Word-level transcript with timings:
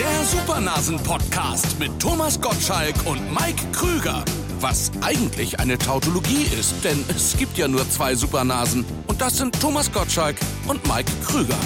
Der 0.00 0.24
Supernasen-Podcast 0.24 1.78
mit 1.78 2.00
Thomas 2.00 2.40
Gottschalk 2.40 2.94
und 3.04 3.20
Mike 3.34 3.62
Krüger. 3.70 4.24
Was 4.58 4.90
eigentlich 5.02 5.60
eine 5.60 5.76
Tautologie 5.76 6.46
ist, 6.58 6.82
denn 6.82 7.04
es 7.10 7.36
gibt 7.36 7.58
ja 7.58 7.68
nur 7.68 7.86
zwei 7.90 8.14
Supernasen. 8.14 8.86
Und 9.08 9.20
das 9.20 9.36
sind 9.36 9.60
Thomas 9.60 9.92
Gottschalk 9.92 10.36
und 10.66 10.82
Mike 10.88 11.12
Krüger. 11.26 11.58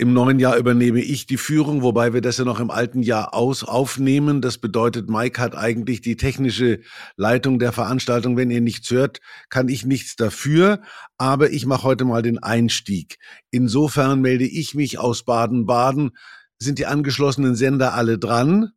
Im 0.00 0.14
neuen 0.14 0.38
Jahr 0.38 0.56
übernehme 0.56 1.00
ich 1.00 1.26
die 1.26 1.36
Führung, 1.36 1.82
wobei 1.82 2.14
wir 2.14 2.22
das 2.22 2.38
ja 2.38 2.46
noch 2.46 2.58
im 2.58 2.70
alten 2.70 3.02
Jahr 3.02 3.34
aus 3.34 3.62
aufnehmen. 3.62 4.40
Das 4.40 4.56
bedeutet, 4.56 5.10
Mike 5.10 5.38
hat 5.38 5.54
eigentlich 5.54 6.00
die 6.00 6.16
technische 6.16 6.80
Leitung 7.18 7.58
der 7.58 7.70
Veranstaltung. 7.70 8.34
Wenn 8.38 8.50
ihr 8.50 8.62
nichts 8.62 8.90
hört, 8.90 9.18
kann 9.50 9.68
ich 9.68 9.84
nichts 9.84 10.16
dafür. 10.16 10.80
Aber 11.18 11.50
ich 11.50 11.66
mache 11.66 11.82
heute 11.82 12.06
mal 12.06 12.22
den 12.22 12.42
Einstieg. 12.42 13.18
Insofern 13.50 14.22
melde 14.22 14.46
ich 14.46 14.74
mich 14.74 14.98
aus 14.98 15.22
Baden-Baden. 15.22 16.12
Sind 16.58 16.78
die 16.78 16.86
angeschlossenen 16.86 17.54
Sender 17.54 17.92
alle 17.92 18.18
dran? 18.18 18.70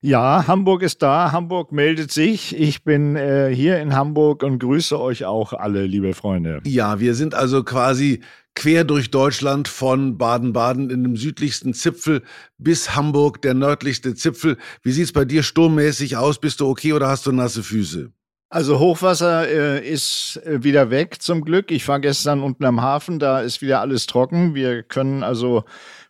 Ja, 0.00 0.48
Hamburg 0.48 0.82
ist 0.82 1.00
da, 1.00 1.30
Hamburg 1.30 1.70
meldet 1.70 2.10
sich. 2.10 2.58
Ich 2.58 2.82
bin 2.82 3.14
äh, 3.14 3.54
hier 3.54 3.80
in 3.80 3.94
Hamburg 3.94 4.42
und 4.42 4.58
grüße 4.58 5.00
euch 5.00 5.26
auch 5.26 5.52
alle, 5.52 5.86
liebe 5.86 6.12
Freunde. 6.12 6.60
Ja, 6.64 6.98
wir 6.98 7.14
sind 7.14 7.34
also 7.34 7.62
quasi 7.62 8.20
quer 8.56 8.82
durch 8.82 9.12
Deutschland 9.12 9.68
von 9.68 10.18
Baden-Baden 10.18 10.90
in 10.90 11.04
dem 11.04 11.16
südlichsten 11.16 11.74
Zipfel 11.74 12.22
bis 12.58 12.96
Hamburg, 12.96 13.40
der 13.42 13.54
nördlichste 13.54 14.16
Zipfel. 14.16 14.56
Wie 14.82 14.90
sieht's 14.90 15.12
bei 15.12 15.24
dir 15.24 15.44
sturmmäßig 15.44 16.16
aus? 16.16 16.40
Bist 16.40 16.60
du 16.60 16.68
okay 16.68 16.92
oder 16.92 17.06
hast 17.06 17.26
du 17.26 17.32
nasse 17.32 17.62
Füße? 17.62 18.10
Also 18.48 18.78
Hochwasser 18.78 19.48
äh, 19.48 19.86
ist 19.86 20.40
äh, 20.44 20.62
wieder 20.62 20.90
weg 20.90 21.20
zum 21.20 21.44
Glück. 21.44 21.70
Ich 21.70 21.86
war 21.88 22.00
gestern 22.00 22.42
unten 22.42 22.64
am 22.64 22.80
Hafen, 22.80 23.18
da 23.18 23.40
ist 23.40 23.60
wieder 23.60 23.80
alles 23.80 24.06
trocken. 24.06 24.54
Wir 24.54 24.82
können 24.82 25.22
also 25.22 25.64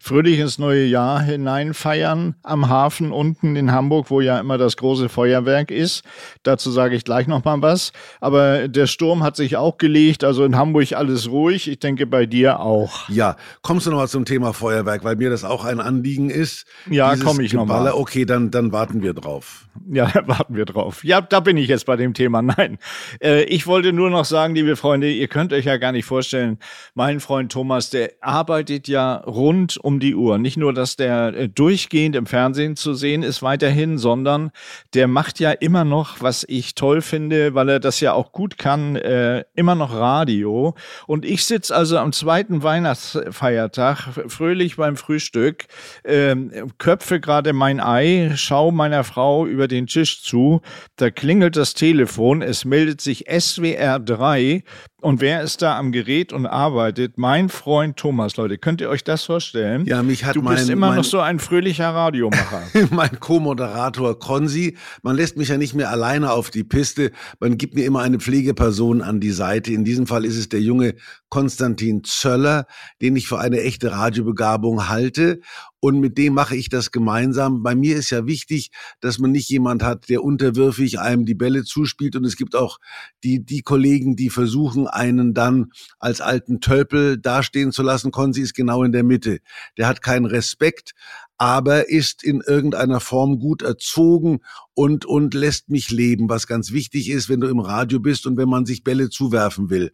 fröhlich 0.07 0.39
ins 0.39 0.59
neue 0.59 0.85
Jahr 0.85 1.21
hinein 1.21 1.75
feiern 1.75 2.37
am 2.45 2.69
Hafen 2.69 3.11
unten 3.11 3.57
in 3.57 3.73
Hamburg, 3.73 4.09
wo 4.09 4.21
ja 4.21 4.39
immer 4.39 4.57
das 4.57 4.77
große 4.77 5.09
Feuerwerk 5.09 5.73
ist. 5.73 6.05
Dazu 6.45 6.71
sage 6.71 6.95
ich 6.95 7.03
gleich 7.03 7.27
noch 7.27 7.45
mal 7.45 7.61
was. 7.61 7.93
Aber 8.21 8.69
der 8.69 8.87
Sturm 8.87 9.25
hat 9.25 9.35
sich 9.35 9.57
auch 9.57 9.79
gelegt, 9.79 10.23
also 10.23 10.45
in 10.45 10.57
Hamburg 10.57 10.93
alles 10.93 11.29
ruhig. 11.29 11.69
Ich 11.69 11.81
denke 11.81 12.07
bei 12.07 12.27
dir 12.27 12.61
auch. 12.61 13.09
Ja, 13.09 13.37
kommst 13.63 13.87
du 13.87 13.91
noch 13.91 13.99
mal 13.99 14.07
zum 14.07 14.25
Thema 14.25 14.53
Feuerwerk, 14.53 15.03
weil 15.03 15.17
mir 15.17 15.29
das 15.29 15.43
auch 15.43 15.65
ein 15.65 15.81
Anliegen 15.81 16.31
ist. 16.31 16.67
Ja, 16.89 17.17
komme 17.17 17.43
ich 17.43 17.53
noch 17.53 17.67
mal. 17.67 17.91
Okay, 17.93 18.25
dann 18.25 18.53
dann 18.53 18.71
warten 18.71 19.03
wir 19.03 19.13
drauf. 19.13 19.67
Ja, 19.91 20.13
warten 20.27 20.55
wir 20.55 20.65
drauf. 20.65 21.05
Ja, 21.05 21.21
da 21.21 21.41
bin 21.41 21.57
ich 21.57 21.69
jetzt 21.69 21.87
bei 21.87 21.97
dem 21.97 22.15
Thema. 22.15 22.43
Nein, 22.43 22.79
äh, 23.23 23.43
ich 23.45 23.67
wollte 23.67 23.93
nur 23.93 24.11
noch 24.11 24.25
sagen, 24.25 24.55
liebe 24.55 24.77
Freunde, 24.77 25.11
ihr 25.11 25.29
könnt 25.29 25.53
euch 25.53 25.65
ja 25.65 25.77
gar 25.77 25.93
nicht 25.93 26.05
vorstellen, 26.05 26.59
mein 26.95 27.21
Freund 27.21 27.53
Thomas, 27.53 27.91
der 27.91 28.13
arbeitet 28.21 28.89
ja 28.89 29.17
rund 29.17 29.77
um 29.79 29.96
die 30.01 30.15
Uhr. 30.15 30.39
Nicht 30.39 30.57
nur, 30.57 30.73
dass 30.73 30.97
der 30.97 31.35
äh, 31.35 31.49
durchgehend 31.49 32.17
im 32.17 32.27
Fernsehen 32.27 32.77
zu 32.77 32.95
sehen 32.95 33.23
ist 33.23 33.43
weiterhin, 33.43 33.99
sondern 33.99 34.51
der 34.95 35.09
macht 35.09 35.41
ja 35.41 35.51
immer 35.53 35.85
noch, 35.85 36.21
was 36.21 36.45
ich 36.49 36.75
toll 36.75 37.01
finde, 37.03 37.55
weil 37.55 37.69
er 37.69 37.81
das 37.81 38.01
ja 38.01 38.13
auch 38.13 38.33
gut 38.33 38.59
kann, 38.59 38.97
äh, 38.97 39.45
immer 39.55 39.75
noch 39.75 39.95
Radio. 39.95 40.75
Und 41.07 41.25
ich 41.25 41.45
sitze 41.45 41.75
also 41.75 41.99
am 41.99 42.13
zweiten 42.13 42.63
Weihnachtsfeiertag 42.63 44.09
fröhlich 44.29 44.77
beim 44.77 44.97
Frühstück, 44.97 45.67
äh, 46.03 46.35
köpfe 46.79 47.21
gerade 47.21 47.53
mein 47.53 47.81
Ei, 47.81 48.33
schaue 48.37 48.73
meiner 48.73 49.05
Frau 49.05 49.47
über 49.47 49.69
den 49.69 49.87
Tisch 49.87 50.23
zu, 50.23 50.61
da 50.97 51.11
klingelt 51.11 51.57
das 51.57 51.75
Telefon, 51.75 52.43
es 52.43 52.65
meldet 52.65 53.01
sich 53.01 53.27
SWR 53.29 53.99
3 53.99 54.63
und 55.07 55.21
wer 55.21 55.41
ist 55.43 55.63
da 55.63 55.79
am 55.79 55.93
Gerät 55.93 56.33
und 56.33 56.47
arbeitet? 56.47 57.17
Mein 57.17 57.49
Freund 57.49 57.97
Thomas, 57.97 58.37
Leute. 58.37 58.59
Könnt 58.59 58.81
ihr 58.81 58.89
euch 58.89 59.05
das 59.05 59.23
vorstellen? 59.23 59.85
Ja, 59.87 60.03
mich 60.03 60.25
hat 60.25 60.35
Du 60.35 60.43
mein, 60.43 60.57
bist 60.57 60.69
immer 60.69 60.89
mein, 60.89 60.97
noch 60.97 61.05
so 61.05 61.21
ein 61.21 61.39
fröhlicher 61.39 61.91
Radiomacher. 61.91 62.63
mein 62.91 63.21
Co-Moderator 63.21 64.19
Konzi. 64.19 64.77
Man 65.05 65.15
lässt 65.15 65.37
mich 65.37 65.51
ja 65.51 65.59
nicht 65.59 65.75
mehr 65.75 65.91
alleine 65.91 66.33
auf 66.33 66.51
die 66.51 66.65
Piste. 66.65 67.13
Man 67.39 67.57
gibt 67.57 67.77
mir 67.77 67.85
immer 67.85 68.01
eine 68.01 68.19
Pflegeperson 68.19 69.01
an 69.01 69.21
die 69.21 69.31
Seite. 69.31 69.73
In 69.73 69.85
diesem 69.85 70.09
Fall 70.09 70.25
ist 70.25 70.37
es 70.37 70.49
der 70.49 70.61
junge 70.61 70.97
Konstantin 71.29 72.03
Zöller, 72.03 72.67
den 73.01 73.15
ich 73.15 73.29
für 73.29 73.39
eine 73.39 73.61
echte 73.61 73.93
Radiobegabung 73.93 74.89
halte 74.89 75.39
und 75.87 76.01
mit 76.01 76.19
dem 76.19 76.35
mache 76.35 76.57
ich 76.57 76.69
das 76.69 76.91
gemeinsam. 76.91 77.63
Bei 77.63 77.77
mir 77.77 77.97
ist 77.97 78.11
ja 78.11 78.27
wichtig, 78.27 78.73
dass 78.99 79.21
man 79.21 79.31
nicht 79.31 79.49
jemand 79.49 79.85
hat, 79.85 80.09
der 80.09 80.25
unterwürfig 80.25 80.99
einem 80.99 81.25
die 81.25 81.37
Bälle 81.37 81.63
zuspielt 81.63 82.17
und 82.17 82.25
es 82.25 82.35
gibt 82.35 82.57
auch 82.57 82.79
die, 83.23 83.45
die 83.45 83.63
Kollegen, 83.63 84.17
die 84.17 84.29
versuchen, 84.29 84.89
einen 84.89 85.33
dann 85.33 85.71
als 86.01 86.21
alten 86.21 86.61
Tölpel 86.61 87.19
dastehen 87.19 87.71
zu 87.71 87.85
lassen. 87.85 88.11
Konzi 88.11 88.41
ist 88.41 88.55
genau 88.55 88.83
in 88.83 88.91
der 88.91 89.05
Mitte. 89.05 89.39
Der 89.79 89.87
hat 89.87 90.03
keinen 90.03 90.27
Respekt, 90.27 90.91
aber 91.39 91.91
ist 91.91 92.25
in 92.25 92.41
irgendeiner 92.41 93.01
Form 93.01 93.39
gut 93.39 93.63
erzogen 93.63 94.41
und, 94.75 95.05
und 95.05 95.35
lässt 95.35 95.69
mich 95.69 95.91
leben, 95.91 96.29
was 96.29 96.47
ganz 96.47 96.73
wichtig 96.73 97.09
ist, 97.11 97.29
wenn 97.29 97.41
du 97.41 97.49
im 97.49 97.61
Radio 97.61 97.99
bist 97.99 98.27
und 98.27 98.37
wenn 98.37 98.49
man 98.49 98.67
sich 98.67 98.85
Bälle 98.85 99.11
zuwerfen 99.11 99.71
will. 99.71 99.93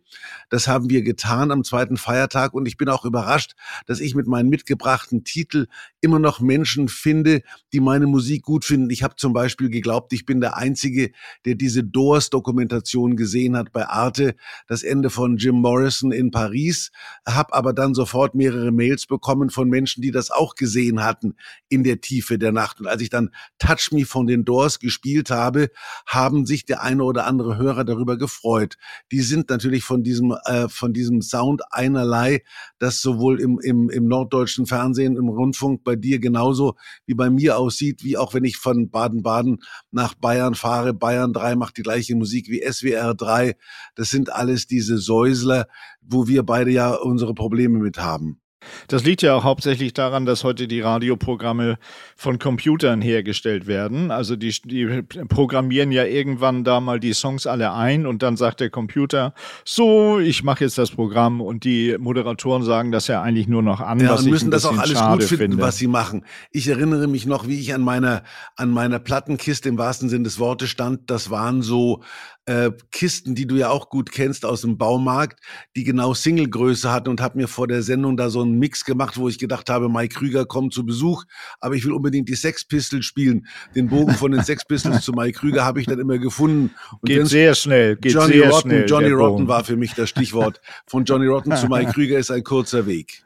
Das 0.50 0.69
haben 0.69 0.91
wir 0.91 1.03
getan 1.03 1.50
am 1.50 1.64
zweiten 1.64 1.97
Feiertag 1.97 2.54
und 2.54 2.66
ich 2.66 2.76
bin 2.76 2.88
auch 2.88 3.04
überrascht, 3.04 3.53
dass 3.86 4.00
ich 4.00 4.14
mit 4.14 4.26
meinen 4.26 4.48
mitgebrachten 4.48 5.25
Titel 5.25 5.66
immer 6.00 6.19
noch 6.19 6.41
Menschen 6.41 6.88
finde, 6.88 7.42
die 7.72 7.80
meine 7.80 8.06
Musik 8.06 8.42
gut 8.42 8.64
finden. 8.64 8.91
Ich 8.91 9.03
habe 9.03 9.16
zum 9.16 9.32
Beispiel 9.32 9.69
geglaubt, 9.69 10.12
ich 10.12 10.26
bin 10.26 10.41
der 10.41 10.56
Einzige, 10.56 11.12
der 11.44 11.54
diese 11.54 11.84
Doors-Dokumentation 11.84 13.16
gesehen 13.16 13.56
hat 13.56 13.72
bei 13.72 13.86
Arte, 13.86 14.34
das 14.69 14.82
Ende 14.82 15.10
von 15.10 15.36
Jim 15.36 15.56
Morrison 15.56 16.12
in 16.12 16.30
Paris, 16.30 16.91
habe 17.26 17.54
aber 17.54 17.72
dann 17.72 17.94
sofort 17.94 18.34
mehrere 18.34 18.72
Mails 18.72 19.06
bekommen 19.06 19.50
von 19.50 19.69
Menschen, 19.69 20.03
die 20.03 20.10
das 20.10 20.30
auch 20.30 20.54
gesehen 20.54 21.04
hatten 21.04 21.31
in 21.69 21.84
der 21.84 22.00
Tiefe 22.00 22.38
der 22.38 22.53
Nacht. 22.53 22.81
Und 22.81 22.87
als 22.87 23.03
ich 23.03 23.10
dann 23.10 23.31
Touch 23.59 23.91
Me 23.93 24.04
von 24.04 24.26
den 24.26 24.44
Doors 24.44 24.78
gespielt 24.78 25.31
habe, 25.31 25.70
haben 26.06 26.47
sich 26.47 26.65
der 26.65 26.82
eine 26.82 27.04
oder 27.04 27.26
andere 27.26 27.56
Hörer 27.56 27.84
darüber 27.84 28.16
gefreut. 28.16 28.76
Die 29.10 29.20
sind 29.20 29.50
natürlich 29.50 29.84
von 29.84 30.03
diesem, 30.03 30.37
äh, 30.44 30.69
von 30.69 30.92
diesem 30.92 31.22
Sound 31.22 31.62
einerlei, 31.71 32.42
das 32.78 33.00
sowohl 33.00 33.41
im, 33.41 33.59
im, 33.60 33.91
im 33.91 34.06
norddeutschen 34.06 34.66
Fernsehen, 34.66 35.16
im 35.16 35.28
Rundfunk 35.28 35.84
bei 35.84 35.97
dir 35.97 36.19
genauso 36.19 36.76
wie 37.06 37.15
bei 37.15 37.31
mir 37.31 37.59
aussieht, 37.59 38.04
wie 38.04 38.16
auch 38.16 38.34
wenn 38.34 38.44
ich 38.44 38.56
von 38.56 38.91
Baden-Baden 38.91 39.59
nach 39.91 40.15
Bayern 40.15 40.54
fahre. 40.54 40.94
Bayern 40.94 41.32
3 41.32 41.56
macht 41.56 41.76
die 41.76 41.82
gleiche 41.82 42.15
Musik 42.15 42.48
wie 42.48 42.62
SWR 42.62 43.15
3. 43.15 43.56
Das 43.94 44.10
sind 44.10 44.32
alles 44.32 44.66
diese 44.66 44.98
Säusler, 44.98 45.66
wo 46.00 46.26
wir 46.26 46.42
beide 46.42 46.71
ja 46.71 46.94
unsere 46.94 47.34
Probleme 47.34 47.78
mit 47.78 47.98
haben. 47.98 48.41
Das 48.88 49.04
liegt 49.04 49.22
ja 49.22 49.34
auch 49.34 49.44
hauptsächlich 49.44 49.92
daran, 49.92 50.26
dass 50.26 50.44
heute 50.44 50.68
die 50.68 50.80
Radioprogramme 50.80 51.78
von 52.16 52.38
Computern 52.38 53.00
hergestellt 53.00 53.66
werden. 53.66 54.10
Also 54.10 54.36
die, 54.36 54.54
die, 54.64 55.02
programmieren 55.28 55.92
ja 55.92 56.04
irgendwann 56.04 56.64
da 56.64 56.80
mal 56.80 57.00
die 57.00 57.12
Songs 57.12 57.46
alle 57.46 57.72
ein 57.72 58.06
und 58.06 58.22
dann 58.22 58.36
sagt 58.36 58.60
der 58.60 58.70
Computer, 58.70 59.34
so, 59.64 60.18
ich 60.18 60.42
mache 60.42 60.64
jetzt 60.64 60.78
das 60.78 60.90
Programm 60.90 61.40
und 61.40 61.64
die 61.64 61.96
Moderatoren 61.98 62.62
sagen 62.62 62.92
das 62.92 63.06
ja 63.06 63.22
eigentlich 63.22 63.48
nur 63.48 63.62
noch 63.62 63.80
an, 63.80 64.00
ja, 64.00 64.14
und 64.14 64.26
müssen 64.26 64.50
das 64.50 64.64
auch 64.64 64.78
alles 64.78 65.00
gut 65.00 65.24
finden, 65.24 65.52
finde. 65.52 65.62
was 65.62 65.78
sie 65.78 65.86
machen. 65.86 66.24
Ich 66.50 66.68
erinnere 66.68 67.06
mich 67.06 67.26
noch, 67.26 67.46
wie 67.46 67.60
ich 67.60 67.74
an 67.74 67.82
meiner 67.82 68.22
an 68.56 68.70
meiner 68.70 68.98
Plattenkiste 68.98 69.68
im 69.68 69.78
wahrsten 69.78 70.08
Sinn 70.08 70.24
des 70.24 70.38
Wortes 70.38 70.68
stand. 70.68 71.10
Das 71.10 71.30
waren 71.30 71.62
so 71.62 72.02
äh, 72.47 72.70
Kisten, 72.91 73.34
die 73.34 73.47
du 73.47 73.56
ja 73.56 73.70
auch 73.70 73.88
gut 73.88 74.10
kennst 74.10 74.44
aus 74.44 74.62
dem 74.62 74.78
Baumarkt, 74.78 75.41
die 75.76 75.84
genau 75.84 76.14
Singlegröße 76.14 76.91
hatten 76.91 77.08
und 77.08 77.20
habe 77.20 77.38
mir 77.38 77.48
vor 77.48 77.69
der 77.69 77.82
Sendung 77.82 78.16
da 78.16 78.30
so 78.30 78.42
einen 78.42 78.58
Mix 78.58 78.84
gemacht, 78.84 79.16
wo 79.16 79.28
ich 79.28 79.38
gedacht 79.38 79.70
habe, 79.70 79.88
Mike 79.88 80.14
Krüger 80.16 80.44
kommt 80.44 80.72
zu 80.72 80.84
Besuch, 80.84 81.25
aber 81.60 81.75
ich 81.75 81.84
will 81.84 81.92
unbedingt 81.92 82.28
die 82.28 82.34
Sex 82.34 82.64
Pistols 82.64 83.04
spielen. 83.04 83.47
Den 83.75 83.88
Bogen 83.88 84.14
von 84.14 84.32
den 84.32 84.42
Sex 84.42 84.64
Pistols 84.64 85.00
zu 85.04 85.12
Mike 85.12 85.38
Krüger 85.38 85.64
habe 85.64 85.80
ich 85.80 85.86
dann 85.86 85.98
immer 85.98 86.19
gefunden. 86.19 86.75
Und 86.91 87.06
Geht 87.06 87.26
sehr 87.26 87.54
schnell, 87.54 87.97
geht 87.97 88.12
Johnny 88.12 88.34
sehr 88.34 88.50
Rotten, 88.50 88.70
schnell. 88.70 88.86
Johnny 88.88 89.10
Rotten 89.10 89.48
war 89.48 89.64
für 89.64 89.76
mich 89.76 89.94
das 89.94 90.09
Stichwort. 90.09 90.60
Von 90.86 91.04
Johnny 91.04 91.26
Rotten 91.26 91.56
zu 91.56 91.69
Mike 91.69 91.92
Krüger 91.94 92.19
ist 92.19 92.30
ein 92.30 92.42
kurzer 92.42 92.86
Weg. 92.86 93.22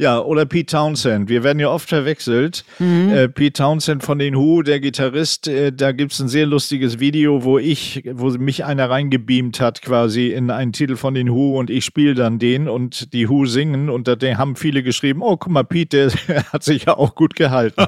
Ja, 0.00 0.18
oder 0.18 0.46
Pete 0.46 0.74
Townsend. 0.74 1.28
Wir 1.28 1.44
werden 1.44 1.58
ja 1.60 1.68
oft 1.68 1.86
verwechselt. 1.90 2.64
Mhm. 2.78 3.12
Äh, 3.12 3.28
Pete 3.28 3.52
Townsend 3.52 4.02
von 4.02 4.18
den 4.18 4.34
Who, 4.34 4.62
der 4.62 4.80
Gitarrist, 4.80 5.46
äh, 5.46 5.74
da 5.74 5.92
gibt's 5.92 6.18
ein 6.20 6.28
sehr 6.28 6.46
lustiges 6.46 7.00
Video, 7.00 7.44
wo 7.44 7.58
ich, 7.58 8.08
wo 8.10 8.30
mich 8.30 8.64
einer 8.64 8.88
reingebeamt 8.88 9.60
hat, 9.60 9.82
quasi 9.82 10.28
in 10.28 10.50
einen 10.50 10.72
Titel 10.72 10.96
von 10.96 11.12
den 11.12 11.28
Who 11.30 11.58
und 11.58 11.68
ich 11.68 11.84
spiele 11.84 12.14
dann 12.14 12.38
den 12.38 12.66
und 12.66 13.12
die 13.12 13.28
Who 13.28 13.44
singen 13.44 13.90
und 13.90 14.08
da 14.08 14.16
haben 14.38 14.56
viele 14.56 14.82
geschrieben, 14.82 15.20
oh, 15.20 15.36
guck 15.36 15.52
mal, 15.52 15.64
Pete, 15.64 16.10
der 16.28 16.44
hat 16.54 16.62
sich 16.62 16.86
ja 16.86 16.96
auch 16.96 17.14
gut 17.14 17.34
gehalten. 17.36 17.84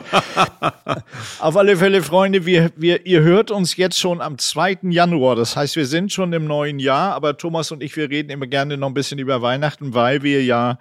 Auf 1.41 1.57
alle 1.57 1.79
Fälle, 1.79 2.03
Freunde, 2.03 2.45
wir, 2.45 2.73
wir, 2.77 3.07
ihr 3.07 3.23
hört 3.23 3.51
uns 3.51 3.79
jetzt 3.79 3.99
schon 3.99 4.21
am 4.21 4.37
2. 4.37 4.81
Januar. 4.91 5.35
Das 5.35 5.57
heißt, 5.57 5.77
wir 5.77 5.87
sind 5.87 6.13
schon 6.13 6.35
im 6.35 6.45
neuen 6.45 6.79
Jahr, 6.79 7.15
aber 7.15 7.39
Thomas 7.39 7.73
und 7.73 7.83
ich, 7.83 7.97
wir 7.97 8.11
reden 8.11 8.29
immer 8.29 8.49
gerne 8.49 8.77
noch 8.77 8.89
ein 8.89 8.95
bisschen 8.95 9.19
über 9.19 9.41
Weihnachten, 9.41 9.95
weil 9.95 10.23
wir 10.23 10.45
ja 10.45 10.77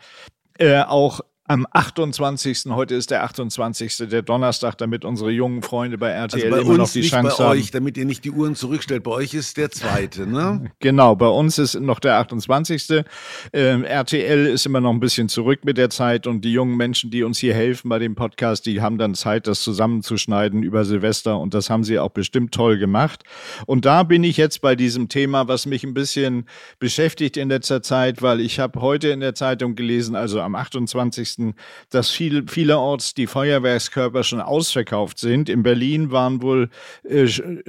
äh, 0.57 0.81
auch 0.81 1.21
am 1.51 1.67
28. 1.69 2.63
Heute 2.69 2.95
ist 2.95 3.11
der 3.11 3.23
28. 3.23 4.09
der 4.09 4.21
Donnerstag, 4.21 4.77
damit 4.77 5.03
unsere 5.03 5.31
jungen 5.31 5.61
Freunde 5.61 5.97
bei 5.97 6.09
RTL 6.09 6.45
also 6.45 6.55
bei 6.55 6.61
immer 6.61 6.69
uns 6.69 6.77
noch 6.77 6.89
die 6.91 6.99
nicht 6.99 7.11
Chance 7.11 7.35
bei 7.37 7.43
haben. 7.43 7.51
euch, 7.51 7.71
damit 7.71 7.97
ihr 7.97 8.05
nicht 8.05 8.23
die 8.23 8.31
Uhren 8.31 8.55
zurückstellt. 8.55 9.03
Bei 9.03 9.11
euch 9.11 9.33
ist 9.33 9.57
der 9.57 9.69
zweite, 9.69 10.25
ne? 10.25 10.71
Genau, 10.79 11.15
bei 11.17 11.27
uns 11.27 11.57
ist 11.57 11.77
noch 11.77 11.99
der 11.99 12.19
28. 12.19 13.03
Ähm, 13.51 13.83
RTL 13.83 14.45
ist 14.45 14.65
immer 14.65 14.79
noch 14.79 14.91
ein 14.91 15.01
bisschen 15.01 15.27
zurück 15.27 15.65
mit 15.65 15.77
der 15.77 15.89
Zeit 15.89 16.25
und 16.25 16.45
die 16.45 16.53
jungen 16.53 16.77
Menschen, 16.77 17.11
die 17.11 17.23
uns 17.23 17.37
hier 17.37 17.53
helfen 17.53 17.89
bei 17.89 17.99
dem 17.99 18.15
Podcast, 18.15 18.65
die 18.65 18.81
haben 18.81 18.97
dann 18.97 19.13
Zeit, 19.13 19.45
das 19.45 19.61
zusammenzuschneiden 19.61 20.63
über 20.63 20.85
Silvester 20.85 21.37
und 21.37 21.53
das 21.53 21.69
haben 21.69 21.83
sie 21.83 21.99
auch 21.99 22.11
bestimmt 22.11 22.53
toll 22.53 22.77
gemacht. 22.77 23.23
Und 23.65 23.83
da 23.83 24.03
bin 24.03 24.23
ich 24.23 24.37
jetzt 24.37 24.61
bei 24.61 24.77
diesem 24.77 25.09
Thema, 25.09 25.49
was 25.49 25.65
mich 25.65 25.83
ein 25.83 25.93
bisschen 25.93 26.45
beschäftigt 26.79 27.35
in 27.35 27.49
letzter 27.49 27.83
Zeit, 27.83 28.21
weil 28.21 28.39
ich 28.39 28.59
habe 28.59 28.79
heute 28.79 29.09
in 29.09 29.19
der 29.19 29.35
Zeitung 29.35 29.75
gelesen, 29.75 30.15
also 30.15 30.39
am 30.39 30.55
28 30.55 31.40
dass 31.89 32.09
viel, 32.09 32.47
vielerorts 32.47 33.13
die 33.13 33.27
Feuerwerkskörper 33.27 34.23
schon 34.23 34.41
ausverkauft 34.41 35.19
sind. 35.19 35.49
In 35.49 35.63
Berlin 35.63 36.11
waren 36.11 36.41
wohl 36.41 36.69
äh, 37.03 37.27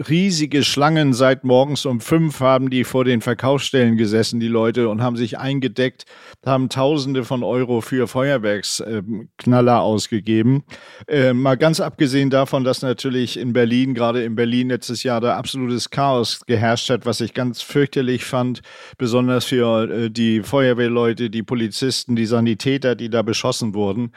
riesige 0.08 0.62
Schlangen. 0.62 1.12
Seit 1.12 1.44
morgens 1.44 1.86
um 1.86 2.00
fünf 2.00 2.40
haben 2.40 2.70
die 2.70 2.84
vor 2.84 3.04
den 3.04 3.20
Verkaufsstellen 3.20 3.96
gesessen, 3.96 4.40
die 4.40 4.48
Leute, 4.48 4.88
und 4.88 5.02
haben 5.02 5.16
sich 5.16 5.38
eingedeckt, 5.38 6.04
haben 6.44 6.68
Tausende 6.68 7.24
von 7.24 7.42
Euro 7.42 7.80
für 7.80 8.08
Feuerwerksknaller 8.08 9.76
äh, 9.76 9.80
ausgegeben. 9.80 10.64
Äh, 11.08 11.32
mal 11.32 11.56
ganz 11.56 11.80
abgesehen 11.80 12.30
davon, 12.30 12.64
dass 12.64 12.82
natürlich 12.82 13.38
in 13.38 13.52
Berlin, 13.52 13.94
gerade 13.94 14.24
in 14.24 14.34
Berlin 14.34 14.68
letztes 14.68 15.02
Jahr, 15.02 15.20
da 15.20 15.36
absolutes 15.36 15.90
Chaos 15.90 16.40
geherrscht 16.46 16.90
hat, 16.90 17.06
was 17.06 17.20
ich 17.20 17.34
ganz 17.34 17.62
fürchterlich 17.62 18.24
fand, 18.24 18.62
besonders 18.98 19.44
für 19.44 19.90
äh, 19.90 20.10
die 20.10 20.42
Feuerwehrleute, 20.42 21.30
die 21.30 21.42
Polizisten, 21.42 22.16
die 22.16 22.26
Sanitäter, 22.26 22.94
die 22.94 23.10
da 23.10 23.22
beschossen 23.22 23.61
erschossen 23.62 23.74
wurden. 23.74 24.12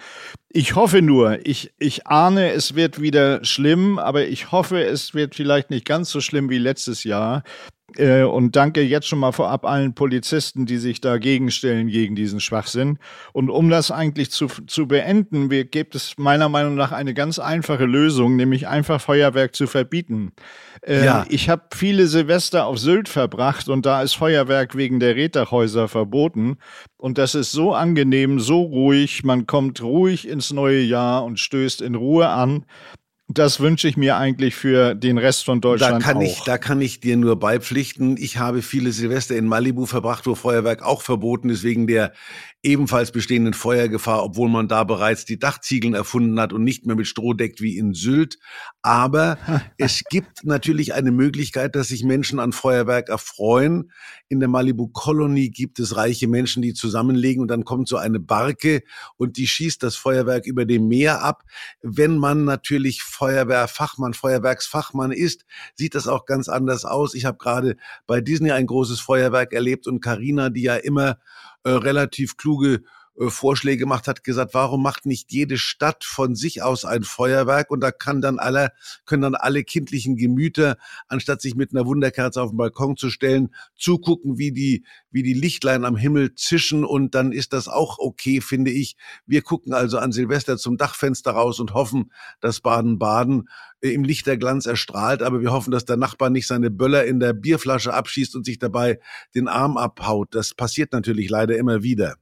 Ich 0.49 0.75
hoffe 0.75 1.01
nur, 1.01 1.45
ich, 1.45 1.73
ich 1.79 2.07
ahne, 2.07 2.51
es 2.51 2.75
wird 2.75 3.01
wieder 3.01 3.43
schlimm, 3.43 3.99
aber 3.99 4.27
ich 4.27 4.51
hoffe, 4.51 4.83
es 4.83 5.13
wird 5.13 5.35
vielleicht 5.35 5.69
nicht 5.69 5.85
ganz 5.85 6.09
so 6.09 6.21
schlimm 6.21 6.49
wie 6.49 6.57
letztes 6.57 7.03
Jahr. 7.03 7.43
Äh, 7.97 8.23
und 8.23 8.55
danke 8.55 8.81
jetzt 8.81 9.07
schon 9.07 9.19
mal 9.19 9.31
vorab 9.31 9.65
allen 9.65 9.93
Polizisten, 9.93 10.65
die 10.65 10.77
sich 10.77 11.01
dagegen 11.01 11.51
stellen 11.51 11.87
gegen 11.87 12.15
diesen 12.15 12.39
Schwachsinn. 12.39 12.99
Und 13.33 13.49
um 13.49 13.69
das 13.69 13.91
eigentlich 13.91 14.31
zu, 14.31 14.47
zu 14.47 14.87
beenden, 14.87 15.49
gibt 15.49 15.95
es 15.95 16.15
meiner 16.17 16.49
Meinung 16.49 16.75
nach 16.75 16.91
eine 16.91 17.13
ganz 17.13 17.39
einfache 17.39 17.85
Lösung, 17.85 18.35
nämlich 18.35 18.67
einfach 18.67 19.01
Feuerwerk 19.01 19.55
zu 19.55 19.67
verbieten. 19.67 20.31
Äh, 20.81 21.05
ja. 21.05 21.25
Ich 21.29 21.49
habe 21.49 21.63
viele 21.73 22.07
Silvester 22.07 22.65
auf 22.65 22.79
Sylt 22.79 23.09
verbracht 23.09 23.69
und 23.69 23.85
da 23.85 24.01
ist 24.01 24.13
Feuerwerk 24.13 24.75
wegen 24.75 24.99
der 24.99 25.15
Reddachhäuser 25.15 25.87
verboten. 25.87 26.57
Und 26.97 27.17
das 27.17 27.35
ist 27.35 27.51
so 27.51 27.73
angenehm, 27.73 28.39
so 28.39 28.61
ruhig. 28.61 29.23
Man 29.23 29.45
kommt 29.45 29.81
ruhig 29.81 30.27
ins 30.27 30.51
neue 30.51 30.81
Jahr 30.81 31.23
und 31.23 31.39
stößt 31.39 31.81
in 31.81 31.95
Ruhe 31.95 32.29
an. 32.29 32.65
Das 33.27 33.59
wünsche 33.59 33.87
ich 33.87 33.97
mir 33.97 34.17
eigentlich 34.17 34.55
für 34.55 34.93
den 34.93 35.17
Rest 35.17 35.45
von 35.45 35.59
Deutschland 35.59 36.03
da 36.03 36.07
kann 36.07 36.17
auch. 36.17 36.21
Ich, 36.21 36.41
da 36.41 36.59
kann 36.59 36.79
ich 36.79 36.99
dir 36.99 37.17
nur 37.17 37.39
beipflichten. 37.39 38.17
Ich 38.17 38.37
habe 38.37 38.61
viele 38.61 38.91
Silvester 38.91 39.35
in 39.35 39.47
Malibu 39.47 39.87
verbracht, 39.87 40.27
wo 40.27 40.35
Feuerwerk 40.35 40.83
auch 40.83 41.01
verboten 41.01 41.49
ist 41.49 41.63
wegen 41.63 41.87
der 41.87 42.13
ebenfalls 42.65 43.11
bestehenden 43.11 43.53
Feuergefahr, 43.53 44.23
obwohl 44.23 44.49
man 44.49 44.67
da 44.67 44.83
bereits 44.83 45.23
die 45.23 45.39
Dachziegeln 45.39 45.93
erfunden 45.93 46.39
hat 46.39 46.51
und 46.51 46.63
nicht 46.63 46.85
mehr 46.85 46.95
mit 46.95 47.07
Stroh 47.07 47.33
deckt 47.33 47.61
wie 47.61 47.77
in 47.77 47.93
Sylt. 47.93 48.39
Aber 48.81 49.37
es 49.77 50.03
gibt 50.09 50.43
natürlich 50.43 50.93
eine 50.93 51.11
Möglichkeit, 51.11 51.75
dass 51.75 51.89
sich 51.89 52.03
Menschen 52.03 52.39
an 52.39 52.51
Feuerwerk 52.51 53.09
erfreuen. 53.09 53.91
In 54.27 54.39
der 54.39 54.49
Malibu 54.49 54.87
Colony 54.87 55.49
gibt 55.49 55.79
es 55.79 55.95
reiche 55.95 56.27
Menschen, 56.27 56.63
die 56.63 56.73
zusammenlegen 56.73 57.41
und 57.41 57.49
dann 57.49 57.63
kommt 57.63 57.87
so 57.87 57.97
eine 57.97 58.19
Barke 58.19 58.81
und 59.17 59.37
die 59.37 59.47
schießt 59.47 59.81
das 59.83 59.95
Feuerwerk 59.95 60.47
über 60.47 60.65
dem 60.65 60.87
Meer 60.87 61.23
ab. 61.23 61.43
Wenn 61.81 62.17
man 62.17 62.45
natürlich 62.45 63.03
Feuerwehrfachmann, 63.03 64.15
Feuerwerksfachmann 64.15 65.11
ist, 65.11 65.45
sieht 65.75 65.93
das 65.93 66.07
auch 66.07 66.25
ganz 66.25 66.49
anders 66.49 66.83
aus. 66.83 67.13
Ich 67.13 67.25
habe 67.25 67.37
gerade 67.37 67.77
bei 68.07 68.21
Disney 68.21 68.51
ein 68.51 68.65
großes 68.65 68.99
Feuerwerk 68.99 69.53
erlebt 69.53 69.85
und 69.85 70.01
Karina, 70.01 70.49
die 70.49 70.63
ja 70.63 70.75
immer 70.75 71.17
relativ 71.65 72.35
kluge 72.37 72.79
äh, 73.19 73.29
Vorschläge 73.29 73.77
gemacht 73.77 74.07
hat, 74.07 74.23
gesagt, 74.23 74.53
warum 74.53 74.83
macht 74.83 75.05
nicht 75.05 75.31
jede 75.31 75.57
Stadt 75.57 76.03
von 76.03 76.35
sich 76.35 76.61
aus 76.61 76.85
ein 76.85 77.03
Feuerwerk 77.03 77.71
und 77.71 77.81
da 77.81 77.91
kann 77.91 78.21
dann 78.21 78.39
alle, 78.39 78.71
können 79.05 79.21
dann 79.21 79.35
alle 79.35 79.63
kindlichen 79.63 80.15
Gemüter, 80.17 80.77
anstatt 81.07 81.41
sich 81.41 81.55
mit 81.55 81.71
einer 81.71 81.85
Wunderkerze 81.85 82.41
auf 82.41 82.51
den 82.51 82.57
Balkon 82.57 82.97
zu 82.97 83.09
stellen, 83.09 83.53
zugucken, 83.75 84.37
wie 84.37 84.51
die, 84.51 84.85
wie 85.11 85.23
die 85.23 85.33
Lichtlein 85.33 85.85
am 85.85 85.95
Himmel 85.95 86.35
zischen 86.35 86.83
und 86.83 87.15
dann 87.15 87.31
ist 87.31 87.53
das 87.53 87.67
auch 87.67 87.99
okay, 87.99 88.41
finde 88.41 88.71
ich. 88.71 88.97
Wir 89.25 89.41
gucken 89.41 89.73
also 89.73 89.97
an 89.97 90.11
Silvester 90.11 90.57
zum 90.57 90.77
Dachfenster 90.77 91.31
raus 91.31 91.59
und 91.59 91.73
hoffen, 91.73 92.11
dass 92.41 92.61
Baden-Baden 92.61 93.49
äh, 93.81 93.89
im 93.89 94.03
Lichterglanz 94.03 94.65
erstrahlt, 94.65 95.21
aber 95.21 95.41
wir 95.41 95.51
hoffen, 95.51 95.71
dass 95.71 95.85
der 95.85 95.97
Nachbar 95.97 96.29
nicht 96.29 96.47
seine 96.47 96.71
Böller 96.71 97.05
in 97.05 97.19
der 97.19 97.33
Bierflasche 97.33 97.93
abschießt 97.93 98.35
und 98.35 98.45
sich 98.45 98.59
dabei 98.59 98.99
den 99.33 99.47
Arm 99.47 99.77
abhaut. 99.77 100.35
Das 100.35 100.53
passiert 100.53 100.91
natürlich 100.91 101.29
leider 101.29 101.57
immer 101.57 101.83
wieder. 101.83 102.15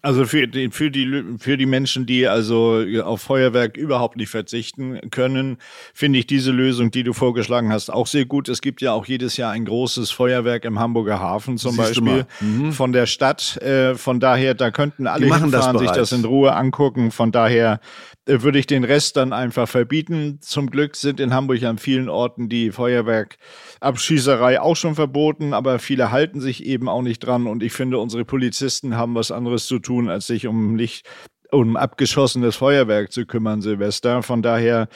Also 0.00 0.24
für 0.24 0.46
die, 0.46 0.70
für, 0.70 0.90
die, 0.90 1.24
für 1.38 1.56
die 1.56 1.66
Menschen, 1.66 2.06
die 2.06 2.26
also 2.26 2.84
auf 3.02 3.20
Feuerwerk 3.20 3.76
überhaupt 3.76 4.16
nicht 4.16 4.30
verzichten 4.30 5.10
können, 5.10 5.58
finde 5.92 6.20
ich 6.20 6.26
diese 6.26 6.52
Lösung, 6.52 6.90
die 6.90 7.02
du 7.02 7.12
vorgeschlagen 7.12 7.72
hast, 7.72 7.90
auch 7.90 8.06
sehr 8.06 8.24
gut. 8.24 8.48
Es 8.48 8.60
gibt 8.60 8.80
ja 8.80 8.92
auch 8.92 9.06
jedes 9.06 9.36
Jahr 9.36 9.52
ein 9.52 9.64
großes 9.64 10.10
Feuerwerk 10.10 10.64
im 10.64 10.78
Hamburger 10.78 11.20
Hafen 11.20 11.58
zum 11.58 11.72
Siehst 11.72 11.88
Beispiel 11.88 12.26
mhm. 12.40 12.72
von 12.72 12.92
der 12.92 13.06
Stadt. 13.06 13.56
Äh, 13.60 13.96
von 13.96 14.20
daher, 14.20 14.54
da 14.54 14.70
könnten 14.70 15.06
alle 15.06 15.26
hinfahren, 15.26 15.74
das 15.74 15.80
sich 15.80 15.90
das 15.90 16.12
in 16.12 16.24
Ruhe 16.24 16.54
angucken. 16.54 17.10
Von 17.10 17.32
daher 17.32 17.80
würde 18.28 18.58
ich 18.58 18.66
den 18.66 18.84
Rest 18.84 19.16
dann 19.16 19.32
einfach 19.32 19.68
verbieten. 19.68 20.38
Zum 20.42 20.70
Glück 20.70 20.96
sind 20.96 21.18
in 21.18 21.32
Hamburg 21.32 21.62
an 21.62 21.78
vielen 21.78 22.08
Orten 22.08 22.48
die 22.48 22.70
Feuerwerkabschießerei 22.70 24.60
auch 24.60 24.76
schon 24.76 24.94
verboten, 24.94 25.54
aber 25.54 25.78
viele 25.78 26.12
halten 26.12 26.40
sich 26.40 26.64
eben 26.64 26.88
auch 26.88 27.02
nicht 27.02 27.20
dran. 27.20 27.46
Und 27.46 27.62
ich 27.62 27.72
finde, 27.72 27.98
unsere 27.98 28.24
Polizisten 28.24 28.96
haben 28.96 29.14
was 29.14 29.30
anderes 29.30 29.66
zu 29.66 29.78
tun, 29.78 30.10
als 30.10 30.26
sich 30.26 30.46
um 30.46 30.74
nicht 30.74 31.06
um 31.50 31.76
abgeschossenes 31.76 32.56
Feuerwerk 32.56 33.10
zu 33.10 33.24
kümmern, 33.24 33.62
Silvester. 33.62 34.22
Von 34.22 34.42
daher 34.42 34.88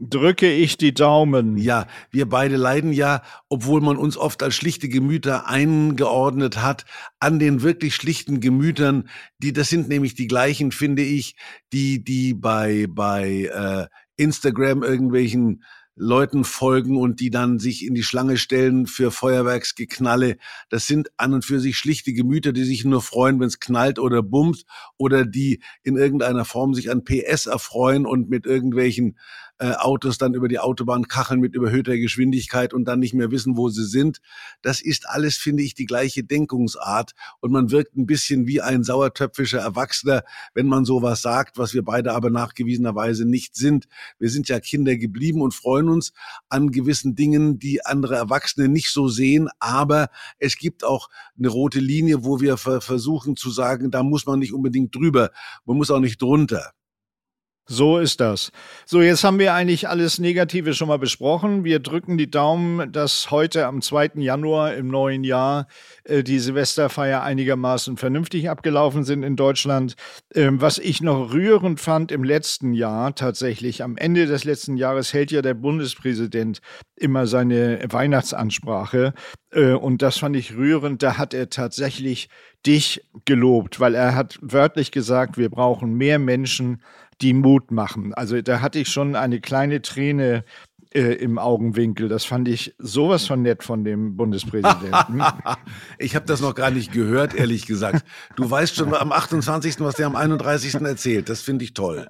drücke 0.00 0.50
ich 0.50 0.76
die 0.76 0.94
Daumen. 0.94 1.56
Ja, 1.56 1.86
wir 2.10 2.28
beide 2.28 2.56
leiden 2.56 2.92
ja, 2.92 3.22
obwohl 3.48 3.80
man 3.80 3.96
uns 3.96 4.16
oft 4.16 4.42
als 4.42 4.54
schlichte 4.54 4.88
Gemüter 4.88 5.48
eingeordnet 5.48 6.62
hat, 6.62 6.84
an 7.18 7.38
den 7.38 7.62
wirklich 7.62 7.94
schlichten 7.94 8.40
Gemütern, 8.40 9.08
die, 9.38 9.52
das 9.52 9.68
sind 9.68 9.88
nämlich 9.88 10.14
die 10.14 10.28
gleichen, 10.28 10.72
finde 10.72 11.02
ich, 11.02 11.36
die, 11.72 12.02
die 12.02 12.34
bei, 12.34 12.86
bei 12.88 13.50
äh, 13.52 13.86
Instagram 14.16 14.82
irgendwelchen 14.82 15.64
Leuten 16.00 16.44
folgen 16.44 16.96
und 16.96 17.18
die 17.18 17.30
dann 17.30 17.58
sich 17.58 17.84
in 17.84 17.94
die 17.94 18.04
Schlange 18.04 18.36
stellen 18.36 18.86
für 18.86 19.10
Feuerwerksgeknalle. 19.10 20.36
Das 20.68 20.86
sind 20.86 21.08
an 21.16 21.34
und 21.34 21.44
für 21.44 21.58
sich 21.58 21.76
schlichte 21.76 22.12
Gemüter, 22.12 22.52
die 22.52 22.62
sich 22.62 22.84
nur 22.84 23.02
freuen, 23.02 23.40
wenn 23.40 23.48
es 23.48 23.58
knallt 23.58 23.98
oder 23.98 24.22
bummt 24.22 24.64
oder 24.96 25.26
die 25.26 25.60
in 25.82 25.96
irgendeiner 25.96 26.44
Form 26.44 26.72
sich 26.72 26.88
an 26.90 27.04
PS 27.04 27.46
erfreuen 27.46 28.06
und 28.06 28.30
mit 28.30 28.46
irgendwelchen 28.46 29.18
äh, 29.58 29.72
Autos 29.72 30.18
dann 30.18 30.34
über 30.34 30.48
die 30.48 30.58
Autobahn 30.58 31.08
kacheln 31.08 31.40
mit 31.40 31.54
überhöhter 31.54 31.96
Geschwindigkeit 31.96 32.72
und 32.72 32.84
dann 32.84 33.00
nicht 33.00 33.14
mehr 33.14 33.30
wissen, 33.30 33.56
wo 33.56 33.68
sie 33.68 33.84
sind. 33.84 34.20
Das 34.62 34.80
ist 34.80 35.08
alles, 35.08 35.36
finde 35.36 35.62
ich, 35.62 35.74
die 35.74 35.86
gleiche 35.86 36.24
Denkungsart 36.24 37.12
und 37.40 37.52
man 37.52 37.70
wirkt 37.70 37.96
ein 37.96 38.06
bisschen 38.06 38.46
wie 38.46 38.60
ein 38.60 38.84
sauertöpfischer 38.84 39.58
Erwachsener, 39.58 40.22
wenn 40.54 40.66
man 40.66 40.84
sowas 40.84 41.22
sagt, 41.22 41.58
was 41.58 41.74
wir 41.74 41.84
beide 41.84 42.12
aber 42.12 42.30
nachgewiesenerweise 42.30 43.24
nicht 43.24 43.56
sind. 43.56 43.86
Wir 44.18 44.30
sind 44.30 44.48
ja 44.48 44.60
Kinder 44.60 44.96
geblieben 44.96 45.42
und 45.42 45.54
freuen 45.54 45.88
uns 45.88 46.12
an 46.48 46.70
gewissen 46.70 47.14
Dingen, 47.14 47.58
die 47.58 47.84
andere 47.84 48.16
Erwachsene 48.16 48.68
nicht 48.68 48.90
so 48.90 49.08
sehen, 49.08 49.48
aber 49.58 50.10
es 50.38 50.56
gibt 50.56 50.84
auch 50.84 51.08
eine 51.36 51.48
rote 51.48 51.80
Linie, 51.80 52.24
wo 52.24 52.40
wir 52.40 52.56
versuchen 52.56 53.36
zu 53.36 53.50
sagen, 53.50 53.90
da 53.90 54.02
muss 54.02 54.26
man 54.26 54.38
nicht 54.38 54.52
unbedingt 54.52 54.94
drüber, 54.94 55.30
man 55.64 55.76
muss 55.76 55.90
auch 55.90 56.00
nicht 56.00 56.20
drunter. 56.22 56.72
So 57.70 57.98
ist 57.98 58.20
das. 58.20 58.50
So, 58.86 59.02
jetzt 59.02 59.24
haben 59.24 59.38
wir 59.38 59.52
eigentlich 59.52 59.90
alles 59.90 60.18
Negative 60.18 60.72
schon 60.72 60.88
mal 60.88 60.98
besprochen. 60.98 61.64
Wir 61.64 61.80
drücken 61.80 62.16
die 62.16 62.30
Daumen, 62.30 62.90
dass 62.92 63.30
heute 63.30 63.66
am 63.66 63.82
2. 63.82 64.12
Januar 64.14 64.72
im 64.72 64.88
neuen 64.88 65.22
Jahr 65.22 65.66
äh, 66.04 66.22
die 66.22 66.38
Silvesterfeier 66.38 67.22
einigermaßen 67.22 67.98
vernünftig 67.98 68.48
abgelaufen 68.48 69.04
sind 69.04 69.22
in 69.22 69.36
Deutschland. 69.36 69.96
Ähm, 70.34 70.62
was 70.62 70.78
ich 70.78 71.02
noch 71.02 71.34
rührend 71.34 71.78
fand 71.78 72.10
im 72.10 72.24
letzten 72.24 72.72
Jahr, 72.72 73.14
tatsächlich 73.14 73.82
am 73.82 73.98
Ende 73.98 74.24
des 74.24 74.44
letzten 74.44 74.78
Jahres 74.78 75.12
hält 75.12 75.30
ja 75.30 75.42
der 75.42 75.52
Bundespräsident 75.52 76.60
immer 76.96 77.26
seine 77.26 77.80
Weihnachtsansprache. 77.86 79.12
Äh, 79.52 79.72
und 79.72 80.00
das 80.00 80.16
fand 80.16 80.36
ich 80.36 80.56
rührend. 80.56 81.02
Da 81.02 81.18
hat 81.18 81.34
er 81.34 81.50
tatsächlich 81.50 82.30
dich 82.66 83.02
gelobt, 83.26 83.78
weil 83.78 83.94
er 83.94 84.14
hat 84.14 84.38
wörtlich 84.40 84.90
gesagt, 84.90 85.36
wir 85.36 85.50
brauchen 85.50 85.94
mehr 85.94 86.18
Menschen, 86.18 86.82
die 87.20 87.32
Mut 87.32 87.70
machen. 87.70 88.14
Also 88.14 88.40
da 88.40 88.60
hatte 88.60 88.78
ich 88.78 88.88
schon 88.88 89.16
eine 89.16 89.40
kleine 89.40 89.82
Träne 89.82 90.44
äh, 90.94 91.14
im 91.14 91.38
Augenwinkel. 91.38 92.08
Das 92.08 92.24
fand 92.24 92.48
ich 92.48 92.74
sowas 92.78 93.26
von 93.26 93.42
nett 93.42 93.62
von 93.62 93.84
dem 93.84 94.16
Bundespräsidenten. 94.16 95.22
ich 95.98 96.14
habe 96.14 96.26
das 96.26 96.40
noch 96.40 96.54
gar 96.54 96.70
nicht 96.70 96.92
gehört, 96.92 97.34
ehrlich 97.34 97.66
gesagt. 97.66 98.04
Du 98.36 98.50
weißt 98.50 98.76
schon 98.76 98.94
am 98.94 99.12
28., 99.12 99.80
was 99.80 99.96
der 99.96 100.06
am 100.06 100.16
31. 100.16 100.74
erzählt. 100.76 101.28
Das 101.28 101.42
finde 101.42 101.64
ich 101.64 101.74
toll. 101.74 102.08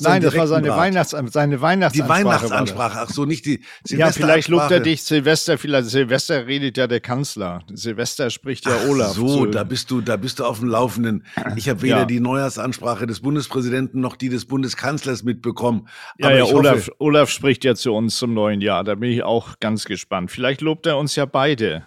Nein, 0.00 0.22
das 0.22 0.36
war 0.36 0.46
seine, 0.46 0.70
Weihnachts 0.70 1.10
seine 1.10 1.60
Weihnachtsansprache. 1.60 2.18
Die 2.18 2.24
Weihnachtsansprache, 2.24 2.98
ach 3.00 3.10
so, 3.10 3.24
nicht 3.24 3.44
die 3.46 3.60
Silvester 3.84 4.20
Ja, 4.20 4.26
vielleicht 4.26 4.48
lobt 4.48 4.70
er 4.70 4.80
dich 4.80 5.02
Silvester, 5.02 5.58
vielleicht 5.58 5.88
Silvester 5.88 6.46
redet 6.46 6.76
ja 6.76 6.86
der 6.86 7.00
Kanzler. 7.00 7.62
Silvester 7.72 8.30
spricht 8.30 8.66
ja 8.66 8.78
ach 8.82 8.88
Olaf. 8.88 9.12
so, 9.12 9.44
zu. 9.44 9.46
da 9.46 9.64
bist 9.64 9.90
du, 9.90 10.00
da 10.00 10.16
bist 10.16 10.38
du 10.38 10.44
auf 10.44 10.60
dem 10.60 10.68
Laufenden. 10.68 11.24
Ich 11.56 11.68
habe 11.68 11.82
weder 11.82 11.98
ja. 11.98 12.04
die 12.04 12.20
Neujahrsansprache 12.20 13.06
des 13.06 13.20
Bundespräsidenten 13.20 14.00
noch 14.00 14.16
die 14.16 14.28
des 14.28 14.46
Bundeskanzlers 14.46 15.22
mitbekommen. 15.22 15.88
Ja, 16.18 16.30
ja, 16.30 16.44
Olaf, 16.44 16.90
Olaf 16.98 17.30
spricht 17.30 17.64
ja 17.64 17.74
zu 17.74 17.92
uns 17.92 18.16
zum 18.16 18.34
neuen 18.34 18.60
Jahr. 18.60 18.84
Da 18.84 18.94
bin 18.94 19.10
ich 19.10 19.22
auch 19.22 19.58
ganz 19.60 19.84
gespannt. 19.84 20.30
Vielleicht 20.30 20.60
lobt 20.60 20.86
er 20.86 20.96
uns 20.96 21.16
ja 21.16 21.26
beide. 21.26 21.84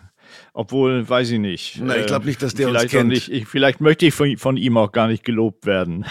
Obwohl, 0.54 1.08
weiß 1.08 1.32
ich 1.32 1.39
nicht. 1.39 1.80
Na, 1.82 1.98
ich 1.98 2.06
glaube 2.06 2.25
nicht, 2.25 2.42
dass 2.42 2.54
der 2.54 2.68
vielleicht 2.68 2.86
uns 2.86 2.92
kennt. 2.92 3.10
Nicht, 3.10 3.30
ich, 3.30 3.48
vielleicht 3.48 3.82
möchte 3.82 4.06
ich 4.06 4.13
von, 4.13 4.38
von 4.38 4.58
ihm 4.58 4.77
auch 4.77 4.92
gar 4.92 5.08
nicht 5.08 5.24
gelobt 5.24 5.66
werden. 5.66 6.06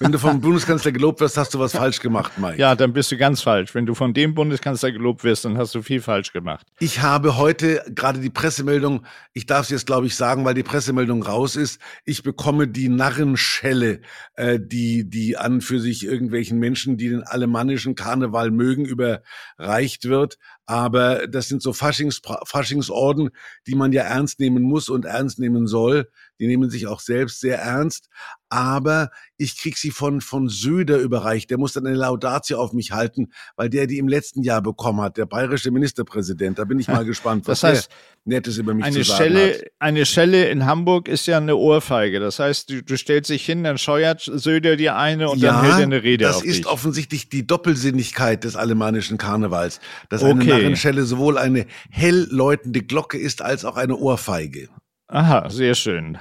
Wenn 0.00 0.12
du 0.12 0.18
vom 0.18 0.40
Bundeskanzler 0.40 0.92
gelobt 0.92 1.20
wirst, 1.20 1.36
hast 1.36 1.54
du 1.54 1.58
was 1.58 1.72
falsch 1.72 2.00
gemacht, 2.00 2.38
Mike. 2.38 2.58
Ja, 2.58 2.76
dann 2.76 2.92
bist 2.92 3.10
du 3.10 3.16
ganz 3.16 3.42
falsch. 3.42 3.74
Wenn 3.74 3.84
du 3.84 3.94
von 3.94 4.14
dem 4.14 4.34
Bundeskanzler 4.34 4.92
gelobt 4.92 5.24
wirst, 5.24 5.44
dann 5.44 5.58
hast 5.58 5.74
du 5.74 5.82
viel 5.82 6.00
falsch 6.00 6.32
gemacht. 6.32 6.66
Ich 6.78 7.02
habe 7.02 7.36
heute 7.36 7.82
gerade 7.94 8.20
die 8.20 8.30
Pressemeldung, 8.30 9.04
ich 9.32 9.46
darf 9.46 9.62
es 9.62 9.70
jetzt 9.70 9.86
glaube 9.86 10.06
ich 10.06 10.14
sagen, 10.14 10.44
weil 10.44 10.54
die 10.54 10.62
Pressemeldung 10.62 11.22
raus 11.22 11.56
ist, 11.56 11.80
ich 12.04 12.22
bekomme 12.22 12.68
die 12.68 12.88
Narrenschelle, 12.88 14.00
äh, 14.34 14.60
die, 14.62 15.08
die 15.08 15.36
an 15.36 15.60
für 15.60 15.80
sich 15.80 16.04
irgendwelchen 16.04 16.58
Menschen, 16.58 16.96
die 16.96 17.08
den 17.08 17.24
alemannischen 17.24 17.94
Karneval 17.94 18.50
mögen, 18.50 18.84
überreicht 18.84 20.04
wird. 20.04 20.38
Aber 20.66 21.26
das 21.26 21.48
sind 21.48 21.62
so 21.62 21.72
Faschings, 21.72 22.20
Faschingsorden, 22.44 23.30
die 23.66 23.74
man 23.74 23.92
ja 23.92 24.02
ernst 24.02 24.38
nehmen 24.38 24.62
muss 24.62 24.88
und 24.90 25.06
ernst 25.06 25.38
nehmen 25.38 25.66
soll. 25.66 26.08
Die 26.38 26.46
nehmen 26.46 26.70
sich 26.70 26.86
auch 26.86 27.00
selbst 27.00 27.40
sehr 27.40 27.58
ernst. 27.58 28.08
Aber 28.50 29.10
ich 29.36 29.58
krieg 29.58 29.76
sie 29.76 29.90
von, 29.90 30.20
von 30.22 30.48
Söder 30.48 30.96
überreicht. 30.98 31.50
Der 31.50 31.58
muss 31.58 31.74
dann 31.74 31.86
eine 31.86 31.96
Laudatio 31.96 32.58
auf 32.58 32.72
mich 32.72 32.92
halten, 32.92 33.28
weil 33.56 33.68
der 33.68 33.86
die 33.86 33.98
im 33.98 34.08
letzten 34.08 34.42
Jahr 34.42 34.62
bekommen 34.62 35.02
hat, 35.02 35.18
der 35.18 35.26
bayerische 35.26 35.70
Ministerpräsident. 35.70 36.58
Da 36.58 36.64
bin 36.64 36.78
ich 36.78 36.88
mal 36.88 37.04
gespannt, 37.04 37.46
was 37.46 37.60
das 37.60 37.70
heißt, 37.70 37.90
der 37.90 38.36
Nettes 38.36 38.56
über 38.56 38.72
mich 38.72 38.86
eine 38.86 38.96
zu 38.96 39.04
sagen 39.04 39.18
Schelle, 39.18 39.54
hat. 39.54 39.62
Eine 39.78 40.06
Schelle 40.06 40.48
in 40.48 40.64
Hamburg 40.64 41.08
ist 41.08 41.26
ja 41.26 41.36
eine 41.36 41.56
Ohrfeige. 41.56 42.20
Das 42.20 42.38
heißt, 42.38 42.70
du, 42.70 42.82
du 42.82 42.96
stellst 42.96 43.30
dich 43.30 43.44
hin, 43.44 43.64
dann 43.64 43.76
scheuert 43.76 44.22
Söder 44.22 44.76
dir 44.76 44.96
eine 44.96 45.28
und 45.28 45.38
ja, 45.40 45.52
dann 45.52 45.62
hält 45.62 45.74
er 45.74 45.82
eine 45.82 46.02
Rede 46.02 46.24
das 46.24 46.42
ist 46.42 46.58
dich. 46.58 46.66
offensichtlich 46.66 47.28
die 47.28 47.46
Doppelsinnigkeit 47.46 48.44
des 48.44 48.56
alemannischen 48.56 49.18
Karnevals. 49.18 49.80
Dass 50.08 50.22
okay. 50.22 50.32
eine 50.32 50.44
Narrenschelle 50.44 51.04
sowohl 51.04 51.36
eine 51.36 51.66
hell 51.90 52.28
läutende 52.30 52.82
Glocke 52.82 53.18
ist, 53.18 53.42
als 53.42 53.64
auch 53.64 53.76
eine 53.76 53.96
Ohrfeige. 53.96 54.68
Aha, 55.10 55.48
sehr 55.48 55.74
schön. 55.74 56.18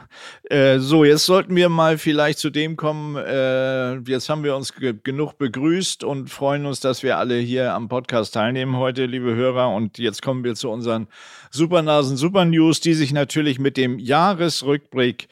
Äh, 0.49 0.79
so, 0.79 1.03
jetzt 1.03 1.25
sollten 1.25 1.53
wir 1.57 1.67
mal 1.67 1.97
vielleicht 1.97 2.39
zu 2.39 2.49
dem 2.49 2.77
kommen. 2.77 3.17
Äh, 3.17 3.97
jetzt 4.09 4.29
haben 4.29 4.45
wir 4.45 4.55
uns 4.55 4.73
ge 4.73 4.95
genug 5.03 5.37
begrüßt 5.37 6.05
und 6.05 6.29
freuen 6.29 6.65
uns, 6.65 6.79
dass 6.79 7.03
wir 7.03 7.17
alle 7.17 7.35
hier 7.35 7.73
am 7.73 7.89
Podcast 7.89 8.33
teilnehmen 8.33 8.77
heute, 8.77 9.05
liebe 9.05 9.35
Hörer. 9.35 9.75
Und 9.75 9.97
jetzt 9.97 10.21
kommen 10.21 10.45
wir 10.45 10.55
zu 10.55 10.69
unseren 10.69 11.07
Supernasen 11.51 12.15
Super 12.15 12.45
News, 12.45 12.79
die 12.79 12.93
sich 12.93 13.11
natürlich 13.11 13.59
mit 13.59 13.75
dem 13.75 13.99
Jahresrückblick 13.99 15.27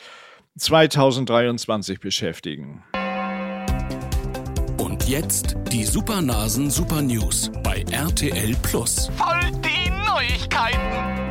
2023 0.58 2.02
beschäftigen. 2.02 2.84
Und 4.78 5.08
jetzt 5.08 5.56
die 5.72 5.86
Supernasen 5.86 6.70
Super 6.70 7.02
News 7.02 7.50
bei 7.64 7.86
RTL 7.90 8.54
Plus. 8.64 9.10
Voll 9.16 9.52
die 9.64 9.90
Neuigkeiten! 10.06 11.25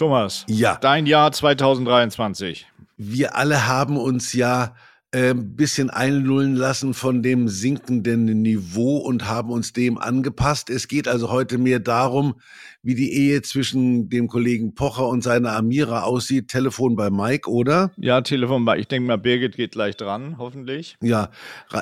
Thomas, 0.00 0.46
ja. 0.48 0.78
dein 0.80 1.04
Jahr 1.04 1.30
2023. 1.30 2.66
Wir 2.96 3.36
alle 3.36 3.66
haben 3.66 3.98
uns 3.98 4.32
ja 4.32 4.74
ein 5.12 5.20
äh, 5.20 5.34
bisschen 5.34 5.90
einlullen 5.90 6.54
lassen 6.54 6.94
von 6.94 7.22
dem 7.22 7.48
sinkenden 7.48 8.24
Niveau 8.40 8.96
und 8.96 9.28
haben 9.28 9.50
uns 9.50 9.74
dem 9.74 9.98
angepasst. 9.98 10.70
Es 10.70 10.88
geht 10.88 11.06
also 11.06 11.30
heute 11.30 11.58
mehr 11.58 11.80
darum, 11.80 12.36
wie 12.82 12.94
die 12.94 13.12
Ehe 13.12 13.42
zwischen 13.42 14.08
dem 14.08 14.28
Kollegen 14.28 14.74
Pocher 14.74 15.06
und 15.08 15.22
seiner 15.22 15.54
Amira 15.54 16.02
aussieht. 16.02 16.48
Telefon 16.48 16.96
bei 16.96 17.10
Mike, 17.10 17.50
oder? 17.50 17.90
Ja, 17.96 18.22
Telefon 18.22 18.64
bei. 18.64 18.78
Ich 18.78 18.88
denke 18.88 19.06
mal, 19.06 19.18
Birgit 19.18 19.56
geht 19.56 19.72
gleich 19.72 19.96
dran, 19.96 20.36
hoffentlich. 20.38 20.96
Ja, 21.02 21.30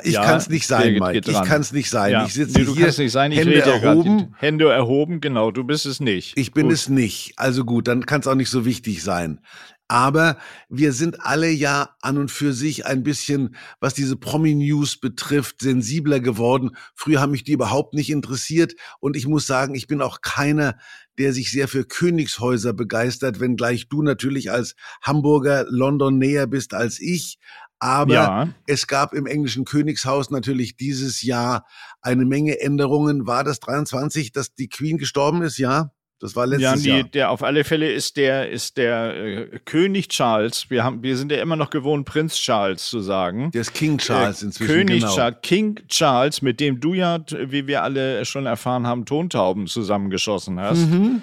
ich 0.03 0.15
ja, 0.15 0.25
kann 0.25 0.39
es 0.39 0.49
nicht 0.49 0.67
sein, 0.67 0.95
Birgit 0.99 1.27
Mike. 1.27 1.31
Ich 1.31 1.49
kann 1.49 1.61
es 1.61 1.73
nicht 1.73 1.91
sein. 1.91 2.13
Ja. 2.13 2.25
Ich 2.27 2.35
sitze 2.35 2.59
nee, 2.59 2.65
du 2.65 2.75
hier, 2.75 2.85
kannst 2.85 2.99
nicht 2.99 3.13
sein. 3.13 3.31
Ich 3.31 3.39
Hände 3.39 3.61
erhoben. 3.61 4.19
Ja 4.19 4.29
Hände 4.39 4.71
erhoben, 4.71 5.21
genau. 5.21 5.51
Du 5.51 5.65
bist 5.65 5.87
es 5.87 6.01
nicht. 6.01 6.37
Ich 6.37 6.53
bin 6.53 6.65
Gut. 6.65 6.73
es 6.73 6.89
nicht. 6.89 7.35
Also 7.37 7.65
gut, 7.65 7.87
dann 7.87 8.05
kann 8.07 8.21
es 8.21 8.27
auch 8.27 8.35
nicht 8.35 8.51
so 8.51 8.65
wichtig 8.65 9.03
sein. 9.03 9.41
Aber 9.89 10.37
wir 10.69 10.93
sind 10.93 11.25
alle 11.25 11.49
ja 11.49 11.97
an 12.03 12.19
und 12.19 12.31
für 12.31 12.53
sich 12.53 12.85
ein 12.85 13.03
bisschen, 13.03 13.57
was 13.81 13.95
diese 13.95 14.17
Promi-News 14.17 15.01
betrifft, 15.01 15.63
sensibler 15.63 16.21
geworden. 16.21 16.77
Früher 16.95 17.23
haben 17.23 17.33
mich 17.33 17.45
die 17.45 17.53
überhaupt 17.53 17.95
nicht 17.95 18.11
interessiert. 18.11 18.75
Und 19.01 19.17
ich 19.17 19.27
muss 19.27 19.47
sagen, 19.47 19.75
ich 19.75 19.87
bin 19.87 20.03
auch 20.03 20.21
keiner, 20.21 20.77
der 21.19 21.33
sich 21.33 21.51
sehr 21.51 21.69
für 21.69 21.85
Königshäuser 21.85 22.75
begeistert, 22.75 23.41
wenngleich 23.41 23.89
du 23.89 24.03
natürlich 24.03 24.51
als 24.51 24.77
Hamburger 25.03 25.65
London 25.69 26.19
näher 26.19 26.47
bist 26.47 26.75
als 26.75 27.01
ich. 27.01 27.39
Aber 27.81 28.15
ja. 28.15 28.49
es 28.67 28.89
gab 28.89 29.15
im 29.15 29.27
englischen 29.27 29.65
Königshaus 29.65 30.31
natürlich 30.31 30.77
dieses 30.77 31.23
Jahr 31.23 31.65
eine 32.03 32.27
Menge 32.27 32.61
Änderungen. 32.61 33.27
War 33.27 33.45
das 33.45 33.61
23, 33.61 34.33
dass 34.33 34.55
die 34.55 34.69
Queen 34.69 34.99
gestorben 34.99 35.43
ist? 35.43 35.59
Ja. 35.59 35.93
Das 36.21 36.35
war 36.35 36.47
letztes 36.47 36.63
ja, 36.63 36.77
die, 36.77 36.89
Jahr. 37.01 37.03
Der, 37.05 37.31
auf 37.31 37.43
alle 37.45 37.63
Fälle 37.63 37.93
ist 37.93 38.17
der, 38.17 38.51
ist 38.51 38.77
der 38.77 39.15
äh, 39.15 39.59
König 39.65 40.09
Charles, 40.09 40.69
wir, 40.69 40.83
haben, 40.83 41.03
wir 41.03 41.17
sind 41.17 41.31
ja 41.31 41.41
immer 41.41 41.55
noch 41.55 41.71
gewohnt, 41.71 42.07
Prinz 42.07 42.35
Charles 42.37 42.89
zu 42.89 43.01
sagen. 43.01 43.53
Der 43.53 43.61
ist 43.61 43.73
King 43.73 43.99
Charles 43.99 44.43
äh, 44.43 44.47
inzwischen. 44.47 44.73
König 44.73 45.01
genau. 45.01 45.15
Charles, 45.15 45.37
King 45.43 45.81
Charles, 45.89 46.43
mit 46.43 46.59
dem 46.59 46.81
du 46.81 46.95
ja, 46.95 47.21
wie 47.31 47.69
wir 47.69 47.85
alle 47.85 48.25
schon 48.25 48.47
erfahren 48.47 48.87
haben, 48.87 49.05
Tontauben 49.05 49.69
zusammengeschossen 49.69 50.59
hast. 50.59 50.87
Mhm. 50.87 51.23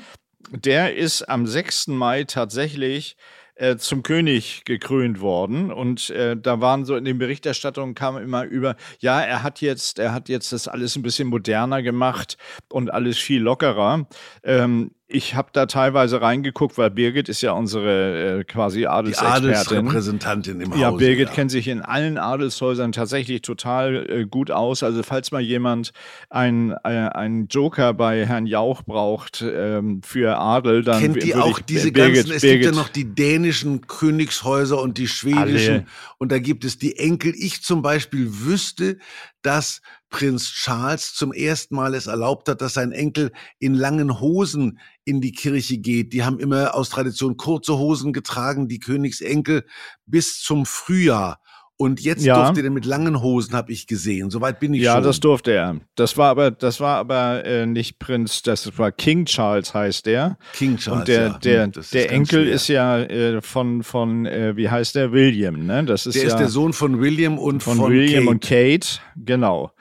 Der 0.52 0.96
ist 0.96 1.24
am 1.24 1.46
6. 1.46 1.88
Mai 1.88 2.24
tatsächlich 2.24 3.18
äh, 3.56 3.78
zum 3.78 4.04
König 4.04 4.64
gekrönt 4.66 5.22
worden. 5.22 5.72
Und 5.72 6.10
äh, 6.10 6.36
da 6.38 6.62
waren 6.62 6.86
so 6.86 6.96
in 6.96 7.06
den 7.06 7.18
Berichterstattungen 7.18 7.96
kam 7.96 8.18
immer 8.18 8.44
über, 8.44 8.76
ja, 9.00 9.22
er 9.22 9.44
hat 9.44 9.62
jetzt, 9.62 10.00
er 10.00 10.14
hat 10.14 10.30
jetzt 10.30 10.52
das 10.52 10.68
alles 10.68 10.96
ein 10.96 11.04
bisschen 11.04 11.28
moderner 11.28 11.82
gemacht 11.82 12.38
und 12.70 12.94
alles 12.94 13.18
viel 13.18 13.42
lockerer. 13.42 14.08
Ähm, 14.44 14.92
ich 15.08 15.36
habe 15.36 15.50
da 15.54 15.68
teilweise 15.68 16.20
reingeguckt, 16.20 16.80
weil 16.80 16.90
Birgit 16.90 17.30
ist 17.30 17.42
ja 17.42 17.52
unsere 17.52 18.40
äh, 18.40 18.44
quasi 18.44 18.88
Adelsexpertin. 18.88 19.44
Die 19.44 19.56
Adelsrepräsentantin 19.56 20.62
im 20.62 20.72
Haus. 20.72 20.80
Ja, 20.80 20.92
Birgit 20.92 21.30
ja. 21.30 21.34
kennt 21.34 21.52
sich 21.52 21.68
in 21.68 21.84
allen 21.84 22.18
Adelshäusern 22.18 22.92
tatsächlich 22.92 23.44
total 23.44 24.10
äh, 24.10 24.26
gut 24.26 24.50
aus. 24.50 24.82
Also 24.82 25.04
falls 25.04 25.32
mal 25.32 25.42
jemand 25.42 25.92
einen 26.30 26.72
äh, 26.84 27.46
Joker 27.50 27.94
bei 27.94 28.26
Herrn 28.26 28.48
Jauch 28.48 28.82
braucht 28.82 29.44
ähm, 29.48 30.02
für 30.04 30.40
Adel, 30.40 30.84
dann 30.84 31.00
kennt 31.00 31.22
die 31.22 31.36
auch 31.36 31.60
ich, 31.60 31.66
diese 31.66 31.92
Birgit, 31.92 32.16
ganzen. 32.16 32.32
Es 32.32 32.42
Birgit, 32.42 32.62
gibt 32.64 32.76
ja 32.76 32.82
noch 32.82 32.90
die 32.90 33.14
dänischen 33.14 33.86
Königshäuser 33.86 34.82
und 34.82 34.98
die 34.98 35.08
schwedischen 35.08 35.74
alle. 35.74 35.86
und 36.18 36.32
da 36.32 36.40
gibt 36.40 36.66
es 36.66 36.80
die 36.80 36.98
Enkel. 36.98 37.34
Ich 37.38 37.62
zum 37.62 37.84
Beispiel 37.84 38.28
wüsste, 38.28 38.98
dass 39.44 39.82
Prinz 40.10 40.52
Charles 40.52 41.14
zum 41.14 41.34
ersten 41.34 41.76
Mal 41.76 41.94
es 41.94 42.08
erlaubt 42.08 42.48
hat, 42.50 42.62
dass 42.62 42.74
sein 42.74 42.92
Enkel 42.92 43.32
in 43.60 43.74
langen 43.74 44.20
Hosen 44.20 44.80
in 45.06 45.22
die 45.22 45.32
Kirche 45.32 45.78
geht. 45.78 46.14
Die 46.14 46.24
haben 46.24 46.40
immer 46.40 46.76
aus 46.76 46.90
Tradition 46.90 47.38
kurze 47.38 47.78
Hosen 47.78 48.12
getragen, 48.12 48.68
die 48.68 48.80
Königsenkel, 48.80 49.64
bis 50.06 50.42
zum 50.42 50.66
Frühjahr. 50.66 51.40
Und 51.78 52.00
jetzt 52.00 52.24
ja. 52.24 52.42
durfte 52.42 52.62
er 52.62 52.70
mit 52.70 52.86
langen 52.86 53.22
Hosen, 53.22 53.54
habe 53.54 53.74
ich 53.74 53.86
gesehen. 53.86 54.30
Soweit 54.30 54.62
bin 54.62 54.74
ich 54.74 54.82
ja, 54.82 54.94
schon. 54.94 55.02
Ja, 55.02 55.08
das 55.08 55.20
durfte 55.20 55.52
er. 55.52 55.76
Das 55.96 56.16
war 56.16 56.30
aber, 56.30 56.50
das 56.50 56.80
war 56.80 56.98
aber 56.98 57.44
äh, 57.44 57.66
nicht 57.66 58.00
Prinz, 58.00 58.42
das 58.44 58.78
war 58.78 58.94
King 58.94 59.26
Charles 59.26 59.74
heißt 59.74 60.06
der. 60.06 60.38
King 60.54 60.78
Charles. 60.78 61.02
Und 61.02 61.08
der, 61.10 61.22
ja. 61.22 61.38
der, 61.40 61.64
hm, 61.66 61.72
der 61.92 62.12
Enkel 62.12 62.48
ist 62.48 62.70
ja 62.70 63.00
äh, 63.00 63.42
von, 63.42 63.84
von 63.84 64.26
äh, 64.26 64.56
wie 64.56 64.70
heißt 64.70 64.96
der? 64.96 65.12
William, 65.12 65.66
ne? 65.66 65.84
Das 65.84 66.06
ist 66.06 66.16
der 66.16 66.24
ja, 66.24 66.30
ist 66.30 66.38
der 66.38 66.48
Sohn 66.48 66.72
von 66.72 67.02
William 67.02 67.38
und 67.38 67.62
von, 67.62 67.76
von 67.76 67.92
William 67.92 68.24
Kate. 68.24 68.30
und 68.30 68.42
Kate, 68.42 68.88
genau. 69.18 69.72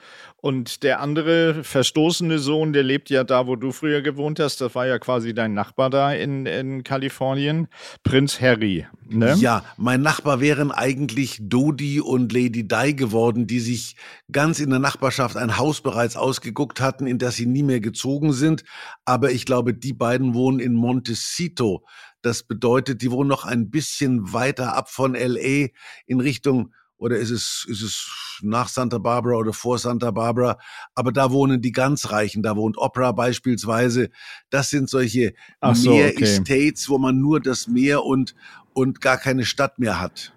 Und 0.45 0.83
der 0.83 0.99
andere 0.99 1.63
verstoßene 1.63 2.37
Sohn, 2.37 2.71
der 2.71 2.83
lebt 2.83 3.09
ja 3.09 3.23
da, 3.23 3.47
wo 3.47 3.55
du 3.55 3.71
früher 3.71 4.03
gewohnt 4.03 4.39
hast. 4.39 4.61
Das 4.61 4.75
war 4.75 4.85
ja 4.85 4.99
quasi 4.99 5.33
dein 5.33 5.55
Nachbar 5.55 5.89
da 5.89 6.13
in, 6.13 6.45
in 6.45 6.83
Kalifornien. 6.83 7.67
Prinz 8.03 8.39
Harry. 8.39 8.85
Ne? 9.09 9.33
Ja, 9.39 9.65
mein 9.77 10.03
Nachbar 10.03 10.41
wären 10.41 10.71
eigentlich 10.71 11.39
Dodi 11.41 11.99
und 11.99 12.31
Lady 12.31 12.67
Di 12.67 12.95
geworden, 12.95 13.47
die 13.47 13.59
sich 13.59 13.95
ganz 14.31 14.59
in 14.59 14.69
der 14.69 14.77
Nachbarschaft 14.77 15.35
ein 15.35 15.57
Haus 15.57 15.81
bereits 15.81 16.15
ausgeguckt 16.15 16.79
hatten, 16.79 17.07
in 17.07 17.17
das 17.17 17.37
sie 17.37 17.47
nie 17.47 17.63
mehr 17.63 17.79
gezogen 17.79 18.31
sind. 18.31 18.63
Aber 19.03 19.31
ich 19.31 19.47
glaube, 19.47 19.73
die 19.73 19.93
beiden 19.93 20.35
wohnen 20.35 20.59
in 20.59 20.75
Montecito. 20.75 21.83
Das 22.21 22.43
bedeutet, 22.43 23.01
die 23.01 23.09
wohnen 23.09 23.29
noch 23.29 23.45
ein 23.45 23.71
bisschen 23.71 24.31
weiter 24.31 24.77
ab 24.77 24.91
von 24.91 25.15
LA 25.15 25.69
in 26.05 26.19
Richtung, 26.19 26.71
oder 26.97 27.17
ist 27.17 27.31
es, 27.31 27.65
ist 27.67 27.81
es 27.81 28.39
nach 28.41 28.67
Santa 28.69 28.97
Barbara 28.97 29.35
oder 29.35 29.53
vor 29.53 29.77
Santa 29.77 30.11
Barbara, 30.11 30.57
aber 30.93 31.11
da 31.11 31.31
wohnen 31.31 31.61
die 31.61 31.71
ganz 31.71 32.11
Reichen, 32.11 32.43
da 32.43 32.55
wohnt 32.55 32.77
Opera 32.77 33.11
beispielsweise. 33.11 34.09
Das 34.49 34.69
sind 34.69 34.89
solche 34.89 35.33
so, 35.73 35.91
Meer-Estates, 35.91 36.85
okay. 36.85 36.93
wo 36.93 36.97
man 36.97 37.19
nur 37.19 37.39
das 37.39 37.67
Meer 37.67 38.03
und, 38.03 38.35
und 38.73 39.01
gar 39.01 39.17
keine 39.17 39.45
Stadt 39.45 39.79
mehr 39.79 39.99
hat. 39.99 40.31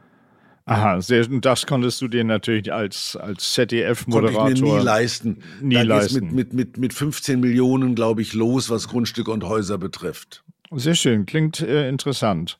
Aha, 0.69 1.01
sehr, 1.01 1.27
das 1.27 1.67
konntest 1.67 2.03
du 2.03 2.09
dir 2.09 2.25
natürlich 2.25 2.71
als, 2.71 3.17
als 3.17 3.55
ZDF-Moderator 3.55 4.79
nie 4.79 4.85
leisten. 4.85 5.39
Nie 5.63 5.77
da 5.77 5.83
leisten. 5.83 6.27
Mit, 6.27 6.35
mit, 6.35 6.53
mit, 6.53 6.77
mit 6.77 6.93
15 6.93 7.41
Millionen, 7.41 7.95
glaube 7.95 8.21
ich, 8.21 8.35
los, 8.35 8.69
was 8.69 8.89
Grundstücke 8.89 9.31
und 9.31 9.45
Häuser 9.45 9.79
betrifft. 9.79 10.45
Sehr 10.71 10.95
schön, 10.95 11.25
klingt 11.25 11.61
äh, 11.61 11.89
interessant. 11.89 12.59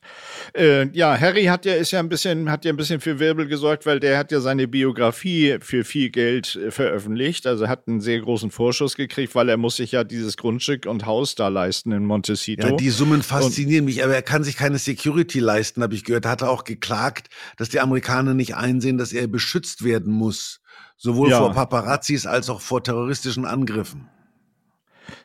Äh, 0.57 0.87
ja, 0.97 1.15
Harry 1.19 1.45
hat 1.45 1.65
ja 1.65 1.75
ist 1.75 1.91
ja 1.91 1.99
ein 1.99 2.09
bisschen 2.09 2.49
hat 2.49 2.65
ja 2.65 2.73
ein 2.73 2.77
bisschen 2.77 3.01
für 3.01 3.19
Wirbel 3.19 3.47
gesorgt, 3.47 3.85
weil 3.85 3.99
der 3.99 4.17
hat 4.17 4.31
ja 4.31 4.39
seine 4.39 4.67
Biografie 4.67 5.57
für 5.61 5.83
viel 5.83 6.09
Geld 6.09 6.55
äh, 6.55 6.71
veröffentlicht. 6.71 7.45
Also 7.45 7.67
hat 7.67 7.87
einen 7.87 8.01
sehr 8.01 8.19
großen 8.19 8.49
Vorschuss 8.49 8.95
gekriegt, 8.95 9.35
weil 9.35 9.47
er 9.47 9.57
muss 9.57 9.75
sich 9.75 9.91
ja 9.91 10.03
dieses 10.03 10.37
Grundstück 10.37 10.87
und 10.87 11.05
Haus 11.05 11.35
da 11.35 11.49
leisten 11.49 11.91
in 11.91 12.03
Montecito. 12.03 12.69
Ja, 12.69 12.75
die 12.75 12.89
Summen 12.89 13.21
faszinieren 13.21 13.81
und, 13.81 13.85
mich, 13.85 14.03
aber 14.03 14.15
er 14.15 14.23
kann 14.23 14.43
sich 14.43 14.57
keine 14.57 14.79
Security 14.79 15.39
leisten, 15.39 15.83
habe 15.83 15.93
ich 15.93 16.03
gehört. 16.03 16.25
Er 16.25 16.31
hat 16.31 16.41
auch 16.41 16.63
geklagt, 16.63 17.27
dass 17.57 17.69
die 17.69 17.79
Amerikaner 17.79 18.33
nicht 18.33 18.55
einsehen, 18.55 18.97
dass 18.97 19.13
er 19.13 19.27
beschützt 19.27 19.83
werden 19.83 20.11
muss, 20.11 20.61
sowohl 20.97 21.29
ja. 21.29 21.37
vor 21.37 21.53
Paparazzis 21.53 22.25
als 22.25 22.49
auch 22.49 22.61
vor 22.61 22.83
terroristischen 22.83 23.45
Angriffen. 23.45 24.09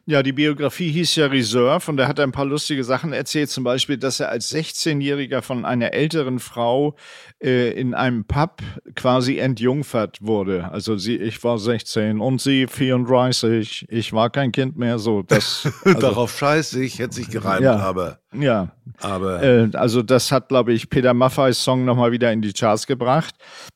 Ja, 0.06 0.22
die 0.22 0.32
Biografie 0.32 0.90
hieß 0.90 1.16
ja 1.16 1.26
Reserve 1.26 1.90
und 1.90 1.98
er 1.98 2.08
hat 2.08 2.20
ein 2.20 2.32
paar 2.32 2.44
lustige 2.44 2.84
Sachen 2.84 3.14
erzählt. 3.14 3.48
Zum 3.48 3.64
Beispiel, 3.64 3.96
dass 3.96 4.20
er 4.20 4.28
als 4.28 4.52
16-Jähriger 4.52 5.40
von 5.40 5.64
einer 5.64 5.94
älteren 5.94 6.40
Frau 6.40 6.94
äh, 7.42 7.70
in 7.70 7.94
einem 7.94 8.24
Pub 8.26 8.62
quasi 8.94 9.38
entjungfert 9.38 10.18
wurde. 10.20 10.70
Also 10.70 10.98
sie, 10.98 11.16
ich 11.16 11.42
war 11.42 11.58
16 11.58 12.20
und 12.20 12.40
sie 12.40 12.66
34. 12.66 13.86
Ich 13.88 14.12
war 14.12 14.28
kein 14.28 14.52
Kind 14.52 14.76
mehr. 14.76 14.98
So, 14.98 15.22
das, 15.22 15.68
also, 15.84 16.00
Darauf 16.00 16.36
scheiße 16.36 16.82
ich, 16.82 16.98
hätte 16.98 17.14
sich 17.14 17.30
gereimt, 17.30 17.62
ja, 17.62 17.76
aber. 17.76 18.18
Ja. 18.34 18.72
Aber. 19.00 19.42
Äh, 19.42 19.70
also, 19.74 20.02
das 20.02 20.30
hat, 20.32 20.48
glaube 20.48 20.72
ich, 20.72 20.90
Peter 20.90 21.14
Maffeis 21.14 21.62
Song 21.62 21.84
nochmal 21.84 22.12
wieder 22.12 22.32
in 22.32 22.42
die 22.42 22.52
Charts 22.52 22.86
gebracht. 22.86 23.34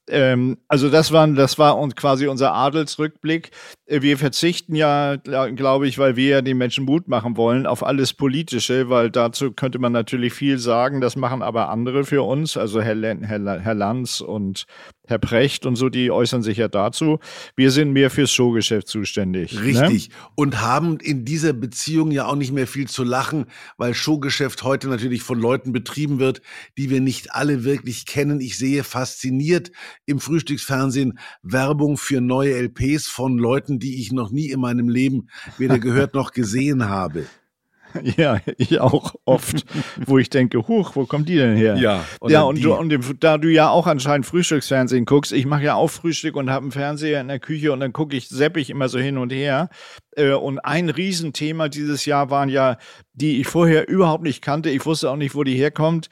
Ähm, 0.08 0.58
also, 0.68 0.90
das 0.90 1.12
war, 1.12 1.26
das 1.28 1.58
war 1.58 1.78
und 1.78 1.97
quasi 1.97 2.26
unser 2.26 2.52
Adelsrückblick. 2.52 3.50
Äh, 3.87 4.02
wir 4.02 4.18
verzichten 4.18 4.75
ja, 4.75 5.16
glaube 5.16 5.88
ich, 5.88 5.99
weil 5.99 6.16
wir 6.19 6.29
ja 6.29 6.43
den 6.43 6.59
Menschen 6.59 6.85
Mut 6.85 7.09
machen 7.09 7.39
wollen, 7.39 7.67
auf 7.67 7.83
alles 7.83 8.13
Politische, 8.13 8.91
weil 8.91 9.11
dazu 9.11 9.53
könnte 9.53 9.79
man 9.79 9.93
natürlich 9.93 10.35
viel 10.35 10.59
sagen. 10.59 11.01
Das 11.01 11.17
machen 11.17 11.41
aber 11.41 11.71
andere 11.71 12.05
für 12.05 12.23
uns, 12.23 12.59
also 12.59 12.83
Herr, 12.83 12.97
Herr, 13.01 13.61
Herr 13.61 13.75
Lanz 13.75 14.21
und 14.21 14.67
Herr 15.09 15.19
Precht 15.19 15.67
und 15.67 15.77
so, 15.77 15.88
die 15.88 16.11
äußern 16.11 16.43
sich 16.43 16.59
ja 16.59 16.69
dazu. 16.69 17.19
Wir 17.57 17.71
sind 17.71 17.93
mehr 17.93 18.11
fürs 18.11 18.31
Showgeschäft 18.31 18.88
zuständig. 18.88 19.55
Ne? 19.55 19.62
Richtig. 19.62 20.11
Ne? 20.11 20.15
Und 20.35 20.61
haben 20.61 21.00
in 21.00 21.25
dieser 21.25 21.55
Beziehung 21.55 22.11
ja 22.11 22.27
auch 22.27 22.37
nicht 22.37 22.53
mehr 22.53 22.67
viel 22.67 22.88
zu 22.88 23.05
lachen, 23.05 23.47
weil 23.79 23.95
Showgeschäft 23.95 24.62
heute 24.62 24.88
natürlich 24.88 25.23
von 25.23 25.41
Leuten 25.41 25.73
betrieben 25.73 26.19
wird, 26.19 26.43
die 26.77 26.91
wir 26.91 27.00
nicht 27.00 27.35
alle 27.35 27.65
wirklich 27.65 28.05
kennen. 28.05 28.41
Ich 28.41 28.59
sehe 28.59 28.85
fasziniert 28.85 29.73
im 30.05 30.21
Frühstücksfernsehen 30.21 31.19
Werbung 31.43 31.97
für 31.97 32.21
neue 32.21 32.55
LPs 32.55 33.09
von 33.09 33.38
Leuten, 33.38 33.79
die 33.79 34.00
ich 34.00 34.12
noch 34.12 34.31
nie 34.31 34.50
in 34.50 34.61
meinem 34.61 34.88
Leben 34.88 35.29
weder 35.57 35.79
gehört 35.79 36.15
noch 36.15 36.33
gesehen 36.33 36.88
habe. 36.88 37.25
Ja, 38.17 38.40
ich 38.57 38.81
auch 38.81 39.14
oft, 39.25 39.64
wo 40.05 40.19
ich 40.19 40.31
denke, 40.31 40.67
huch, 40.67 40.97
wo 40.97 41.07
kommt 41.07 41.28
die 41.28 41.37
denn 41.37 41.57
her? 41.57 41.76
Ja, 41.76 42.05
ja 42.26 42.43
und, 42.43 42.62
du, 42.62 42.75
und 42.75 42.93
da 43.21 43.38
du 43.38 43.49
ja 43.49 43.69
auch 43.69 43.87
anscheinend 43.87 44.26
Frühstücksfernsehen 44.26 45.05
guckst, 45.05 45.33
ich 45.33 45.47
mache 45.47 45.64
ja 45.64 45.75
auch 45.75 45.88
Frühstück 45.88 46.37
und 46.37 46.50
habe 46.50 46.64
einen 46.64 46.73
Fernseher 46.73 47.21
in 47.21 47.28
der 47.28 47.38
Küche 47.38 47.73
und 47.73 47.81
dann 47.81 47.93
gucke 47.93 48.17
ich, 48.17 48.28
sepp 48.28 48.57
ich 48.57 48.71
immer 48.71 48.88
so 48.88 48.99
hin 48.99 49.19
und 49.19 49.31
her. 49.31 49.69
Äh, 50.17 50.33
und 50.33 50.59
ein 50.61 50.88
Riesenthema 50.90 51.69
dieses 51.69 52.07
Jahr 52.07 52.31
waren 52.31 52.49
ja, 52.49 52.78
die 53.12 53.40
ich 53.40 53.47
vorher 53.47 53.88
überhaupt 53.88 54.23
nicht 54.23 54.43
kannte, 54.43 54.71
ich 54.71 54.85
wusste 54.87 55.11
auch 55.11 55.17
nicht, 55.17 55.35
wo 55.35 55.45
die 55.45 55.57
herkommt. 55.57 56.09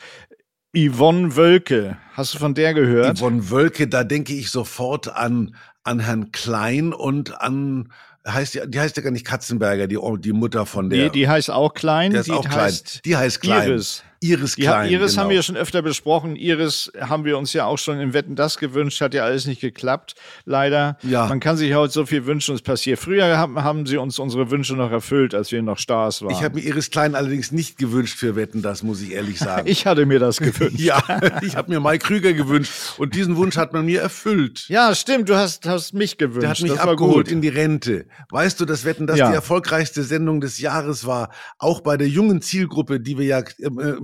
Yvonne 0.77 1.37
Wölke, 1.37 1.97
hast 2.13 2.35
du 2.35 2.39
von 2.39 2.55
der 2.55 2.75
gehört? 2.75 3.19
Yvonne 3.19 3.51
Wölke, 3.51 3.89
da 3.89 4.05
denke 4.05 4.35
ich 4.35 4.51
sofort 4.51 5.09
an, 5.09 5.57
an 5.85 6.01
Herrn 6.01 6.33
Klein 6.33 6.93
und 6.93 7.41
an 7.41 7.89
heißt 8.27 8.55
die, 8.55 8.61
die 8.67 8.81
heißt 8.81 8.97
ja 8.97 9.03
gar 9.03 9.11
nicht 9.11 9.25
Katzenberger, 9.25 9.87
die, 9.87 9.99
die 10.19 10.33
Mutter 10.33 10.67
von 10.67 10.91
der. 10.91 11.05
Nee, 11.05 11.11
die 11.11 11.29
heißt 11.29 11.51
auch 11.51 11.75
Klein. 11.75 12.13
Die 12.13 12.19
heißt 12.19 12.31
auch 12.31 12.49
Klein. 12.49 12.75
Die 13.05 13.17
heißt 13.17 13.41
Klein. 13.41 13.69
Iris. 13.69 14.03
Iris 14.21 14.57
Klein. 14.57 14.91
Ja, 14.91 14.99
Iris 14.99 15.13
genau. 15.13 15.23
haben 15.23 15.31
wir 15.31 15.43
schon 15.43 15.57
öfter 15.57 15.83
besprochen. 15.83 16.37
Iris 16.37 16.91
haben 16.99 17.25
wir 17.25 17.39
uns 17.39 17.53
ja 17.53 17.67
auch 17.67 17.79
schon 17.79 18.01
in 18.01 18.13
Wetten 18.13 18.37
das 18.37 18.59
gewünscht, 18.59 19.01
hat 19.01 19.15
ja 19.15 19.25
alles 19.25 19.47
nicht 19.47 19.61
geklappt. 19.61 20.15
Leider. 20.45 20.99
Ja. 21.03 21.27
Man 21.27 21.41
kann 21.41 21.57
sich 21.57 21.75
heute 21.75 21.93
so 21.93 22.07
viel 22.07 22.27
wünschen, 22.27 22.55
es 22.55 22.63
passiert. 22.63 22.99
Früher 22.99 23.37
haben, 23.37 23.63
haben 23.63 23.87
sie 23.87 23.97
uns 23.97 24.19
unsere 24.19 24.51
Wünsche 24.51 24.75
noch 24.75 24.91
erfüllt, 24.91 25.35
als 25.35 25.53
wir 25.53 25.63
noch 25.63 25.79
Stars 25.79 26.23
waren. 26.23 26.33
Ich 26.33 26.43
habe 26.43 26.57
mir 26.57 26.63
Iris 26.63 26.91
Klein 26.91 27.15
allerdings 27.15 27.53
nicht 27.53 27.79
gewünscht 27.79 28.19
für 28.19 28.37
Wetten 28.37 28.63
das, 28.63 28.83
muss 28.83 29.01
ich 29.01 29.13
ehrlich 29.13 29.39
sagen. 29.47 29.69
ich 29.69 29.87
hatte 29.87 30.07
mir 30.07 30.19
das 30.19 30.39
gewünscht. 30.39 30.79
ja, 30.79 31.03
ich 31.43 31.57
habe 31.57 31.71
mir 31.71 31.81
Mike 31.81 32.07
Krüger 32.07 32.33
gewünscht 32.33 32.73
und 32.99 33.15
diesen 33.15 33.37
Wunsch 33.37 33.57
hat 33.57 33.73
man 33.73 33.85
mir 33.85 34.01
erfüllt. 34.01 34.67
Ja, 34.69 34.95
stimmt, 34.95 35.29
du 35.29 35.37
hast, 35.37 35.67
hast 35.67 35.95
mich 35.95 36.19
gewünscht. 36.19 36.43
Der 36.43 36.51
hat 36.51 36.63
mich 36.63 36.73
das 36.73 36.81
abgeholt 36.81 37.31
in 37.31 37.41
die 37.41 37.49
Rente. 37.49 38.07
Weißt 38.31 38.61
du, 38.61 38.65
dass 38.65 38.85
Wetten 38.85 39.07
das 39.07 39.19
ja. 39.19 39.29
die 39.29 39.35
erfolgreichste 39.35 40.03
Sendung 40.03 40.41
des 40.41 40.59
Jahres 40.59 41.07
war, 41.07 41.31
auch 41.59 41.81
bei 41.81 41.97
der 41.97 42.09
jungen 42.09 42.43
Zielgruppe, 42.43 43.01
die 43.01 43.19
wir 43.19 43.27
ja 43.27 43.43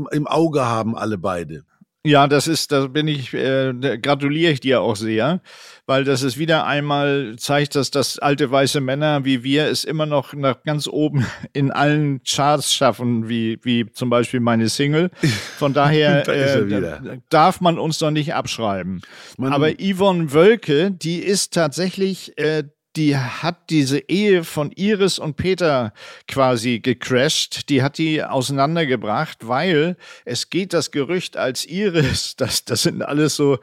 im, 0.03 0.09
im 0.12 0.27
Auge 0.27 0.65
haben 0.65 0.97
alle 0.97 1.19
beide. 1.19 1.65
Ja, 2.05 2.27
das 2.27 2.49
ist, 2.49 2.73
da 2.73 2.88
bin 2.88 3.07
ich, 3.07 3.33
äh, 3.33 3.73
gratuliere 4.03 4.51
ich 4.51 4.59
dir 4.59 4.81
auch 4.81 4.97
sehr, 4.97 5.41
weil 5.87 6.03
das 6.03 6.25
ist 6.25 6.37
wieder 6.37 6.67
einmal 6.67 7.37
zeigt, 7.38 7.77
dass 7.77 7.93
das 7.93 8.19
alte 8.19 8.51
weiße 8.51 8.81
Männer 8.81 9.25
wie 9.25 9.45
wir 9.45 9.67
es 9.67 9.85
immer 9.85 10.05
noch 10.05 10.35
nach 10.35 10.65
ganz 10.65 10.88
oben 10.88 11.25
in 11.53 11.71
allen 11.71 12.21
Charts 12.25 12.75
schaffen, 12.75 13.29
wie, 13.29 13.61
wie 13.62 13.87
zum 13.93 14.11
Beispiel 14.11 14.41
meine 14.41 14.69
Single. 14.69 15.12
Von 15.59 15.75
daher 15.75 16.27
äh, 16.29 17.19
darf 17.29 17.61
man 17.61 17.79
uns 17.79 17.99
doch 17.99 18.11
nicht 18.11 18.35
abschreiben. 18.35 19.03
Man, 19.38 19.53
Aber 19.53 19.71
Yvonne 19.71 20.33
Wölke, 20.33 20.91
die 20.91 21.19
ist 21.19 21.55
tatsächlich 21.55 22.37
äh, 22.37 22.65
die 22.96 23.16
hat 23.16 23.70
diese 23.70 23.98
Ehe 24.09 24.44
von 24.44 24.70
Iris 24.72 25.18
und 25.18 25.37
Peter 25.37 25.92
quasi 26.28 26.81
gecrashed, 26.81 27.68
die 27.68 27.83
hat 27.83 27.98
die 27.98 28.22
auseinandergebracht, 28.22 29.48
weil 29.48 29.96
es 30.24 30.50
geht 30.50 30.72
das 30.72 30.90
Gerücht 30.90 31.37
als 31.37 31.64
Iris, 31.64 32.35
das, 32.37 32.64
das 32.64 32.83
sind 32.83 33.02
alles 33.02 33.37
so 33.37 33.59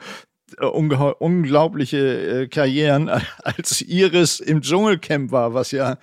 äh, 0.59 0.65
unglaubliche 0.65 2.41
äh, 2.43 2.47
Karrieren, 2.47 3.09
als 3.43 3.81
Iris 3.81 4.39
im 4.39 4.61
Dschungelcamp 4.61 5.31
war, 5.31 5.53
was 5.53 5.71
ja 5.71 5.97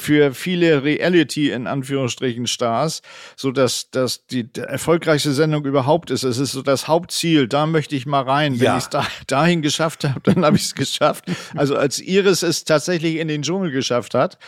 für 0.00 0.34
viele 0.34 0.82
Reality 0.82 1.50
in 1.50 1.66
Anführungsstrichen 1.66 2.46
Stars, 2.46 3.02
so 3.36 3.52
dass 3.52 3.90
das 3.90 4.26
die 4.26 4.48
erfolgreichste 4.56 5.32
Sendung 5.32 5.64
überhaupt 5.64 6.10
ist. 6.10 6.22
Es 6.22 6.38
ist 6.38 6.52
so 6.52 6.62
das 6.62 6.88
Hauptziel. 6.88 7.48
Da 7.48 7.66
möchte 7.66 7.96
ich 7.96 8.06
mal 8.06 8.22
rein. 8.22 8.54
Ja. 8.54 8.60
Wenn 8.60 8.78
ich 8.78 8.84
es 8.84 8.90
da, 8.90 9.06
dahin 9.26 9.62
geschafft 9.62 10.04
habe, 10.04 10.20
dann 10.22 10.44
habe 10.44 10.56
ich 10.56 10.64
es 10.64 10.74
geschafft. 10.74 11.24
Also 11.54 11.76
als 11.76 12.00
Iris 12.00 12.42
es 12.42 12.64
tatsächlich 12.64 13.16
in 13.16 13.28
den 13.28 13.42
Dschungel 13.42 13.70
geschafft 13.70 14.14
hat, 14.14 14.38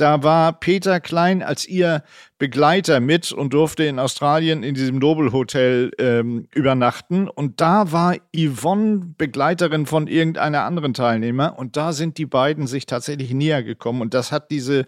da 0.00 0.22
war 0.22 0.52
Peter 0.52 1.00
Klein 1.00 1.42
als 1.42 1.66
ihr 1.66 2.02
Begleiter 2.38 3.00
mit 3.00 3.32
und 3.32 3.52
durfte 3.52 3.84
in 3.84 3.98
Australien 3.98 4.62
in 4.62 4.74
diesem 4.74 4.98
Nobelhotel 4.98 5.90
ähm, 5.98 6.46
übernachten. 6.54 7.28
Und 7.28 7.60
da 7.60 7.90
war 7.90 8.16
Yvonne 8.34 9.14
Begleiterin 9.18 9.86
von 9.86 10.06
irgendeiner 10.06 10.62
anderen 10.62 10.94
Teilnehmer. 10.94 11.58
Und 11.58 11.76
da 11.76 11.92
sind 11.92 12.16
die 12.16 12.26
beiden 12.26 12.66
sich 12.68 12.86
tatsächlich 12.86 13.32
näher 13.32 13.62
gekommen. 13.64 14.00
Und 14.00 14.14
das 14.14 14.30
hat 14.30 14.50
diese 14.52 14.86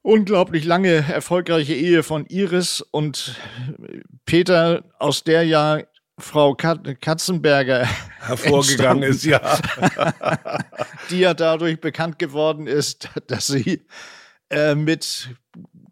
unglaublich 0.00 0.64
lange 0.64 1.04
erfolgreiche 1.12 1.74
Ehe 1.74 2.02
von 2.02 2.24
Iris 2.26 2.80
und 2.90 3.36
Peter, 4.24 4.84
aus 4.98 5.24
der 5.24 5.44
ja 5.44 5.80
Frau 6.18 6.54
Katzenberger 6.54 7.86
hervorgegangen 8.20 9.02
ist, 9.10 9.24
ja. 9.24 9.40
die 11.10 11.20
ja 11.20 11.34
dadurch 11.34 11.80
bekannt 11.80 12.18
geworden 12.18 12.66
ist, 12.66 13.08
dass 13.26 13.48
sie 13.48 13.84
äh, 14.50 14.74
mit 14.74 15.30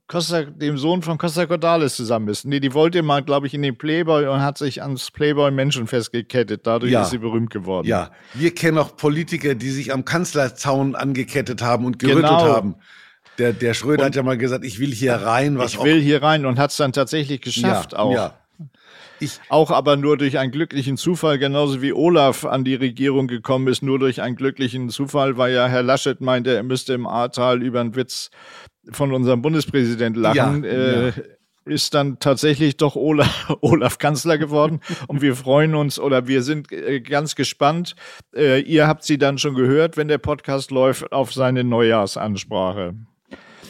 Costa, 0.06 0.42
dem 0.42 0.76
Sohn 0.76 1.02
von 1.02 1.16
Costa 1.16 1.46
Cordalis 1.46 1.96
zusammen 1.96 2.28
ist. 2.28 2.44
Nee, 2.44 2.60
die 2.60 2.74
wollte 2.74 3.02
mal, 3.02 3.22
glaube 3.22 3.46
ich, 3.46 3.54
in 3.54 3.62
den 3.62 3.78
Playboy 3.78 4.26
und 4.26 4.42
hat 4.42 4.58
sich 4.58 4.82
ans 4.82 5.10
Playboy 5.10 5.50
Menschen 5.50 5.86
festgekettet. 5.86 6.66
Dadurch 6.66 6.92
ja. 6.92 7.02
ist 7.02 7.10
sie 7.10 7.18
berühmt 7.18 7.50
geworden. 7.50 7.88
Ja, 7.88 8.10
wir 8.34 8.54
kennen 8.54 8.76
auch 8.76 8.94
Politiker, 8.94 9.54
die 9.54 9.70
sich 9.70 9.92
am 9.92 10.04
Kanzlerzaun 10.04 10.94
angekettet 10.94 11.62
haben 11.62 11.86
und 11.86 11.98
gerüttelt 11.98 12.24
genau. 12.24 12.54
haben. 12.54 12.76
Der, 13.38 13.54
der 13.54 13.72
Schröder 13.72 14.02
und 14.02 14.08
hat 14.08 14.14
ja 14.14 14.22
mal 14.22 14.36
gesagt, 14.36 14.64
ich 14.66 14.78
will 14.78 14.92
hier 14.92 15.14
rein. 15.14 15.56
Was 15.56 15.72
ich 15.72 15.82
will 15.82 16.00
hier 16.00 16.22
rein 16.22 16.44
und 16.44 16.58
hat 16.58 16.70
es 16.72 16.76
dann 16.76 16.92
tatsächlich 16.92 17.40
geschafft 17.40 17.92
ja, 17.92 17.98
auch. 17.98 18.12
Ja. 18.12 18.41
Ich 19.22 19.40
auch 19.48 19.70
aber 19.70 19.96
nur 19.96 20.16
durch 20.16 20.38
einen 20.38 20.50
glücklichen 20.50 20.96
Zufall, 20.96 21.38
genauso 21.38 21.80
wie 21.80 21.92
Olaf 21.92 22.44
an 22.44 22.64
die 22.64 22.74
Regierung 22.74 23.28
gekommen 23.28 23.68
ist, 23.68 23.82
nur 23.82 24.00
durch 24.00 24.20
einen 24.20 24.34
glücklichen 24.34 24.88
Zufall, 24.90 25.36
weil 25.36 25.54
ja 25.54 25.68
Herr 25.68 25.84
Laschet 25.84 26.20
meinte, 26.20 26.54
er 26.54 26.64
müsste 26.64 26.94
im 26.94 27.06
Ahrtal 27.06 27.62
über 27.62 27.80
einen 27.80 27.94
Witz 27.94 28.30
von 28.90 29.12
unserem 29.12 29.40
Bundespräsident 29.40 30.16
lachen. 30.16 30.64
Ja, 30.64 30.70
äh, 30.70 31.06
ja. 31.06 31.12
ist 31.66 31.94
dann 31.94 32.18
tatsächlich 32.18 32.76
doch 32.76 32.96
Olaf, 32.96 33.54
Olaf 33.60 33.98
Kanzler 33.98 34.38
geworden. 34.38 34.80
Und 35.06 35.22
wir 35.22 35.36
freuen 35.36 35.76
uns 35.76 36.00
oder 36.00 36.26
wir 36.26 36.42
sind 36.42 36.72
äh, 36.72 37.00
ganz 37.00 37.36
gespannt. 37.36 37.94
Äh, 38.34 38.60
ihr 38.62 38.88
habt 38.88 39.04
sie 39.04 39.18
dann 39.18 39.38
schon 39.38 39.54
gehört, 39.54 39.96
wenn 39.96 40.08
der 40.08 40.18
Podcast 40.18 40.72
läuft, 40.72 41.12
auf 41.12 41.32
seine 41.32 41.62
Neujahrsansprache. 41.62 42.94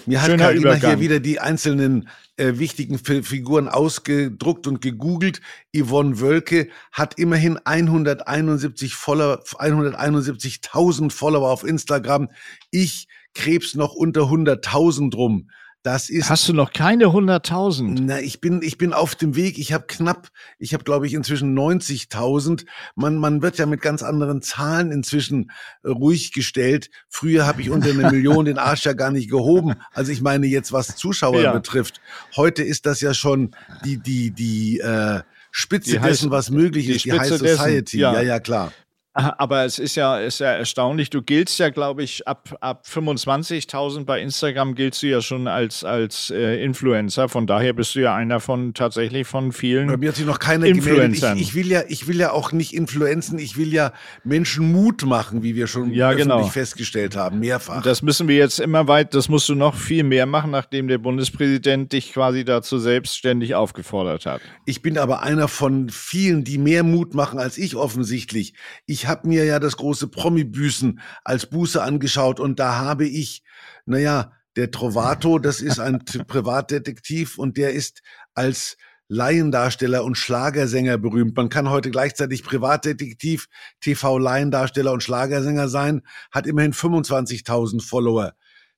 Mir 0.07 0.21
hat 0.21 0.31
Schöner 0.31 0.45
Karina 0.47 0.71
Übergang. 0.71 0.91
hier 0.91 1.01
wieder 1.01 1.21
die 1.21 1.41
einzelnen 1.41 2.09
äh, 2.37 2.59
wichtigen 2.59 2.99
Fi- 2.99 3.23
Figuren 3.23 3.68
ausgedruckt 3.68 4.66
und 4.66 4.81
gegoogelt. 4.81 5.40
Yvonne 5.77 6.21
Wölke 6.21 6.68
hat 6.92 7.18
immerhin 7.18 7.59
171 7.64 8.95
Follower, 8.95 9.42
171.000 9.45 11.11
Follower 11.11 11.51
auf 11.51 11.64
Instagram. 11.64 12.29
Ich 12.71 13.09
krebs 13.35 13.75
noch 13.75 13.95
unter 13.95 14.23
100.000 14.23 15.14
rum. 15.14 15.51
Das 15.85 16.11
ist 16.11 16.31
Hast 16.31 16.49
du 16.49 16.53
noch 16.53 16.73
keine 16.73 17.07
100.000? 17.07 18.03
na, 18.03 18.21
ich 18.21 18.40
bin, 18.40 18.62
ich 18.62 18.79
bin 18.79 18.92
auf 18.92 19.16
dem 19.16 19.35
Weg. 19.35 19.59
Ich 19.59 19.73
habe 19.73 19.85
knapp, 19.88 20.29
ich 20.61 20.75
habe 20.75 20.85
glaube 20.85 21.09
ich 21.09 21.14
inzwischen 21.14 21.59
90.000. 21.59 22.66
Man, 22.95 23.16
man 23.16 23.42
wird 23.42 23.59
ja 23.59 23.66
mit 23.66 23.81
ganz 23.83 24.03
anderen 24.05 24.42
Zahlen 24.42 24.92
inzwischen 24.92 25.51
äh, 25.83 25.88
ruhig 25.88 26.33
gestellt. 26.33 26.88
Früher 27.09 27.47
habe 27.47 27.62
ich 27.62 27.71
unter 27.71 27.90
eine 27.90 28.11
Million 28.12 28.45
den 28.45 28.59
Arsch 28.59 28.85
ja 28.85 28.92
gar 28.92 29.11
nicht 29.11 29.29
gehoben. 29.29 29.75
Also 29.92 30.12
ich 30.12 30.21
meine 30.23 30.47
jetzt, 30.47 30.73
was 30.73 30.95
Zuschauer 30.97 31.40
Ja. 31.42 31.53
betrifft. 31.53 32.01
Heute 32.37 32.62
ist 32.62 32.87
das 32.87 33.01
ja 33.01 33.12
schon 33.12 33.51
die, 33.85 33.97
die, 33.99 34.31
die 34.31 34.79
äh, 34.79 35.21
Spitze 35.51 35.92
Die 35.92 35.99
dessen, 35.99 36.31
was 36.31 36.51
möglich 36.51 36.87
die 36.87 36.92
ist, 36.92 37.05
die 37.05 37.12
High 37.12 37.27
Spitze 37.27 37.42
dessen, 37.45 37.59
Society. 37.59 37.99
ja. 37.99 38.14
ja, 38.14 38.23
ja, 38.23 38.40
klar. 38.40 38.73
Aber 39.14 39.64
es 39.66 39.79
ist 39.79 39.94
ja, 39.94 40.18
ist 40.18 40.40
ja 40.40 40.53
erstaunlich. 40.53 41.11
Du 41.11 41.20
giltst 41.20 41.59
ja, 41.59 41.68
glaube 41.68 42.03
ich, 42.03 42.27
ab, 42.27 42.57
ab 42.61 42.85
25.000 42.90 44.05
bei 44.07 44.20
Instagram 44.22 44.75
giltst 44.75 45.03
du 45.03 45.09
ja 45.09 45.20
schon 45.20 45.46
als, 45.48 45.85
als 45.85 46.31
äh, 46.31 46.64
Influencer. 46.64 47.29
Von 47.29 47.46
daher 47.46 47.75
bist 47.75 47.94
du 47.94 48.01
ja 48.01 48.14
einer 48.14 48.40
von 48.40 48.72
tatsächlich 48.72 49.27
von 49.27 49.48
Bei 49.51 49.55
vielen. 49.55 50.01
mir 50.01 50.09
hat 50.09 50.16
sich 50.16 50.25
noch 50.25 50.38
keiner 50.38 50.66
gemeldet. 50.66 50.87
Ich, 50.87 50.87
Influencern. 50.87 51.38
ich 51.38 51.55
will 51.55 51.70
ja, 51.70 51.83
ich 51.88 52.09
will 52.09 52.18
ja 52.20 52.33
auch 52.33 52.53
nicht 52.53 52.72
influenzen. 52.72 53.38
Ich 53.38 53.59
will 53.59 53.72
ja 53.72 53.92
Menschen 54.25 54.72
Mut 54.72 55.05
machen, 55.05 55.42
wie 55.42 55.55
wir 55.57 55.66
schon 55.66 55.92
Ja, 55.92 56.14
genau. 56.14 56.44
festgestellt 56.44 57.14
haben, 57.14 57.40
mehrfach. 57.40 57.83
Das 57.83 58.01
müssen 58.01 58.29
wir 58.29 58.37
jetzt 58.37 58.61
immer 58.61 58.88
weit, 58.88 59.14
das 59.14 59.29
musst 59.29 59.46
du 59.48 59.55
noch 59.55 59.75
viel 59.75 60.05
mehr 60.05 60.25
machen, 60.25 60.51
nachdem 60.51 60.88
der 60.88 60.98
Bundespräsident 60.98 61.92
dich 61.92 62.14
quasi 62.14 62.44
dazu 62.46 62.79
selbstständig 62.79 63.55
aufgefordert 63.57 64.25
hat. 64.25 64.40
Ich 64.64 64.81
bin 64.81 64.96
aber 64.96 65.22
einer 65.22 65.48
von 65.48 65.90
vielen, 65.90 66.44
die 66.44 66.57
mehr 66.57 66.83
Mut 66.83 67.12
machen 67.12 67.38
als 67.38 67.59
ich 67.59 67.77
offensichtlich. 67.77 68.55
Ich 68.87 69.02
habe 69.07 69.29
mir 69.29 69.45
ja 69.45 69.59
das 69.59 69.77
große 69.77 70.09
Promi-Büßen 70.09 71.01
als 71.25 71.47
Buße 71.47 71.83
angeschaut 71.83 72.41
und 72.41 72.59
da 72.59 72.77
habe 72.77 73.07
ich, 73.07 73.43
naja, 73.87 74.33
der 74.57 74.71
Trovato, 74.71 75.38
das 75.38 75.61
ist 75.61 75.79
ein 75.79 76.05
Privatdetektiv 76.27 77.38
und 77.38 77.57
der 77.57 77.73
ist 77.73 78.03
als 78.35 78.77
Laiendarsteller 79.09 80.05
und 80.05 80.17
Schlagersänger 80.17 80.97
berühmt. 80.97 81.37
Man 81.37 81.49
kann 81.51 81.69
heute 81.69 81.91
gleichzeitig 81.91 82.43
Privatdetektiv, 82.43 83.49
TV-Laiendarsteller 83.81 84.93
und 84.93 85.03
Schlagersänger 85.03 85.69
sein, 85.69 86.03
hat 86.31 86.47
immerhin 86.47 86.73
25.000 86.73 87.87
Follower. 87.87 88.33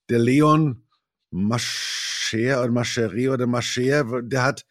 Der 0.08 0.18
Leon 0.18 0.82
Mascher 1.30 2.62
oder 2.62 2.72
Mascheré 2.72 3.32
oder 3.32 3.46
Mascher, 3.46 4.22
der 4.22 4.42
hat 4.42 4.66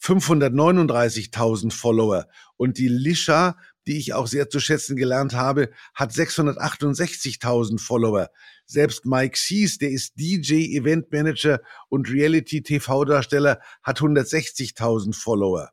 539.000 0.00 1.72
Follower. 1.72 2.26
Und 2.56 2.78
die 2.78 2.88
Lisha, 2.88 3.56
die 3.88 3.98
ich 3.98 4.12
auch 4.12 4.26
sehr 4.26 4.50
zu 4.50 4.60
schätzen 4.60 4.96
gelernt 4.96 5.34
habe, 5.34 5.70
hat 5.94 6.12
668.000 6.12 7.80
Follower. 7.80 8.28
Selbst 8.66 9.06
Mike 9.06 9.36
Sees, 9.36 9.78
der 9.78 9.90
ist 9.90 10.12
DJ, 10.20 10.76
Eventmanager 10.76 11.60
und 11.88 12.10
Reality-TV-Darsteller, 12.10 13.60
hat 13.82 14.00
160.000 14.00 15.14
Follower. 15.14 15.70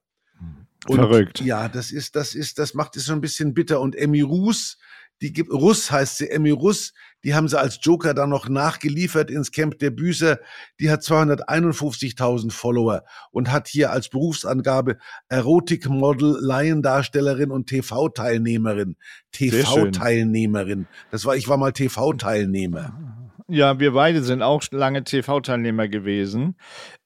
Und 0.88 0.95
Verrückt. 0.95 1.41
Ja, 1.41 1.67
das 1.67 1.91
ist, 1.91 2.15
das 2.15 2.36
ist, 2.36 2.58
das 2.58 2.73
macht 2.73 2.95
es 2.95 3.06
schon 3.06 3.15
ein 3.15 3.21
bisschen 3.21 3.54
bitter. 3.54 3.82
Und 3.82 3.95
Emmy 3.95 4.21
Russ, 4.21 4.78
die 5.21 5.34
gibt, 5.34 5.51
Russ 5.51 5.91
heißt 5.91 6.17
sie, 6.17 6.30
Emmy 6.30 6.51
Russ, 6.51 6.93
die 7.25 7.33
haben 7.33 7.47
sie 7.47 7.59
als 7.59 7.79
Joker 7.81 8.13
dann 8.13 8.29
noch 8.29 8.47
nachgeliefert 8.47 9.31
ins 9.31 9.51
Camp 9.51 9.79
der 9.79 9.89
Büßer. 9.89 10.39
Die 10.79 10.91
hat 10.91 11.01
251.000 11.01 12.51
Follower 12.51 13.03
und 13.31 13.51
hat 13.51 13.67
hier 13.67 13.91
als 13.91 14.09
Berufsangabe 14.09 14.97
Erotikmodel, 15.27 16.38
Laiendarstellerin 16.39 17.49
und 17.49 17.67
TV-Teilnehmerin. 17.67 18.95
TV-Teilnehmerin. 19.31 20.85
Das 21.09 21.25
war, 21.25 21.35
ich 21.35 21.47
war 21.47 21.57
mal 21.57 21.71
TV-Teilnehmer. 21.71 22.93
Ja, 23.47 23.79
wir 23.79 23.93
beide 23.93 24.23
sind 24.23 24.41
auch 24.41 24.63
lange 24.71 25.03
TV-Teilnehmer 25.03 25.88
gewesen. 25.88 26.55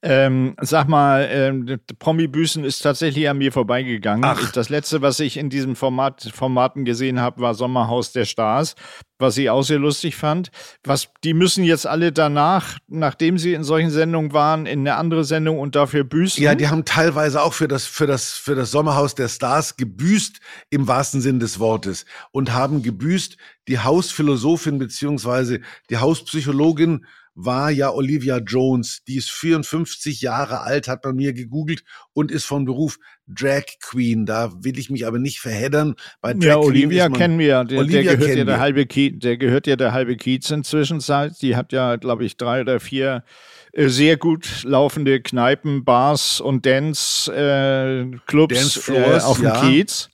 Ähm, 0.00 0.54
sag 0.60 0.88
mal, 0.88 1.28
ähm, 1.30 1.78
Promi-Büßen 1.98 2.64
ist 2.64 2.78
tatsächlich 2.80 3.28
an 3.28 3.38
mir 3.38 3.52
vorbeigegangen. 3.52 4.24
Ach. 4.24 4.50
Das 4.52 4.70
letzte, 4.70 5.02
was 5.02 5.20
ich 5.20 5.36
in 5.36 5.50
diesem 5.50 5.76
Format, 5.76 6.30
Formaten 6.32 6.86
gesehen 6.86 7.20
habe, 7.20 7.42
war 7.42 7.54
Sommerhaus 7.54 8.12
der 8.12 8.24
Stars, 8.24 8.74
was 9.20 9.36
ich 9.36 9.50
auch 9.50 9.62
sehr 9.62 9.78
lustig 9.78 10.16
fand. 10.16 10.50
Was, 10.84 11.08
die 11.22 11.34
müssen 11.34 11.64
jetzt 11.64 11.86
alle 11.86 12.12
danach, 12.12 12.78
nachdem 12.88 13.38
sie 13.38 13.54
in 13.54 13.64
solchen 13.64 13.90
Sendungen 13.90 14.32
waren, 14.32 14.66
in 14.66 14.80
eine 14.80 14.96
andere 14.96 15.24
Sendung 15.24 15.58
und 15.58 15.76
dafür 15.76 16.04
büßen. 16.04 16.42
Ja, 16.42 16.54
die 16.54 16.68
haben 16.68 16.84
teilweise 16.84 17.42
auch 17.42 17.52
für 17.52 17.68
das, 17.68 17.86
für 17.86 18.06
das, 18.06 18.32
für 18.32 18.54
das 18.54 18.70
Sommerhaus 18.70 19.14
der 19.14 19.28
Stars 19.28 19.76
gebüßt, 19.76 20.40
im 20.70 20.88
wahrsten 20.88 21.20
Sinn 21.20 21.40
des 21.40 21.58
Wortes, 21.58 22.06
und 22.32 22.52
haben 22.52 22.82
gebüßt. 22.82 23.36
Die 23.68 23.78
Hausphilosophin 23.78 24.78
beziehungsweise 24.78 25.60
die 25.90 25.98
Hauspsychologin 25.98 27.06
war 27.44 27.70
ja 27.70 27.90
Olivia 27.90 28.38
Jones. 28.38 29.02
Die 29.06 29.16
ist 29.16 29.30
54 29.30 30.20
Jahre 30.20 30.60
alt, 30.60 30.88
hat 30.88 31.04
man 31.04 31.16
mir 31.16 31.32
gegoogelt 31.32 31.82
und 32.12 32.30
ist 32.30 32.44
von 32.44 32.64
Beruf 32.64 32.98
Drag 33.26 33.64
Queen. 33.80 34.26
Da 34.26 34.52
will 34.62 34.78
ich 34.78 34.90
mich 34.90 35.06
aber 35.06 35.18
nicht 35.18 35.40
verheddern. 35.40 35.94
Bei 36.20 36.34
Drag 36.34 36.42
Ja, 36.42 36.54
Queen 36.54 36.66
Olivia 36.66 37.08
kennen 37.08 37.38
wir 37.38 37.46
ja. 37.46 37.64
Der, 37.64 37.78
Olivia 37.80 38.02
der, 38.02 38.16
gehört 38.16 38.36
ja 38.36 38.44
der, 38.44 38.60
halbe 38.60 38.86
Kiez, 38.86 39.18
der 39.18 39.36
gehört 39.36 39.66
ja 39.66 39.76
der 39.76 39.92
halbe 39.92 40.16
Kiez 40.16 40.50
inzwischen. 40.50 41.00
Die 41.40 41.56
hat 41.56 41.72
ja, 41.72 41.96
glaube 41.96 42.24
ich, 42.24 42.36
drei 42.36 42.60
oder 42.60 42.80
vier 42.80 43.24
äh, 43.72 43.88
sehr 43.88 44.16
gut 44.16 44.64
laufende 44.64 45.20
Kneipen, 45.20 45.84
Bars 45.84 46.40
und 46.40 46.66
Dance-Clubs 46.66 48.54
Dancefloors, 48.54 49.22
äh, 49.22 49.26
auf 49.26 49.38
dem 49.38 49.46
ja. 49.46 49.60
Kiez. 49.60 50.10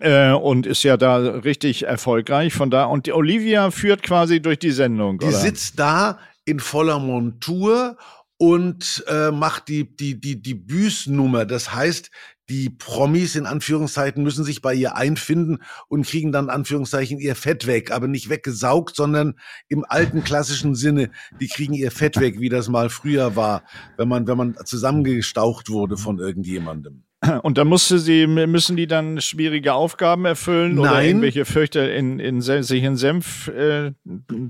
Äh, 0.00 0.30
und 0.30 0.66
ist 0.66 0.84
ja 0.84 0.96
da 0.96 1.16
richtig 1.16 1.84
erfolgreich. 1.84 2.52
Von 2.52 2.70
da 2.70 2.84
und 2.84 3.06
die 3.06 3.12
Olivia 3.12 3.70
führt 3.70 4.02
quasi 4.02 4.40
durch 4.40 4.58
die 4.58 4.70
Sendung. 4.70 5.18
Die 5.18 5.26
oder? 5.26 5.36
sitzt 5.36 5.78
da 5.78 6.18
in 6.48 6.60
voller 6.60 6.98
Montur 6.98 7.96
und 8.38 9.04
äh, 9.08 9.30
macht 9.30 9.68
die, 9.68 9.94
die, 9.94 10.20
die, 10.20 10.40
die 10.40 10.54
Büßnummer. 10.54 11.44
Das 11.44 11.74
heißt, 11.74 12.10
die 12.48 12.70
Promis 12.70 13.36
in 13.36 13.44
Anführungszeichen 13.44 14.22
müssen 14.22 14.44
sich 14.44 14.62
bei 14.62 14.72
ihr 14.72 14.96
einfinden 14.96 15.58
und 15.88 16.06
kriegen 16.06 16.32
dann 16.32 16.48
Anführungszeichen 16.48 17.18
ihr 17.18 17.34
Fett 17.34 17.66
weg, 17.66 17.90
aber 17.90 18.08
nicht 18.08 18.30
weggesaugt, 18.30 18.96
sondern 18.96 19.34
im 19.68 19.84
alten 19.86 20.24
klassischen 20.24 20.74
Sinne, 20.74 21.10
die 21.40 21.48
kriegen 21.48 21.74
ihr 21.74 21.90
Fett 21.90 22.18
weg, 22.18 22.40
wie 22.40 22.48
das 22.48 22.68
mal 22.68 22.88
früher 22.88 23.36
war, 23.36 23.64
wenn 23.98 24.08
man, 24.08 24.26
wenn 24.26 24.38
man 24.38 24.56
zusammengestaucht 24.64 25.68
wurde 25.68 25.98
von 25.98 26.18
irgendjemandem. 26.18 27.04
Und 27.42 27.58
da 27.58 27.64
musste 27.64 27.98
sie, 27.98 28.28
müssen 28.28 28.76
die 28.76 28.86
dann 28.86 29.20
schwierige 29.20 29.74
Aufgaben 29.74 30.24
erfüllen 30.24 30.78
oder 30.78 30.92
Nein. 30.92 31.06
irgendwelche 31.06 31.44
Fürchter 31.44 31.92
in, 31.92 32.20
in, 32.20 32.40
sich 32.40 32.82
in 32.82 32.96
Senf 32.96 33.48
äh, 33.48 33.92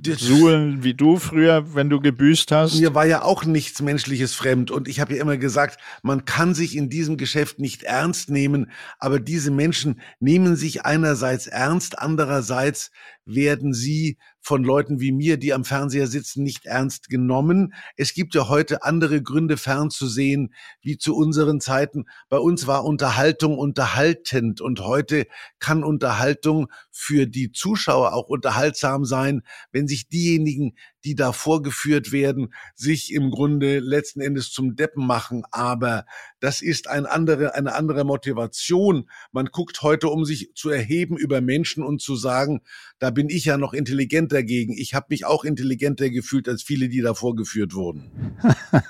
suhlen, 0.02 0.84
wie 0.84 0.92
du 0.92 1.16
früher, 1.16 1.74
wenn 1.74 1.88
du 1.88 1.98
gebüßt 1.98 2.52
hast. 2.52 2.78
Mir 2.78 2.94
war 2.94 3.06
ja 3.06 3.22
auch 3.22 3.46
nichts 3.46 3.80
Menschliches 3.80 4.34
fremd 4.34 4.70
und 4.70 4.86
ich 4.86 5.00
habe 5.00 5.14
ja 5.14 5.22
immer 5.22 5.38
gesagt, 5.38 5.80
man 6.02 6.26
kann 6.26 6.54
sich 6.54 6.76
in 6.76 6.90
diesem 6.90 7.16
Geschäft 7.16 7.58
nicht 7.58 7.84
ernst 7.84 8.28
nehmen, 8.28 8.70
aber 8.98 9.18
diese 9.18 9.50
Menschen 9.50 10.00
nehmen 10.20 10.54
sich 10.54 10.84
einerseits 10.84 11.46
ernst, 11.46 11.98
andererseits 11.98 12.90
werden 13.24 13.72
sie 13.72 14.18
von 14.48 14.64
Leuten 14.64 14.98
wie 14.98 15.12
mir, 15.12 15.36
die 15.36 15.52
am 15.52 15.66
Fernseher 15.66 16.06
sitzen, 16.06 16.42
nicht 16.42 16.64
ernst 16.64 17.10
genommen. 17.10 17.74
Es 17.96 18.14
gibt 18.14 18.34
ja 18.34 18.48
heute 18.48 18.82
andere 18.82 19.22
Gründe 19.22 19.58
fernzusehen, 19.58 20.54
wie 20.80 20.96
zu 20.96 21.14
unseren 21.14 21.60
Zeiten. 21.60 22.06
Bei 22.30 22.38
uns 22.38 22.66
war 22.66 22.86
Unterhaltung 22.86 23.58
unterhaltend 23.58 24.62
und 24.62 24.80
heute 24.80 25.26
kann 25.58 25.84
Unterhaltung 25.84 26.68
für 26.90 27.26
die 27.26 27.52
Zuschauer 27.52 28.14
auch 28.14 28.30
unterhaltsam 28.30 29.04
sein, 29.04 29.42
wenn 29.70 29.86
sich 29.86 30.08
diejenigen, 30.08 30.76
die 31.04 31.14
da 31.14 31.32
vorgeführt 31.32 32.12
werden, 32.12 32.52
sich 32.74 33.12
im 33.12 33.30
Grunde 33.30 33.78
letzten 33.78 34.20
Endes 34.20 34.50
zum 34.50 34.76
Deppen 34.76 35.06
machen. 35.06 35.44
Aber 35.50 36.04
das 36.40 36.62
ist 36.62 36.88
ein 36.88 37.06
andere, 37.06 37.54
eine 37.54 37.74
andere 37.74 38.04
Motivation. 38.04 39.08
Man 39.32 39.46
guckt 39.46 39.82
heute, 39.82 40.08
um 40.08 40.24
sich 40.24 40.52
zu 40.54 40.70
erheben 40.70 41.16
über 41.16 41.40
Menschen 41.40 41.82
und 41.82 42.00
zu 42.00 42.16
sagen, 42.16 42.60
da 42.98 43.10
bin 43.10 43.28
ich 43.28 43.44
ja 43.44 43.56
noch 43.56 43.74
intelligent 43.74 44.32
dagegen. 44.32 44.74
Ich 44.76 44.94
habe 44.94 45.06
mich 45.10 45.24
auch 45.24 45.44
intelligenter 45.44 46.10
gefühlt 46.10 46.48
als 46.48 46.62
viele, 46.62 46.88
die 46.88 47.00
da 47.00 47.14
vorgeführt 47.14 47.74
wurden. 47.74 48.36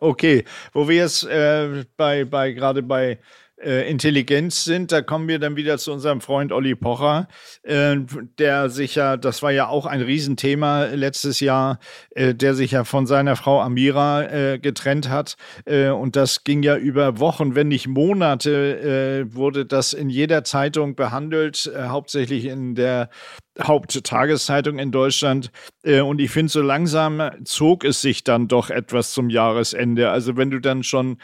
Okay, 0.00 0.44
wo 0.72 0.88
wir 0.88 0.96
jetzt 0.96 1.24
äh, 1.24 1.84
bei, 1.96 2.24
bei 2.24 2.52
gerade 2.52 2.82
bei 2.82 3.20
äh, 3.62 3.88
Intelligenz 3.88 4.64
sind, 4.64 4.92
da 4.92 5.02
kommen 5.02 5.28
wir 5.28 5.38
dann 5.38 5.56
wieder 5.56 5.78
zu 5.78 5.92
unserem 5.92 6.20
Freund 6.20 6.52
Olli 6.52 6.74
Pocher, 6.74 7.28
äh, 7.62 7.96
der 8.38 8.70
sich 8.70 8.94
ja, 8.94 9.16
das 9.16 9.42
war 9.42 9.52
ja 9.52 9.68
auch 9.68 9.86
ein 9.86 10.00
Riesenthema 10.00 10.86
letztes 10.86 11.40
Jahr, 11.40 11.78
äh, 12.10 12.34
der 12.34 12.54
sich 12.54 12.72
ja 12.72 12.84
von 12.84 13.06
seiner 13.06 13.36
Frau 13.36 13.60
Amira 13.60 14.24
äh, 14.24 14.58
getrennt 14.58 15.08
hat. 15.08 15.36
Äh, 15.64 15.88
und 15.88 16.16
das 16.16 16.44
ging 16.44 16.62
ja 16.62 16.76
über 16.76 17.18
Wochen, 17.18 17.54
wenn 17.54 17.68
nicht 17.68 17.88
Monate, 17.88 19.26
wurde 19.32 19.66
das 19.66 19.92
in 19.92 20.10
jeder 20.10 20.44
Zeitung 20.44 20.94
behandelt, 20.94 21.70
hauptsächlich 21.76 22.46
in 22.46 22.74
der 22.74 23.10
Haupttageszeitung 23.60 24.78
in 24.78 24.90
Deutschland. 24.90 25.50
und 25.84 26.20
ich 26.20 26.30
finde, 26.30 26.50
so 26.50 26.62
langsam 26.62 27.30
zog 27.44 27.84
es 27.84 28.00
sich 28.00 28.24
dann 28.24 28.48
doch 28.48 28.70
etwas 28.70 29.12
zum 29.12 29.30
Jahresende. 29.30 30.10
Also 30.10 30.36
wenn 30.36 30.50
du 30.50 30.60
dann 30.60 30.82
schon 30.82 31.18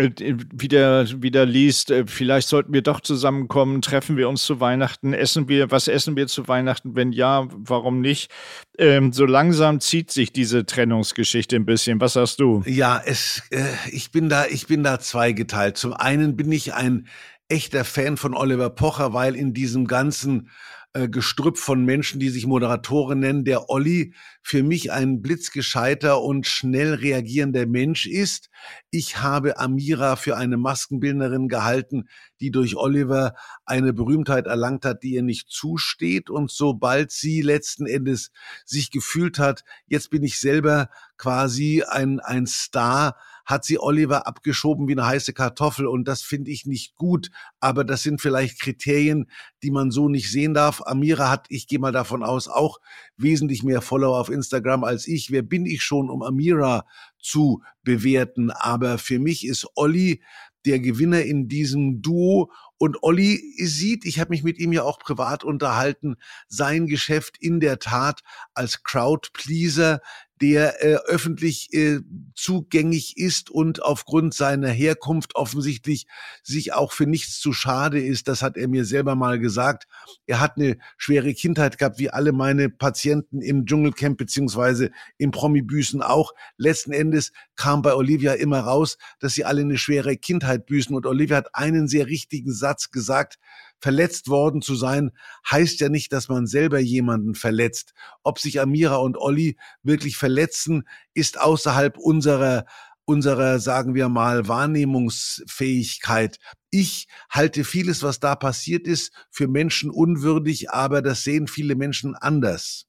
wieder, 0.00 1.22
wieder 1.22 1.46
liest, 1.46 1.90
äh, 1.90 2.04
vielleicht 2.06 2.48
sollten 2.48 2.72
wir 2.72 2.82
doch 2.82 3.00
zusammenkommen, 3.00 3.82
treffen 3.82 4.16
wir 4.16 4.28
uns 4.28 4.44
zu 4.44 4.60
Weihnachten, 4.60 5.12
essen 5.12 5.48
wir, 5.48 5.70
was 5.70 5.88
essen 5.88 6.16
wir 6.16 6.26
zu 6.26 6.48
Weihnachten? 6.48 6.96
Wenn 6.96 7.12
ja, 7.12 7.48
warum 7.50 8.00
nicht? 8.00 8.30
Ähm, 8.78 9.12
so 9.12 9.26
langsam 9.26 9.80
zieht 9.80 10.10
sich 10.10 10.32
diese 10.32 10.66
Trennungsgeschichte 10.66 11.56
ein 11.56 11.66
bisschen. 11.66 12.00
Was 12.00 12.14
sagst 12.14 12.40
du? 12.40 12.62
Ja, 12.66 13.00
es, 13.04 13.42
äh, 13.50 13.62
ich 13.90 14.10
bin 14.10 14.28
da, 14.28 14.46
ich 14.46 14.66
bin 14.66 14.82
da 14.82 14.98
zweigeteilt. 14.98 15.76
Zum 15.76 15.92
einen 15.92 16.36
bin 16.36 16.50
ich 16.50 16.74
ein 16.74 17.06
echter 17.48 17.84
Fan 17.84 18.16
von 18.16 18.34
Oliver 18.34 18.70
Pocher, 18.70 19.12
weil 19.12 19.34
in 19.34 19.52
diesem 19.52 19.86
ganzen 19.86 20.48
äh, 20.92 21.08
Gestrüpp 21.08 21.56
von 21.56 21.84
Menschen, 21.84 22.18
die 22.18 22.30
sich 22.30 22.46
Moderatoren 22.46 23.20
nennen, 23.20 23.44
der 23.44 23.70
Olli 23.70 24.12
für 24.42 24.64
mich 24.64 24.90
ein 24.90 25.22
blitzgescheiter 25.22 26.20
und 26.20 26.48
schnell 26.48 26.94
reagierender 26.94 27.66
Mensch 27.66 28.06
ist. 28.06 28.50
Ich 28.90 29.18
habe 29.18 29.58
Amira 29.58 30.16
für 30.16 30.36
eine 30.36 30.56
Maskenbildnerin 30.56 31.48
gehalten, 31.48 32.08
die 32.40 32.50
durch 32.50 32.76
Oliver 32.76 33.34
eine 33.64 33.92
Berühmtheit 33.92 34.46
erlangt 34.46 34.84
hat, 34.84 35.04
die 35.04 35.14
ihr 35.14 35.22
nicht 35.22 35.48
zusteht. 35.48 36.28
Und 36.28 36.50
sobald 36.50 37.12
sie 37.12 37.40
letzten 37.40 37.86
Endes 37.86 38.32
sich 38.64 38.90
gefühlt 38.90 39.38
hat, 39.38 39.62
jetzt 39.86 40.10
bin 40.10 40.24
ich 40.24 40.40
selber 40.40 40.90
quasi 41.16 41.84
ein, 41.86 42.18
ein 42.18 42.46
Star, 42.46 43.16
hat 43.46 43.64
sie 43.64 43.78
Oliver 43.78 44.26
abgeschoben 44.26 44.88
wie 44.88 44.92
eine 44.92 45.06
heiße 45.06 45.32
Kartoffel 45.32 45.86
und 45.86 46.06
das 46.06 46.22
finde 46.22 46.50
ich 46.50 46.66
nicht 46.66 46.96
gut. 46.96 47.30
Aber 47.60 47.84
das 47.84 48.02
sind 48.02 48.20
vielleicht 48.20 48.60
Kriterien, 48.60 49.30
die 49.62 49.70
man 49.70 49.90
so 49.90 50.08
nicht 50.08 50.30
sehen 50.30 50.54
darf. 50.54 50.82
Amira 50.84 51.30
hat, 51.30 51.46
ich 51.48 51.66
gehe 51.66 51.78
mal 51.78 51.92
davon 51.92 52.22
aus, 52.22 52.48
auch 52.48 52.78
wesentlich 53.16 53.62
mehr 53.62 53.82
Follower 53.82 54.18
auf 54.18 54.30
Instagram 54.30 54.84
als 54.84 55.06
ich. 55.06 55.30
Wer 55.30 55.42
bin 55.42 55.66
ich 55.66 55.82
schon, 55.82 56.10
um 56.10 56.22
Amira 56.22 56.84
zu 57.18 57.62
bewerten? 57.82 58.50
Aber 58.50 58.98
für 58.98 59.18
mich 59.18 59.46
ist 59.46 59.66
Olli 59.74 60.22
der 60.66 60.80
Gewinner 60.80 61.22
in 61.22 61.48
diesem 61.48 62.02
Duo. 62.02 62.52
Und 62.78 63.02
Olli 63.02 63.40
sieht, 63.58 64.04
ich 64.04 64.20
habe 64.20 64.30
mich 64.30 64.42
mit 64.42 64.58
ihm 64.58 64.72
ja 64.72 64.84
auch 64.84 64.98
privat 64.98 65.44
unterhalten, 65.44 66.16
sein 66.48 66.86
Geschäft 66.86 67.36
in 67.38 67.60
der 67.60 67.78
Tat 67.78 68.20
als 68.54 68.82
Crowdpleaser 68.82 70.00
der 70.40 70.82
äh, 70.82 70.96
öffentlich 71.06 71.72
äh, 71.74 72.00
zugänglich 72.34 73.16
ist 73.18 73.50
und 73.50 73.82
aufgrund 73.82 74.32
seiner 74.32 74.70
Herkunft 74.70 75.36
offensichtlich 75.36 76.06
sich 76.42 76.72
auch 76.72 76.92
für 76.92 77.06
nichts 77.06 77.40
zu 77.40 77.52
schade 77.52 78.00
ist. 78.00 78.26
Das 78.26 78.42
hat 78.42 78.56
er 78.56 78.68
mir 78.68 78.84
selber 78.84 79.14
mal 79.14 79.38
gesagt. 79.38 79.84
Er 80.26 80.40
hat 80.40 80.56
eine 80.56 80.78
schwere 80.96 81.34
Kindheit 81.34 81.76
gehabt, 81.76 81.98
wie 81.98 82.10
alle 82.10 82.32
meine 82.32 82.70
Patienten 82.70 83.42
im 83.42 83.66
Dschungelcamp 83.66 84.16
beziehungsweise 84.16 84.90
im 85.18 85.30
Promi-Büßen 85.30 86.00
auch. 86.02 86.32
Letzten 86.56 86.92
Endes 86.92 87.32
kam 87.56 87.82
bei 87.82 87.94
Olivia 87.94 88.32
immer 88.32 88.60
raus, 88.60 88.96
dass 89.18 89.34
sie 89.34 89.44
alle 89.44 89.60
eine 89.60 89.76
schwere 89.76 90.16
Kindheit 90.16 90.64
büßen. 90.66 90.96
Und 90.96 91.04
Olivia 91.04 91.36
hat 91.36 91.54
einen 91.54 91.86
sehr 91.86 92.06
richtigen 92.06 92.52
Satz 92.52 92.90
gesagt, 92.90 93.38
verletzt 93.80 94.28
worden 94.28 94.62
zu 94.62 94.74
sein, 94.74 95.10
heißt 95.50 95.80
ja 95.80 95.88
nicht, 95.88 96.12
dass 96.12 96.28
man 96.28 96.46
selber 96.46 96.78
jemanden 96.78 97.34
verletzt. 97.34 97.92
Ob 98.22 98.38
sich 98.38 98.60
Amira 98.60 98.96
und 98.96 99.16
Olli 99.16 99.56
wirklich 99.82 100.16
verletzen, 100.16 100.84
ist 101.14 101.40
außerhalb 101.40 101.98
unserer 101.98 102.66
unserer, 103.06 103.58
sagen 103.58 103.94
wir 103.94 104.08
mal, 104.08 104.46
Wahrnehmungsfähigkeit. 104.46 106.38
Ich 106.70 107.08
halte 107.28 107.64
vieles, 107.64 108.04
was 108.04 108.20
da 108.20 108.36
passiert 108.36 108.86
ist, 108.86 109.12
für 109.32 109.48
Menschen 109.48 109.90
unwürdig, 109.90 110.70
aber 110.70 111.02
das 111.02 111.24
sehen 111.24 111.48
viele 111.48 111.74
Menschen 111.74 112.14
anders. 112.14 112.86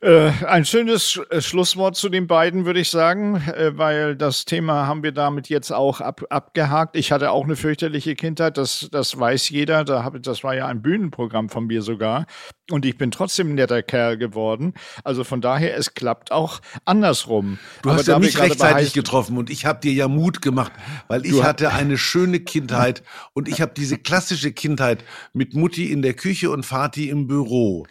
Äh, 0.00 0.30
ein 0.46 0.64
schönes 0.64 1.20
äh, 1.30 1.40
Schlusswort 1.40 1.96
zu 1.96 2.08
den 2.08 2.28
beiden, 2.28 2.66
würde 2.66 2.78
ich 2.78 2.88
sagen, 2.88 3.34
äh, 3.34 3.76
weil 3.76 4.14
das 4.14 4.44
Thema 4.44 4.86
haben 4.86 5.02
wir 5.02 5.10
damit 5.10 5.48
jetzt 5.48 5.72
auch 5.72 6.00
ab, 6.00 6.22
abgehakt. 6.30 6.94
Ich 6.94 7.10
hatte 7.10 7.32
auch 7.32 7.42
eine 7.42 7.56
fürchterliche 7.56 8.14
Kindheit, 8.14 8.58
das, 8.58 8.88
das 8.92 9.18
weiß 9.18 9.48
jeder. 9.48 9.82
Da 9.82 10.04
hab, 10.04 10.22
das 10.22 10.44
war 10.44 10.54
ja 10.54 10.68
ein 10.68 10.82
Bühnenprogramm 10.82 11.48
von 11.48 11.66
mir 11.66 11.82
sogar. 11.82 12.26
Und 12.70 12.86
ich 12.86 12.96
bin 12.96 13.10
trotzdem 13.10 13.50
ein 13.50 13.54
netter 13.56 13.82
Kerl 13.82 14.18
geworden. 14.18 14.74
Also 15.02 15.24
von 15.24 15.40
daher, 15.40 15.76
es 15.76 15.94
klappt 15.94 16.30
auch 16.30 16.60
andersrum. 16.84 17.58
Du 17.82 17.90
hast 17.90 18.06
ja 18.06 18.20
mich 18.20 18.38
rechtzeitig 18.38 18.92
getroffen 18.92 19.36
und 19.36 19.50
ich 19.50 19.66
habe 19.66 19.80
dir 19.80 19.92
ja 19.92 20.06
Mut 20.06 20.42
gemacht, 20.42 20.70
weil 21.08 21.26
ich 21.26 21.42
hatte 21.42 21.72
eine 21.72 21.98
schöne 21.98 22.38
Kindheit 22.38 23.02
und 23.32 23.48
ich 23.48 23.60
habe 23.60 23.72
diese 23.76 23.98
klassische 23.98 24.52
Kindheit 24.52 25.04
mit 25.32 25.54
Mutti 25.54 25.90
in 25.90 26.02
der 26.02 26.14
Küche 26.14 26.52
und 26.52 26.64
Vati 26.70 27.08
im 27.08 27.26
Büro. 27.26 27.84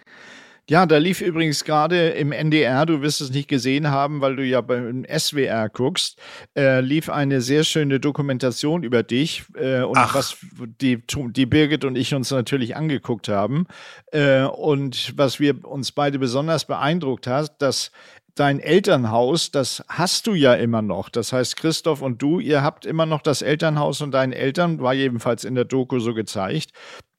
Ja, 0.69 0.85
da 0.85 0.97
lief 0.97 1.21
übrigens 1.21 1.63
gerade 1.63 2.09
im 2.09 2.33
NDR, 2.33 2.85
du 2.85 3.01
wirst 3.01 3.21
es 3.21 3.29
nicht 3.29 3.47
gesehen 3.47 3.89
haben, 3.89 4.19
weil 4.19 4.35
du 4.35 4.43
ja 4.43 4.59
beim 4.59 5.05
SWR 5.05 5.69
guckst, 5.69 6.19
äh, 6.57 6.81
lief 6.81 7.09
eine 7.09 7.39
sehr 7.39 7.63
schöne 7.63 8.01
Dokumentation 8.01 8.83
über 8.83 9.01
dich 9.01 9.45
äh, 9.55 9.83
und 9.83 9.97
Ach. 9.97 10.13
was 10.13 10.35
die, 10.81 11.01
die 11.07 11.45
Birgit 11.45 11.85
und 11.85 11.95
ich 11.95 12.13
uns 12.13 12.31
natürlich 12.31 12.75
angeguckt 12.75 13.29
haben. 13.29 13.65
Äh, 14.11 14.43
und 14.43 15.13
was 15.15 15.39
wir 15.39 15.65
uns 15.65 15.93
beide 15.93 16.19
besonders 16.19 16.65
beeindruckt 16.65 17.27
hat, 17.27 17.61
dass 17.61 17.91
dein 18.35 18.59
Elternhaus, 18.59 19.51
das 19.51 19.83
hast 19.87 20.27
du 20.27 20.33
ja 20.33 20.53
immer 20.53 20.81
noch. 20.81 21.07
Das 21.07 21.31
heißt, 21.31 21.55
Christoph 21.55 22.01
und 22.01 22.21
du, 22.21 22.41
ihr 22.41 22.61
habt 22.61 22.85
immer 22.85 23.05
noch 23.05 23.21
das 23.21 23.41
Elternhaus 23.41 24.01
und 24.01 24.11
deinen 24.11 24.33
Eltern, 24.33 24.81
war 24.81 24.93
jedenfalls 24.93 25.45
in 25.45 25.55
der 25.55 25.65
Doku 25.65 25.99
so 25.99 26.13
gezeigt. 26.13 26.71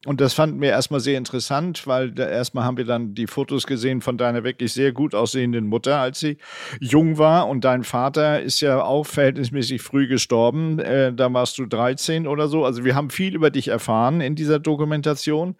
Und 0.07 0.21
das 0.21 0.33
fanden 0.33 0.61
wir 0.61 0.71
erstmal 0.71 1.01
sehr 1.01 1.19
interessant, 1.19 1.87
weil 1.89 2.13
da 2.13 2.29
erstmal 2.29 2.65
haben 2.65 2.77
wir 2.77 2.85
dann 2.85 3.15
die 3.15 3.27
Fotos 3.27 3.67
gesehen 3.67 4.01
von 4.01 4.17
deiner 4.17 4.45
wirklich 4.45 4.73
sehr 4.73 4.93
gut 4.93 5.13
aussehenden 5.13 5.67
Mutter, 5.67 5.99
als 5.99 6.21
sie 6.21 6.39
jung 6.79 7.19
war. 7.19 7.49
Und 7.49 7.65
dein 7.65 7.83
Vater 7.83 8.41
ist 8.41 8.61
ja 8.61 8.81
auch 8.81 9.05
verhältnismäßig 9.05 9.83
früh 9.83 10.07
gestorben. 10.07 10.79
Äh, 10.79 11.13
da 11.13 11.33
warst 11.33 11.59
du 11.59 11.67
13 11.67 12.29
oder 12.29 12.47
so. 12.47 12.65
Also 12.65 12.85
wir 12.85 12.95
haben 12.95 13.11
viel 13.11 13.35
über 13.35 13.51
dich 13.51 13.69
erfahren 13.69 14.21
in 14.21 14.37
dieser 14.37 14.61
Dokumentation. 14.61 15.57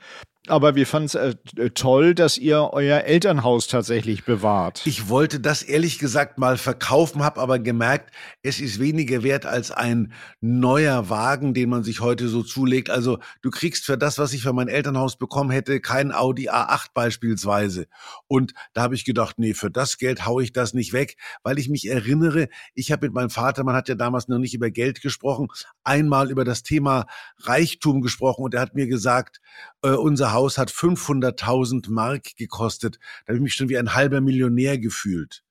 Aber 0.49 0.75
wir 0.75 0.87
fanden 0.87 1.07
es 1.07 1.15
äh, 1.15 1.71
toll, 1.71 2.15
dass 2.15 2.39
ihr 2.39 2.71
euer 2.73 3.01
Elternhaus 3.01 3.67
tatsächlich 3.67 4.25
bewahrt. 4.25 4.83
Ich 4.87 5.09
wollte 5.09 5.41
das 5.41 5.63
ehrlich 5.63 5.99
gesagt 5.99 6.39
mal 6.39 6.57
verkaufen, 6.57 7.23
habe 7.23 7.41
aber 7.41 7.59
gemerkt, 7.59 8.11
es 8.43 8.61
ist 8.61 8.81
weniger 8.81 9.23
wert 9.23 9.47
als 9.47 9.71
ein 9.71 10.13
neuer 10.41 11.11
Wagen, 11.11 11.55
den 11.55 11.69
man 11.69 11.85
sich 11.85 12.01
heute 12.01 12.29
so 12.29 12.43
zulegt. 12.43 12.91
Also 12.91 13.19
du 13.43 13.51
kriegst 13.51 13.85
für 13.85 13.99
das, 13.99 14.19
was 14.19 14.33
ich 14.33 14.43
für 14.43 14.53
mein 14.53 14.69
Elternhaus 14.69 15.19
bekommen 15.19 15.51
hätte, 15.51 15.81
kein 15.81 16.13
Audi 16.13 16.49
A8 16.49 16.89
beispielsweise. 16.95 17.87
Und 18.27 18.55
da 18.73 18.83
habe 18.83 18.95
ich 18.95 19.05
gedacht, 19.05 19.39
nee, 19.39 19.55
für 19.55 19.71
das 19.71 19.99
Geld 19.99 20.27
haue 20.27 20.43
ich 20.43 20.53
das 20.53 20.75
nicht 20.75 20.93
weg, 20.93 21.17
weil 21.43 21.59
ich 21.59 21.69
mich 21.69 21.89
erinnere, 21.89 22.49
ich 22.75 22.91
habe 22.93 23.07
mit 23.07 23.15
meinem 23.15 23.31
Vater, 23.31 23.65
man 23.65 23.75
hat 23.75 23.89
ja 23.89 23.95
damals 23.95 24.29
noch 24.29 24.39
nicht 24.39 24.55
über 24.55 24.71
Geld 24.71 25.03
gesprochen, 25.03 25.49
einmal 25.85 26.31
über 26.31 26.45
das 26.45 26.63
Thema 26.63 27.07
Reichtum 27.41 28.01
gesprochen 28.01 28.43
und 28.45 28.55
er 28.55 28.61
hat 28.61 28.75
mir 28.75 28.87
gesagt, 28.87 29.41
äh, 29.83 29.91
unser 29.91 30.33
Haus 30.33 30.59
hat 30.59 30.71
500.000 30.71 31.91
Mark 31.91 32.37
gekostet. 32.37 32.99
Da 33.25 33.33
habe 33.33 33.37
ich 33.37 33.43
mich 33.43 33.55
schon 33.55 33.69
wie 33.69 33.79
ein 33.79 33.95
halber 33.95 34.21
Millionär 34.21 34.79
gefühlt. 34.79 35.43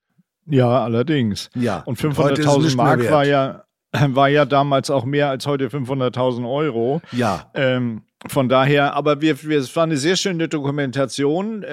Ja, 0.46 0.82
allerdings. 0.82 1.50
Ja. 1.54 1.82
Und 1.84 1.98
500.000 1.98 2.76
Mark 2.76 3.10
war 3.10 3.24
ja, 3.24 3.64
war 3.92 4.28
ja 4.28 4.44
damals 4.44 4.90
auch 4.90 5.04
mehr 5.04 5.28
als 5.28 5.46
heute 5.46 5.68
500.000 5.68 6.50
Euro. 6.50 7.02
Ja. 7.12 7.50
Ähm, 7.54 8.02
von 8.26 8.48
daher, 8.48 8.94
aber 8.94 9.20
wir, 9.20 9.40
wir, 9.44 9.60
es 9.60 9.74
war 9.76 9.84
eine 9.84 9.96
sehr 9.96 10.16
schöne 10.16 10.48
Dokumentation. 10.48 11.62
Äh, 11.62 11.68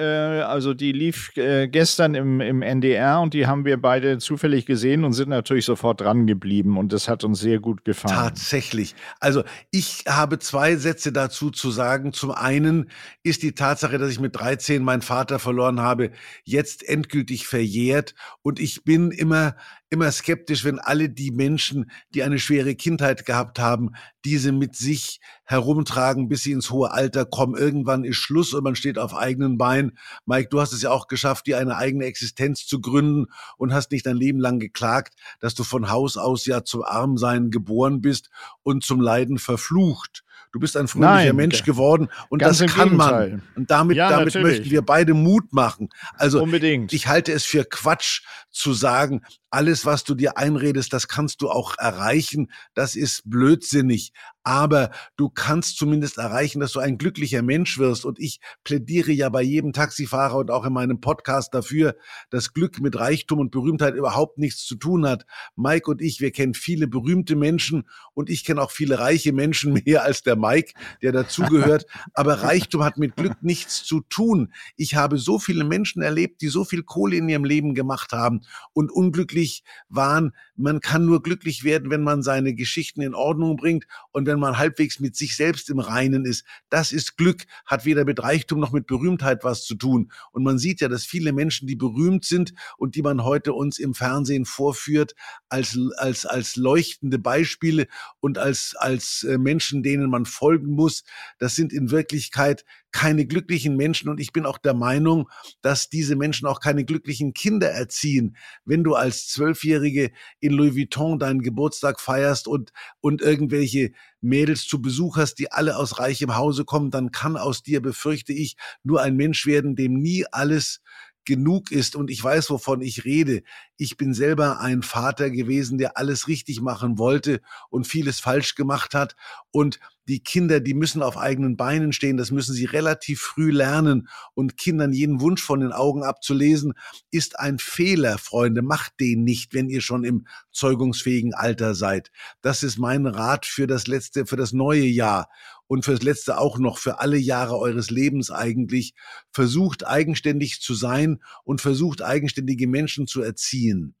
also 0.46 0.74
die 0.74 0.92
lief 0.92 1.36
äh, 1.36 1.66
gestern 1.66 2.14
im, 2.14 2.40
im 2.40 2.62
NDR 2.62 3.20
und 3.20 3.34
die 3.34 3.48
haben 3.48 3.64
wir 3.64 3.82
beide 3.82 4.18
zufällig 4.18 4.64
gesehen 4.64 5.02
und 5.02 5.12
sind 5.12 5.28
natürlich 5.28 5.64
sofort 5.64 6.02
dran 6.02 6.24
geblieben 6.24 6.78
und 6.78 6.92
das 6.92 7.08
hat 7.08 7.24
uns 7.24 7.40
sehr 7.40 7.58
gut 7.58 7.84
gefallen. 7.84 8.14
Tatsächlich. 8.14 8.94
Also 9.18 9.42
ich 9.72 10.04
habe 10.06 10.38
zwei 10.38 10.76
Sätze 10.76 11.10
dazu 11.10 11.50
zu 11.50 11.72
sagen. 11.72 12.12
Zum 12.12 12.30
einen 12.30 12.90
ist 13.24 13.42
die 13.42 13.52
Tatsache, 13.52 13.98
dass 13.98 14.12
ich 14.12 14.20
mit 14.20 14.36
13 14.36 14.84
meinen 14.84 15.02
Vater 15.02 15.40
verloren 15.40 15.80
habe, 15.80 16.12
jetzt 16.44 16.88
endgültig 16.88 17.48
verjährt 17.48 18.14
und 18.42 18.60
ich 18.60 18.84
bin 18.84 19.10
immer 19.10 19.56
immer 19.88 20.10
skeptisch, 20.10 20.64
wenn 20.64 20.78
alle 20.78 21.08
die 21.08 21.30
Menschen, 21.30 21.90
die 22.14 22.22
eine 22.22 22.38
schwere 22.38 22.74
Kindheit 22.74 23.24
gehabt 23.24 23.58
haben, 23.58 23.92
diese 24.24 24.50
mit 24.50 24.74
sich 24.74 25.20
herumtragen, 25.44 26.28
bis 26.28 26.42
sie 26.42 26.52
ins 26.52 26.70
hohe 26.70 26.90
Alter 26.90 27.24
kommen. 27.24 27.56
Irgendwann 27.56 28.04
ist 28.04 28.16
Schluss 28.16 28.52
und 28.52 28.64
man 28.64 28.74
steht 28.74 28.98
auf 28.98 29.14
eigenen 29.14 29.58
Beinen. 29.58 29.96
Mike, 30.24 30.48
du 30.50 30.60
hast 30.60 30.72
es 30.72 30.82
ja 30.82 30.90
auch 30.90 31.06
geschafft, 31.06 31.46
dir 31.46 31.58
eine 31.58 31.76
eigene 31.76 32.04
Existenz 32.04 32.66
zu 32.66 32.80
gründen 32.80 33.26
und 33.56 33.72
hast 33.72 33.92
nicht 33.92 34.06
dein 34.06 34.16
Leben 34.16 34.40
lang 34.40 34.58
geklagt, 34.58 35.14
dass 35.40 35.54
du 35.54 35.62
von 35.62 35.90
Haus 35.90 36.16
aus 36.16 36.46
ja 36.46 36.64
zum 36.64 36.82
Armsein 36.82 37.50
geboren 37.50 38.00
bist 38.00 38.30
und 38.62 38.84
zum 38.84 39.00
Leiden 39.00 39.38
verflucht. 39.38 40.24
Du 40.52 40.60
bist 40.60 40.76
ein 40.76 40.88
fröhlicher 40.88 41.10
Nein, 41.10 41.36
Mensch 41.36 41.64
geworden 41.64 42.08
und 42.30 42.40
das 42.40 42.60
kann 42.60 42.90
Gegenteil. 42.90 43.30
man. 43.30 43.42
Und 43.56 43.70
damit, 43.70 43.96
ja, 43.98 44.08
damit 44.08 44.34
möchten 44.36 44.70
wir 44.70 44.80
beide 44.80 45.12
Mut 45.12 45.52
machen. 45.52 45.90
Also 46.16 46.42
Unbedingt. 46.42 46.94
ich 46.94 47.08
halte 47.08 47.32
es 47.32 47.44
für 47.44 47.64
Quatsch 47.64 48.22
zu 48.50 48.72
sagen, 48.72 49.22
alles, 49.50 49.86
was 49.86 50.04
du 50.04 50.14
dir 50.14 50.36
einredest, 50.36 50.92
das 50.92 51.08
kannst 51.08 51.40
du 51.40 51.50
auch 51.50 51.76
erreichen. 51.78 52.50
Das 52.74 52.96
ist 52.96 53.22
blödsinnig. 53.24 54.12
Aber 54.42 54.90
du 55.16 55.28
kannst 55.28 55.76
zumindest 55.76 56.18
erreichen, 56.18 56.60
dass 56.60 56.72
du 56.72 56.78
ein 56.78 56.98
glücklicher 56.98 57.42
Mensch 57.42 57.78
wirst. 57.78 58.04
Und 58.04 58.20
ich 58.20 58.38
plädiere 58.62 59.10
ja 59.10 59.28
bei 59.28 59.42
jedem 59.42 59.72
Taxifahrer 59.72 60.36
und 60.36 60.50
auch 60.52 60.64
in 60.64 60.72
meinem 60.72 61.00
Podcast 61.00 61.52
dafür, 61.52 61.96
dass 62.30 62.52
Glück 62.52 62.80
mit 62.80 62.96
Reichtum 62.96 63.40
und 63.40 63.50
Berühmtheit 63.50 63.94
überhaupt 63.94 64.38
nichts 64.38 64.64
zu 64.64 64.76
tun 64.76 65.06
hat. 65.06 65.26
Mike 65.56 65.90
und 65.90 66.00
ich, 66.00 66.20
wir 66.20 66.30
kennen 66.30 66.54
viele 66.54 66.86
berühmte 66.86 67.34
Menschen 67.34 67.88
und 68.14 68.30
ich 68.30 68.44
kenne 68.44 68.62
auch 68.62 68.70
viele 68.70 68.98
reiche 69.00 69.32
Menschen 69.32 69.72
mehr 69.84 70.04
als 70.04 70.22
der 70.22 70.36
Mike, 70.36 70.74
der 71.02 71.12
dazugehört. 71.12 71.86
Aber 72.14 72.42
Reichtum 72.42 72.84
hat 72.84 72.98
mit 72.98 73.16
Glück 73.16 73.42
nichts 73.42 73.84
zu 73.84 74.00
tun. 74.02 74.52
Ich 74.76 74.94
habe 74.94 75.18
so 75.18 75.38
viele 75.38 75.64
Menschen 75.64 76.02
erlebt, 76.02 76.40
die 76.40 76.48
so 76.48 76.64
viel 76.64 76.82
Kohle 76.84 77.16
in 77.16 77.28
ihrem 77.28 77.44
Leben 77.44 77.74
gemacht 77.74 78.12
haben 78.12 78.42
und 78.74 78.92
unglücklich 78.92 79.35
glücklich 79.36 79.62
waren. 79.88 80.32
Man 80.56 80.80
kann 80.80 81.04
nur 81.04 81.22
glücklich 81.22 81.62
werden, 81.62 81.90
wenn 81.90 82.02
man 82.02 82.22
seine 82.22 82.54
Geschichten 82.54 83.02
in 83.02 83.14
Ordnung 83.14 83.56
bringt 83.56 83.84
und 84.12 84.26
wenn 84.26 84.40
man 84.40 84.56
halbwegs 84.56 84.98
mit 84.98 85.14
sich 85.14 85.36
selbst 85.36 85.68
im 85.68 85.78
Reinen 85.78 86.24
ist. 86.24 86.44
Das 86.70 86.92
ist 86.92 87.18
Glück, 87.18 87.44
hat 87.66 87.84
weder 87.84 88.06
mit 88.06 88.22
Reichtum 88.22 88.58
noch 88.58 88.72
mit 88.72 88.86
Berühmtheit 88.86 89.44
was 89.44 89.64
zu 89.64 89.74
tun. 89.74 90.10
Und 90.32 90.42
man 90.42 90.58
sieht 90.58 90.80
ja, 90.80 90.88
dass 90.88 91.04
viele 91.04 91.32
Menschen, 91.32 91.68
die 91.68 91.76
berühmt 91.76 92.24
sind 92.24 92.54
und 92.78 92.94
die 92.94 93.02
man 93.02 93.24
heute 93.24 93.52
uns 93.52 93.78
im 93.78 93.92
Fernsehen 93.92 94.46
vorführt, 94.46 95.14
als, 95.50 95.78
als, 95.98 96.24
als 96.24 96.56
leuchtende 96.56 97.18
Beispiele 97.18 97.86
und 98.20 98.38
als, 98.38 98.74
als 98.78 99.22
äh, 99.24 99.36
Menschen, 99.36 99.82
denen 99.82 100.08
man 100.08 100.24
folgen 100.24 100.72
muss, 100.72 101.04
das 101.38 101.54
sind 101.54 101.74
in 101.74 101.90
Wirklichkeit 101.90 102.64
keine 102.96 103.26
glücklichen 103.26 103.76
Menschen 103.76 104.08
und 104.08 104.18
ich 104.20 104.32
bin 104.32 104.46
auch 104.46 104.56
der 104.56 104.72
Meinung, 104.72 105.28
dass 105.60 105.90
diese 105.90 106.16
Menschen 106.16 106.48
auch 106.48 106.60
keine 106.60 106.86
glücklichen 106.86 107.34
Kinder 107.34 107.70
erziehen. 107.70 108.38
Wenn 108.64 108.84
du 108.84 108.94
als 108.94 109.28
Zwölfjährige 109.28 110.12
in 110.40 110.54
Louis 110.54 110.74
Vuitton 110.74 111.18
deinen 111.18 111.42
Geburtstag 111.42 112.00
feierst 112.00 112.48
und, 112.48 112.72
und 113.02 113.20
irgendwelche 113.20 113.92
Mädels 114.22 114.66
zu 114.66 114.80
Besuch 114.80 115.18
hast, 115.18 115.34
die 115.34 115.52
alle 115.52 115.76
aus 115.76 115.98
reichem 115.98 116.36
Hause 116.36 116.64
kommen, 116.64 116.90
dann 116.90 117.10
kann 117.10 117.36
aus 117.36 117.62
dir, 117.62 117.82
befürchte 117.82 118.32
ich, 118.32 118.56
nur 118.82 119.02
ein 119.02 119.14
Mensch 119.14 119.44
werden, 119.44 119.76
dem 119.76 120.00
nie 120.00 120.24
alles 120.32 120.80
genug 121.26 121.70
ist 121.70 121.96
und 121.96 122.10
ich 122.10 122.22
weiß, 122.22 122.48
wovon 122.50 122.80
ich 122.80 123.04
rede. 123.04 123.42
Ich 123.76 123.96
bin 123.96 124.14
selber 124.14 124.60
ein 124.60 124.82
Vater 124.82 125.30
gewesen, 125.30 125.76
der 125.76 125.98
alles 125.98 126.28
richtig 126.28 126.62
machen 126.62 126.98
wollte 126.98 127.40
und 127.68 127.86
vieles 127.86 128.20
falsch 128.20 128.54
gemacht 128.54 128.94
hat 128.94 129.16
und 129.50 129.78
die 130.08 130.20
Kinder, 130.20 130.60
die 130.60 130.74
müssen 130.74 131.02
auf 131.02 131.18
eigenen 131.18 131.56
Beinen 131.56 131.92
stehen, 131.92 132.16
das 132.16 132.30
müssen 132.30 132.54
sie 132.54 132.64
relativ 132.64 133.20
früh 133.20 133.50
lernen 133.50 134.08
und 134.34 134.56
Kindern 134.56 134.92
jeden 134.92 135.20
Wunsch 135.20 135.42
von 135.42 135.60
den 135.60 135.72
Augen 135.72 136.04
abzulesen, 136.04 136.74
ist 137.10 137.38
ein 137.40 137.58
Fehler, 137.58 138.18
Freunde. 138.18 138.62
Macht 138.62 139.00
den 139.00 139.24
nicht, 139.24 139.52
wenn 139.52 139.68
ihr 139.68 139.80
schon 139.80 140.04
im 140.04 140.26
zeugungsfähigen 140.52 141.34
Alter 141.34 141.74
seid. 141.74 142.12
Das 142.40 142.62
ist 142.62 142.78
mein 142.78 143.06
Rat 143.06 143.46
für 143.46 143.66
das 143.66 143.88
letzte, 143.88 144.26
für 144.26 144.36
das 144.36 144.52
neue 144.52 144.84
Jahr 144.84 145.28
und 145.66 145.84
fürs 145.84 146.02
letzte 146.02 146.38
auch 146.38 146.58
noch 146.58 146.78
für 146.78 147.00
alle 147.00 147.16
Jahre 147.16 147.58
eures 147.58 147.90
Lebens 147.90 148.30
eigentlich. 148.30 148.94
Versucht 149.32 149.86
eigenständig 149.86 150.60
zu 150.60 150.74
sein 150.74 151.20
und 151.44 151.60
versucht 151.60 152.02
eigenständige 152.02 152.68
Menschen 152.68 153.06
zu 153.06 153.22
erziehen. 153.22 153.94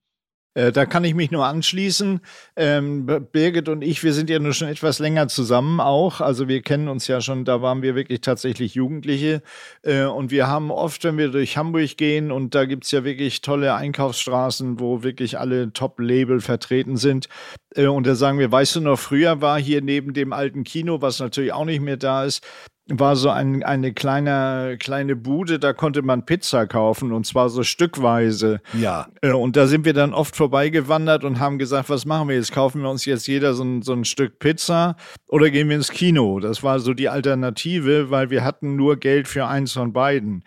Äh, 0.56 0.72
da 0.72 0.86
kann 0.86 1.04
ich 1.04 1.14
mich 1.14 1.30
nur 1.30 1.44
anschließen. 1.44 2.20
Ähm, 2.56 3.06
Birgit 3.30 3.68
und 3.68 3.82
ich, 3.82 4.02
wir 4.02 4.14
sind 4.14 4.30
ja 4.30 4.38
nur 4.38 4.54
schon 4.54 4.68
etwas 4.68 4.98
länger 4.98 5.28
zusammen 5.28 5.80
auch. 5.80 6.22
Also 6.22 6.48
wir 6.48 6.62
kennen 6.62 6.88
uns 6.88 7.06
ja 7.06 7.20
schon, 7.20 7.44
da 7.44 7.60
waren 7.60 7.82
wir 7.82 7.94
wirklich 7.94 8.22
tatsächlich 8.22 8.74
Jugendliche. 8.74 9.42
Äh, 9.82 10.04
und 10.04 10.30
wir 10.30 10.46
haben 10.46 10.70
oft, 10.70 11.04
wenn 11.04 11.18
wir 11.18 11.28
durch 11.28 11.58
Hamburg 11.58 11.98
gehen, 11.98 12.32
und 12.32 12.54
da 12.54 12.64
gibt 12.64 12.84
es 12.84 12.90
ja 12.90 13.04
wirklich 13.04 13.42
tolle 13.42 13.74
Einkaufsstraßen, 13.74 14.80
wo 14.80 15.02
wirklich 15.02 15.38
alle 15.38 15.74
Top-Label 15.74 16.40
vertreten 16.40 16.96
sind. 16.96 17.28
Äh, 17.74 17.86
und 17.86 18.06
da 18.06 18.14
sagen 18.14 18.38
wir, 18.38 18.50
weißt 18.50 18.76
du 18.76 18.80
noch, 18.80 18.98
früher 18.98 19.42
war 19.42 19.60
hier 19.60 19.82
neben 19.82 20.14
dem 20.14 20.32
alten 20.32 20.64
Kino, 20.64 21.02
was 21.02 21.20
natürlich 21.20 21.52
auch 21.52 21.66
nicht 21.66 21.82
mehr 21.82 21.98
da 21.98 22.24
ist, 22.24 22.42
war 22.88 23.16
so 23.16 23.30
ein, 23.30 23.64
eine 23.64 23.92
kleine, 23.92 24.76
kleine 24.78 25.16
Bude, 25.16 25.58
da 25.58 25.72
konnte 25.72 26.02
man 26.02 26.24
Pizza 26.24 26.66
kaufen 26.66 27.12
und 27.12 27.26
zwar 27.26 27.48
so 27.48 27.64
stückweise. 27.64 28.60
Ja. 28.74 29.08
Äh, 29.22 29.32
und 29.32 29.56
da 29.56 29.66
sind 29.66 29.84
wir 29.84 29.92
dann 29.92 30.14
oft 30.14 30.36
vorbeigewandert 30.36 31.24
und 31.24 31.40
haben 31.40 31.58
gesagt, 31.58 31.90
was 31.90 32.04
machen 32.04 32.28
wir 32.28 32.36
jetzt? 32.36 32.52
Kaufen 32.52 32.82
wir 32.82 32.90
uns 32.90 33.04
jetzt 33.04 33.26
jeder 33.26 33.54
so 33.54 33.64
ein, 33.64 33.82
so 33.82 33.92
ein 33.92 34.04
Stück 34.04 34.38
Pizza 34.38 34.96
oder 35.28 35.50
gehen 35.50 35.68
wir 35.68 35.76
ins 35.76 35.90
Kino? 35.90 36.38
Das 36.38 36.62
war 36.62 36.78
so 36.78 36.94
die 36.94 37.08
Alternative, 37.08 38.10
weil 38.10 38.30
wir 38.30 38.44
hatten 38.44 38.76
nur 38.76 38.96
Geld 38.96 39.26
für 39.26 39.46
eins 39.46 39.72
von 39.72 39.92
beiden. 39.92 40.44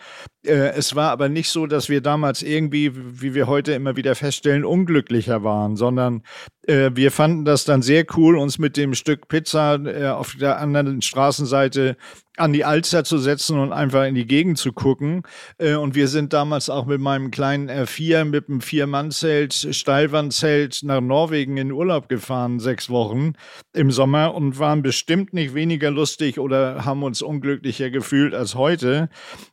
Äh, 0.49 0.73
es 0.75 0.95
war 0.95 1.11
aber 1.11 1.29
nicht 1.29 1.49
so, 1.49 1.67
dass 1.67 1.89
wir 1.89 2.01
damals 2.01 2.41
irgendwie, 2.41 2.91
wie 2.93 3.35
wir 3.35 3.47
heute 3.47 3.73
immer 3.73 3.95
wieder 3.95 4.15
feststellen, 4.15 4.65
unglücklicher 4.65 5.43
waren, 5.43 5.75
sondern 5.75 6.23
äh, 6.69 6.91
wir 6.93 7.11
fanden 7.11 7.45
das 7.45 7.65
dann 7.65 7.81
sehr 7.81 8.05
cool, 8.15 8.37
uns 8.37 8.59
mit 8.59 8.77
dem 8.77 8.93
Stück 8.93 9.27
Pizza 9.27 9.75
äh, 9.75 10.07
auf 10.07 10.35
der 10.35 10.59
anderen 10.59 11.01
Straßenseite 11.01 11.97
an 12.39 12.53
die 12.53 12.63
Alster 12.63 13.03
zu 13.03 13.17
setzen 13.17 13.59
und 13.59 13.73
einfach 13.73 14.05
in 14.05 14.15
die 14.15 14.25
Gegend 14.25 14.57
zu 14.57 14.71
gucken. 14.71 15.23
Äh, 15.57 15.75
und 15.75 15.95
wir 15.95 16.07
sind 16.07 16.31
damals 16.31 16.69
auch 16.69 16.85
mit 16.85 17.01
meinem 17.01 17.31
kleinen 17.31 17.69
R4 17.69 18.23
mit 18.23 18.49
einem 18.49 18.61
Vier-Mann-Zelt, 18.61 19.53
Steilwandzelt 19.71 20.81
nach 20.83 21.01
Norwegen 21.01 21.57
in 21.57 21.71
Urlaub 21.71 22.07
gefahren, 22.07 22.59
sechs 22.59 22.89
Wochen 22.89 23.33
im 23.73 23.91
Sommer 23.91 24.33
und 24.33 24.59
waren 24.59 24.81
bestimmt 24.81 25.33
nicht 25.33 25.53
weniger 25.53 25.91
lustig 25.91 26.39
oder 26.39 26.85
haben 26.85 27.03
uns 27.03 27.21
unglücklicher 27.21 27.89
gefühlt 27.89 28.33
als 28.33 28.55
heute. 28.55 29.09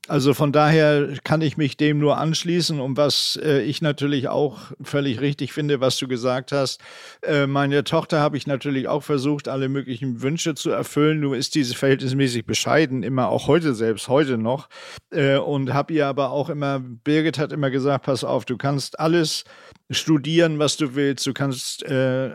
Also 0.07 0.35
von 0.35 0.53
daher 0.53 0.86
kann 1.25 1.41
ich 1.41 1.57
mich 1.57 1.77
dem 1.77 1.99
nur 1.99 2.19
anschließen 2.19 2.81
und 2.81 2.97
was 2.97 3.39
äh, 3.43 3.63
ich 3.63 3.83
natürlich 3.83 4.29
auch 4.29 4.59
völlig 4.83 5.21
richtig 5.21 5.53
finde, 5.53 5.81
was 5.81 5.97
du 5.99 6.09
gesagt 6.09 6.53
hast. 6.53 6.81
Äh, 7.23 7.47
meine 7.47 7.85
Tochter 7.85 8.21
habe 8.21 8.37
ich 8.37 8.47
natürlich 8.47 8.89
auch 8.89 9.03
versucht, 9.03 9.49
alle 9.49 9.69
möglichen 9.69 10.23
Wünsche 10.23 10.55
zu 10.55 10.71
erfüllen. 10.71 11.21
Nur 11.21 11.37
ist 11.37 11.55
diese 11.55 11.75
verhältnismäßig 11.75 12.47
bescheiden 12.47 12.67
bescheiden, 12.67 13.03
immer 13.03 13.29
auch 13.29 13.47
heute 13.47 13.75
selbst, 13.75 14.09
heute 14.09 14.39
noch. 14.39 14.69
Äh, 15.11 15.37
und 15.37 15.73
habe 15.73 15.93
ihr 15.93 16.07
aber 16.07 16.31
auch 16.31 16.49
immer, 16.49 16.81
Birgit 16.81 17.39
hat 17.39 17.53
immer 17.53 17.71
gesagt, 17.71 18.07
pass 18.07 18.25
auf, 18.25 18.45
du 18.45 18.57
kannst 18.57 18.99
alles 18.99 19.45
studieren, 19.91 20.59
was 20.59 20.77
du 20.77 20.95
willst, 20.95 21.27
du 21.27 21.33
kannst 21.33 21.85
äh, 21.85 22.35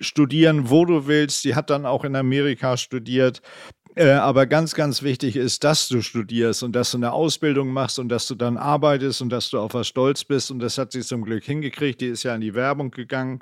studieren, 0.00 0.70
wo 0.70 0.84
du 0.84 1.06
willst. 1.06 1.42
Sie 1.42 1.54
hat 1.54 1.70
dann 1.70 1.84
auch 1.86 2.04
in 2.04 2.16
Amerika 2.16 2.76
studiert. 2.76 3.42
Äh, 3.96 4.10
aber 4.10 4.44
ganz, 4.44 4.74
ganz 4.74 5.02
wichtig 5.02 5.36
ist, 5.36 5.64
dass 5.64 5.88
du 5.88 6.02
studierst 6.02 6.62
und 6.62 6.76
dass 6.76 6.90
du 6.90 6.98
eine 6.98 7.12
Ausbildung 7.12 7.70
machst 7.70 7.98
und 7.98 8.10
dass 8.10 8.26
du 8.26 8.34
dann 8.34 8.58
arbeitest 8.58 9.22
und 9.22 9.30
dass 9.30 9.48
du 9.48 9.58
auf 9.58 9.72
was 9.72 9.88
stolz 9.88 10.22
bist. 10.22 10.50
Und 10.50 10.58
das 10.58 10.76
hat 10.76 10.92
sie 10.92 11.00
zum 11.00 11.24
Glück 11.24 11.44
hingekriegt. 11.44 12.02
Die 12.02 12.08
ist 12.08 12.22
ja 12.22 12.34
in 12.34 12.42
die 12.42 12.54
Werbung 12.54 12.90
gegangen 12.90 13.40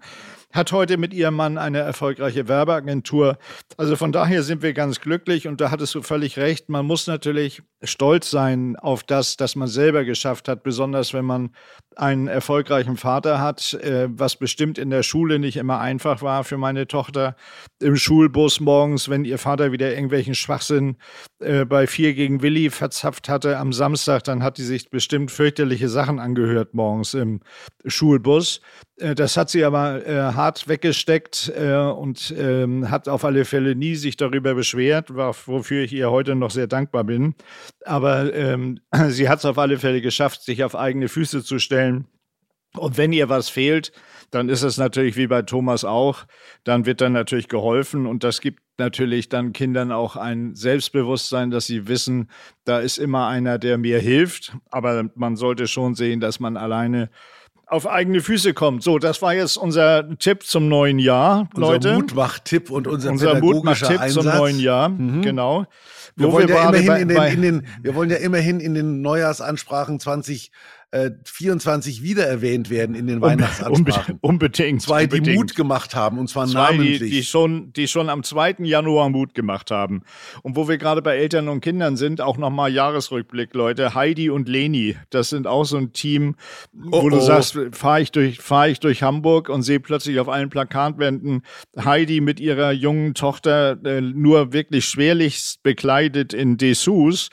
hat 0.55 0.71
heute 0.71 0.97
mit 0.97 1.13
ihrem 1.13 1.35
Mann 1.35 1.59
eine 1.59 1.81
erfolgreiche 1.81 2.47
Werbeagentur. 2.47 3.39
Also 3.77 3.97
von 3.97 4.13
daher 4.13 4.45
sind 4.45 4.63
wir 4.63 4.73
ganz 4.73 5.01
glücklich 5.01 5.49
und 5.49 5.61
da 5.61 5.73
hattest 5.73 5.95
du 5.97 6.03
völlig 6.03 6.39
recht. 6.39 6.69
Man 6.69 6.87
muss 6.87 7.09
natürlich 7.09 7.63
stolz 7.83 8.31
sein 8.31 8.77
auf 8.77 9.03
das, 9.03 9.37
das 9.37 9.57
man 9.57 9.69
selber 9.69 10.05
geschafft 10.05 10.49
hat, 10.49 10.63
besonders 10.63 11.13
wenn 11.13 11.25
man 11.25 11.51
einen 11.97 12.29
erfolgreichen 12.29 12.97
Vater 12.97 13.41
hat, 13.41 13.75
äh, 13.75 14.09
was 14.11 14.37
bestimmt 14.37 14.79
in 14.79 14.91
der 14.91 15.03
Schule 15.03 15.39
nicht 15.39 15.57
immer 15.57 15.81
einfach 15.81 16.23
war 16.23 16.45
für 16.45 16.57
meine 16.57 16.87
Tochter. 16.87 17.37
Im 17.81 17.97
Schulbus 17.97 18.61
morgens, 18.61 19.09
wenn 19.09 19.25
ihr 19.25 19.39
Vater 19.39 19.73
wieder 19.73 19.91
irgendwelchen 19.91 20.35
Schwachsinn 20.35 20.97
äh, 21.41 21.65
bei 21.65 21.87
vier 21.87 22.15
gegen 22.15 22.43
Willi 22.43 22.71
verzapft 22.71 23.29
hatte 23.29 23.59
am 23.59 23.73
Samstag, 23.73 24.25
dann 24.25 24.43
hat 24.43 24.57
sie 24.57 24.65
sich 24.65 24.91
bestimmt 24.91 25.31
fürchterliche 25.31 25.89
Sachen 25.89 26.19
angehört 26.19 26.75
morgens 26.75 27.15
im 27.15 27.41
Schulbus. 27.85 28.61
Äh, 28.97 29.15
das 29.15 29.37
hat 29.37 29.51
sie 29.51 29.65
aber 29.65 30.07
äh, 30.07 30.33
hart 30.45 30.69
weggesteckt 30.69 31.51
äh, 31.57 31.75
und 31.75 32.35
ähm, 32.37 32.91
hat 32.91 33.09
auf 33.09 33.25
alle 33.25 33.47
Fälle 33.47 33.75
nie 33.75 33.95
sich 33.95 34.17
darüber 34.17 34.55
beschwert, 34.55 35.09
wofür 35.15 35.85
ich 35.85 35.93
ihr 35.93 36.11
heute 36.11 36.35
noch 36.35 36.51
sehr 36.51 36.67
dankbar 36.67 37.05
bin. 37.05 37.35
Aber 37.85 38.33
ähm, 38.35 38.81
sie 39.09 39.29
hat 39.29 39.39
es 39.39 39.47
auf 39.47 39.59
alle 39.59 39.79
Fälle 39.79 40.03
geschafft, 40.03 40.43
sich 40.43 40.63
auf 40.63 40.77
eigene 40.77 41.09
Füße 41.09 41.43
zu 41.43 41.59
stellen. 41.59 42.07
Und 42.77 42.99
wenn 42.99 43.13
ihr 43.13 43.29
was 43.29 43.49
fehlt, 43.49 43.93
dann 44.31 44.49
ist 44.49 44.63
es 44.63 44.77
natürlich 44.77 45.17
wie 45.17 45.29
bei 45.29 45.43
Thomas 45.43 45.85
auch, 45.85 46.27
dann 46.65 46.87
wird 46.87 47.01
dann 47.01 47.13
natürlich 47.13 47.49
geholfen 47.49 48.05
und 48.05 48.25
das 48.25 48.41
gibt 48.41 48.61
natürlich 48.79 49.29
dann 49.29 49.53
Kindern 49.53 49.93
auch 49.93 50.17
ein 50.17 50.57
Selbstbewusstsein, 50.57 51.53
dass 51.53 51.67
sie 51.67 51.87
wissen, 51.87 52.29
da 52.65 52.81
ist 52.81 52.99
immer 52.99 53.29
einer, 53.29 53.59
der 53.59 53.79
mir 53.79 54.01
hilft. 54.01 54.57
Aber 54.71 55.09
man 55.15 55.37
sollte 55.37 55.69
schon 55.69 55.95
sehen, 55.95 56.19
dass 56.19 56.41
man 56.41 56.57
alleine 56.57 57.11
auf 57.75 57.87
eigene 57.87 58.21
Füße 58.21 58.55
kommt. 58.55 58.83
So, 58.83 58.99
das 58.99 59.21
war 59.21 59.35
jetzt 59.35 59.57
unser 59.57 60.09
Tipp 60.19 60.45
zum 60.45 60.69
neuen 60.69 60.99
Jahr, 60.99 61.49
unser 61.55 61.73
Leute. 61.73 61.95
Mutmach-Tipp 61.95 62.71
und 62.71 62.87
unser, 62.87 63.11
unser 63.11 63.41
Mutmach-Tipp 63.41 64.01
zum 64.11 64.25
neuen 64.27 64.59
Jahr, 64.59 64.89
genau. 64.91 65.67
Wir 66.17 66.29
Wo 66.29 66.33
wollen, 66.33 66.49
ja 66.49 66.55
gerade 66.71 66.79
immerhin 66.79 67.09
bei- 67.09 67.29
in 67.33 67.43
den, 67.43 67.59
bei- 67.59 67.61
den, 67.61 67.67
wir 67.83 67.95
wollen 67.97 68.09
ja 68.11 68.17
immerhin 68.19 68.61
in 68.61 68.75
den 68.75 69.03
Neujahrsansprachen 69.03 69.99
2024 70.95 72.03
wieder 72.03 72.25
erwähnt 72.27 72.71
werden 72.71 72.95
in 72.95 73.07
den 73.07 73.21
Weihnachtsansprachen. 73.21 74.17
Unbe- 74.17 74.19
unbedingt. 74.23 74.83
Zwei, 74.83 75.07
die 75.07 75.17
unbedingt. 75.19 75.37
Mut 75.39 75.55
gemacht 75.57 75.95
haben, 75.95 76.19
und 76.19 76.29
zwar 76.29 76.47
Zwei, 76.47 76.73
die, 76.73 76.79
namentlich. 76.79 77.11
die, 77.11 77.23
schon, 77.25 77.73
die 77.73 77.89
schon 77.89 78.09
am 78.09 78.23
2. 78.23 78.57
Januar 78.61 79.11
Mut 79.11 79.35
gemacht 79.35 79.71
haben. 79.71 80.03
Und 80.43 80.57
wo 80.57 80.69
wir 80.69 80.79
gerade 80.79 81.03
bei 81.03 81.17
Eltern 81.17 81.49
und 81.49 81.61
Kindern 81.61 81.97
sind, 81.97 82.21
auch 82.21 82.37
nochmal 82.39 82.73
Jahresrückblick, 82.73 83.55
Leute. 83.55 83.95
Heidi 83.95 84.31
und 84.31 84.49
Leni, 84.49 84.97
das 85.11 85.31
sind 85.31 85.47
auch 85.47 85.65
so 85.65 85.77
ein 85.77 85.93
Team, 85.93 86.37
wo 86.73 86.99
Oh, 87.03 87.09
du 87.11 87.17
oh. 87.17 87.21
sagst, 87.21 87.59
fahre 87.73 88.01
ich, 88.01 88.13
durch, 88.13 88.39
fahr 88.41 88.69
ich 88.69 88.81
durch 88.81 89.03
Hamburg 89.03 89.49
und 89.49 89.63
sehe 89.63 89.81
plötzlich 89.81 90.21
auf 90.21 90.29
allen 90.29 90.49
Plakatwänden 90.51 91.43
Heidi 91.77 92.21
mit 92.21 92.41
ihrer 92.41 92.73
jungen 92.73 93.15
Tochter 93.15 93.79
äh, 93.85 94.01
nur 94.01 94.53
wirklich 94.53 94.85
schwerlichst 94.87 95.63
bekleidet 95.63 96.33
in 96.33 96.57
Dessous. 96.57 97.29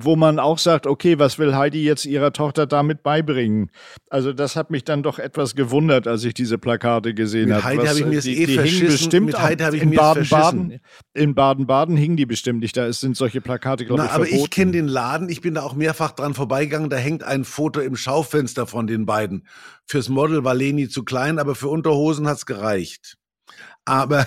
Wo 0.00 0.16
man 0.16 0.38
auch 0.38 0.58
sagt, 0.58 0.86
okay, 0.86 1.18
was 1.18 1.38
will 1.38 1.56
Heidi 1.56 1.82
jetzt 1.82 2.04
ihrer 2.04 2.32
Tochter 2.32 2.66
damit 2.66 3.02
beibringen? 3.02 3.70
Also 4.10 4.32
das 4.32 4.54
hat 4.54 4.70
mich 4.70 4.84
dann 4.84 5.02
doch 5.02 5.18
etwas 5.18 5.54
gewundert, 5.54 6.06
als 6.06 6.24
ich 6.24 6.34
diese 6.34 6.58
Plakate 6.58 7.14
gesehen 7.14 7.52
habe. 7.52 7.64
Heidi 7.64 7.82
Was, 7.82 7.88
hab 7.88 7.96
ich 7.96 8.02
äh, 8.02 8.06
mir's 8.06 8.24
die, 8.24 8.42
eh 8.42 8.46
verschissen. 8.46 8.86
bestimmt 8.86 9.26
Mit 9.26 9.40
Heidi 9.40 9.76
ich 9.76 9.82
in 9.82 9.90
mir's 9.90 10.00
Baden-Baden. 10.00 10.80
In 11.14 11.34
Baden-Baden 11.34 11.96
hingen 11.96 12.16
die 12.16 12.26
bestimmt 12.26 12.60
nicht. 12.60 12.76
Da 12.76 12.92
sind 12.92 13.16
solche 13.16 13.40
Plakate, 13.40 13.84
glaube 13.86 14.04
ich, 14.04 14.10
aber 14.10 14.24
verboten. 14.24 14.44
ich 14.44 14.50
kenne 14.50 14.72
den 14.72 14.88
Laden, 14.88 15.28
ich 15.28 15.40
bin 15.40 15.54
da 15.54 15.62
auch 15.62 15.74
mehrfach 15.74 16.12
dran 16.12 16.34
vorbeigegangen, 16.34 16.90
da 16.90 16.96
hängt 16.96 17.24
ein 17.24 17.44
Foto 17.44 17.80
im 17.80 17.96
Schaufenster 17.96 18.66
von 18.66 18.86
den 18.86 19.06
beiden. 19.06 19.46
Fürs 19.86 20.08
Model 20.08 20.44
war 20.44 20.54
Leni 20.54 20.88
zu 20.88 21.04
klein, 21.04 21.38
aber 21.38 21.54
für 21.54 21.68
Unterhosen 21.68 22.28
hat's 22.28 22.46
gereicht. 22.46 23.16
Aber, 23.84 24.26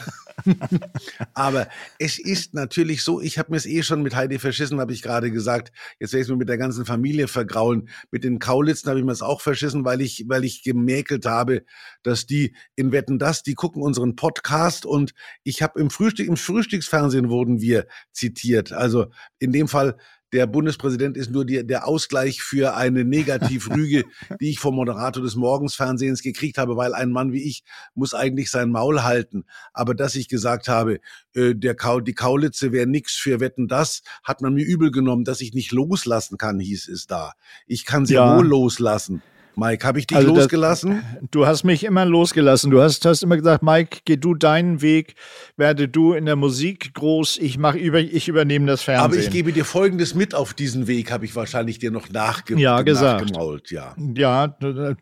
aber 1.34 1.68
es 2.00 2.20
ist 2.20 2.54
natürlich 2.54 3.04
so, 3.04 3.22
ich 3.22 3.38
habe 3.38 3.52
mir 3.52 3.58
es 3.58 3.66
eh 3.66 3.84
schon 3.84 4.02
mit 4.02 4.16
Heidi 4.16 4.39
verschissen, 4.39 4.80
habe 4.80 4.94
ich 4.94 5.02
gerade 5.02 5.32
gesagt. 5.32 5.72
Jetzt 6.00 6.14
werde 6.14 6.24
ich 6.24 6.30
mir 6.30 6.38
mit 6.38 6.50
der 6.50 6.58
ganzen 6.58 6.86
Familie 6.86 7.28
vergraulen. 7.28 7.89
Mit 8.12 8.24
den 8.24 8.39
Kaulitzen 8.39 8.89
habe 8.89 9.00
ich 9.00 9.06
mir 9.06 9.12
es 9.12 9.22
auch 9.22 9.42
verschissen, 9.42 9.86
weil 9.86 10.02
ich, 10.02 10.26
weil 10.28 10.44
ich 10.44 10.64
gemäkelt 10.64 11.26
habe, 11.26 11.64
dass 12.04 12.26
die 12.26 12.56
in 12.76 12.92
Wetten 12.92 13.20
das, 13.20 13.44
die 13.44 13.56
gucken 13.56 13.82
unseren 13.82 14.16
Podcast 14.16 14.86
und 14.86 15.14
ich 15.44 15.62
habe 15.62 15.80
im 15.80 15.89
Frühstück, 15.89 16.28
im 16.28 16.38
Frühstücksfernsehen 16.38 17.30
wurden 17.30 17.62
wir 17.62 17.88
zitiert. 18.12 18.72
Also 18.72 19.08
in 19.39 19.52
dem 19.52 19.68
Fall 19.68 19.98
der 20.34 20.48
Bundespräsident 20.48 21.18
ist 21.18 21.32
nur 21.32 21.46
die, 21.46 21.66
der 21.66 21.88
Ausgleich 21.88 22.42
für 22.42 22.76
eine 22.76 23.04
Negativrüge, 23.04 24.06
die 24.40 24.50
ich 24.50 24.60
vom 24.60 24.76
Moderator 24.76 25.24
des 25.24 25.36
Morgensfernsehens 25.36 26.22
gekriegt 26.22 26.58
habe, 26.58 26.78
weil 26.78 26.94
ein 26.94 27.12
Mann 27.12 27.34
wie 27.34 27.44
ich 27.44 27.64
muss 27.96 28.14
eigentlich 28.14 28.50
sein 28.50 28.70
Maul 28.70 29.04
halten. 29.04 29.46
Aber 29.74 29.96
dass 29.96 30.16
ich 30.16 30.28
gesagt 30.28 30.68
habe, 30.68 31.00
äh, 31.34 31.54
der 31.56 31.76
Kau, 31.76 32.00
die 32.00 32.14
Kaulitze 32.14 32.72
wäre 32.72 32.88
nix 32.88 33.16
für 33.16 33.40
Wetten, 33.40 33.68
das 33.68 34.04
hat 34.24 34.42
man 34.42 34.54
mir 34.54 34.66
übel 34.66 34.92
genommen, 34.92 35.24
dass 35.24 35.42
ich 35.42 35.54
nicht 35.54 35.72
loslassen 35.72 36.38
kann, 36.38 36.60
hieß 36.60 36.88
es 36.88 37.08
da. 37.08 37.34
Ich 37.68 37.86
kann 37.86 38.06
sehr 38.06 38.22
Ja. 38.22 38.38
wohl 38.38 38.48
loslassen. 38.48 39.22
Mike, 39.56 39.86
habe 39.86 39.99
ich 39.99 40.08
dich 40.08 40.18
Also 40.18 40.30
das- 40.34 40.43
losgelassen? 40.45 41.04
Du 41.32 41.45
hast 41.45 41.64
mich 41.64 41.84
immer 41.84 42.06
losgelassen. 42.06 42.72
Du 42.72 42.82
hast, 42.82 43.06
hast 43.06 43.22
immer 43.24 43.38
gesagt, 43.38 43.64
Mike, 43.64 43.99
geh 44.06 44.16
du 44.18 44.34
deinen 44.34 44.82
Weg, 44.82 45.16
werde 45.58 45.88
du 45.88 46.14
in 46.14 46.26
der 46.26 46.36
Musik 46.36 46.93
groß, 46.93 47.38
ich 47.38 47.58
mach 47.58 47.76
über, 47.76 47.99
ich 47.99 48.28
übernehme 48.28 48.66
das 48.68 48.82
Fernsehen. 48.82 49.04
Aber 49.06 49.16
ich 49.18 49.30
gebe 49.30 49.52
dir 49.52 49.66
Folgendes 49.66 50.16
mit 50.16 50.34
auf 50.34 50.54
diesen 50.54 50.88
Weg, 50.88 51.12
habe 51.12 51.26
ich 51.26 51.36
wahrscheinlich 51.36 51.80
dir 51.80 51.91
noch 51.91 52.10
nachge 52.10 52.58
Ja, 52.58 52.82
gesagt. 52.82 53.22
nachgemault. 53.26 53.72
Ja. 53.72 53.95
Ja, 54.16 54.56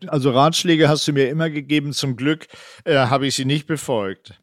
also 0.08 0.30
Ratschläge 0.30 0.88
hast 0.88 1.06
du 1.06 1.12
mir 1.12 1.28
immer 1.28 1.48
gegeben. 1.50 1.92
Zum 1.92 2.16
Glück 2.16 2.46
äh, 2.84 2.96
habe 2.96 3.26
ich 3.26 3.34
sie 3.36 3.44
nicht 3.44 3.66
befolgt. 3.66 4.34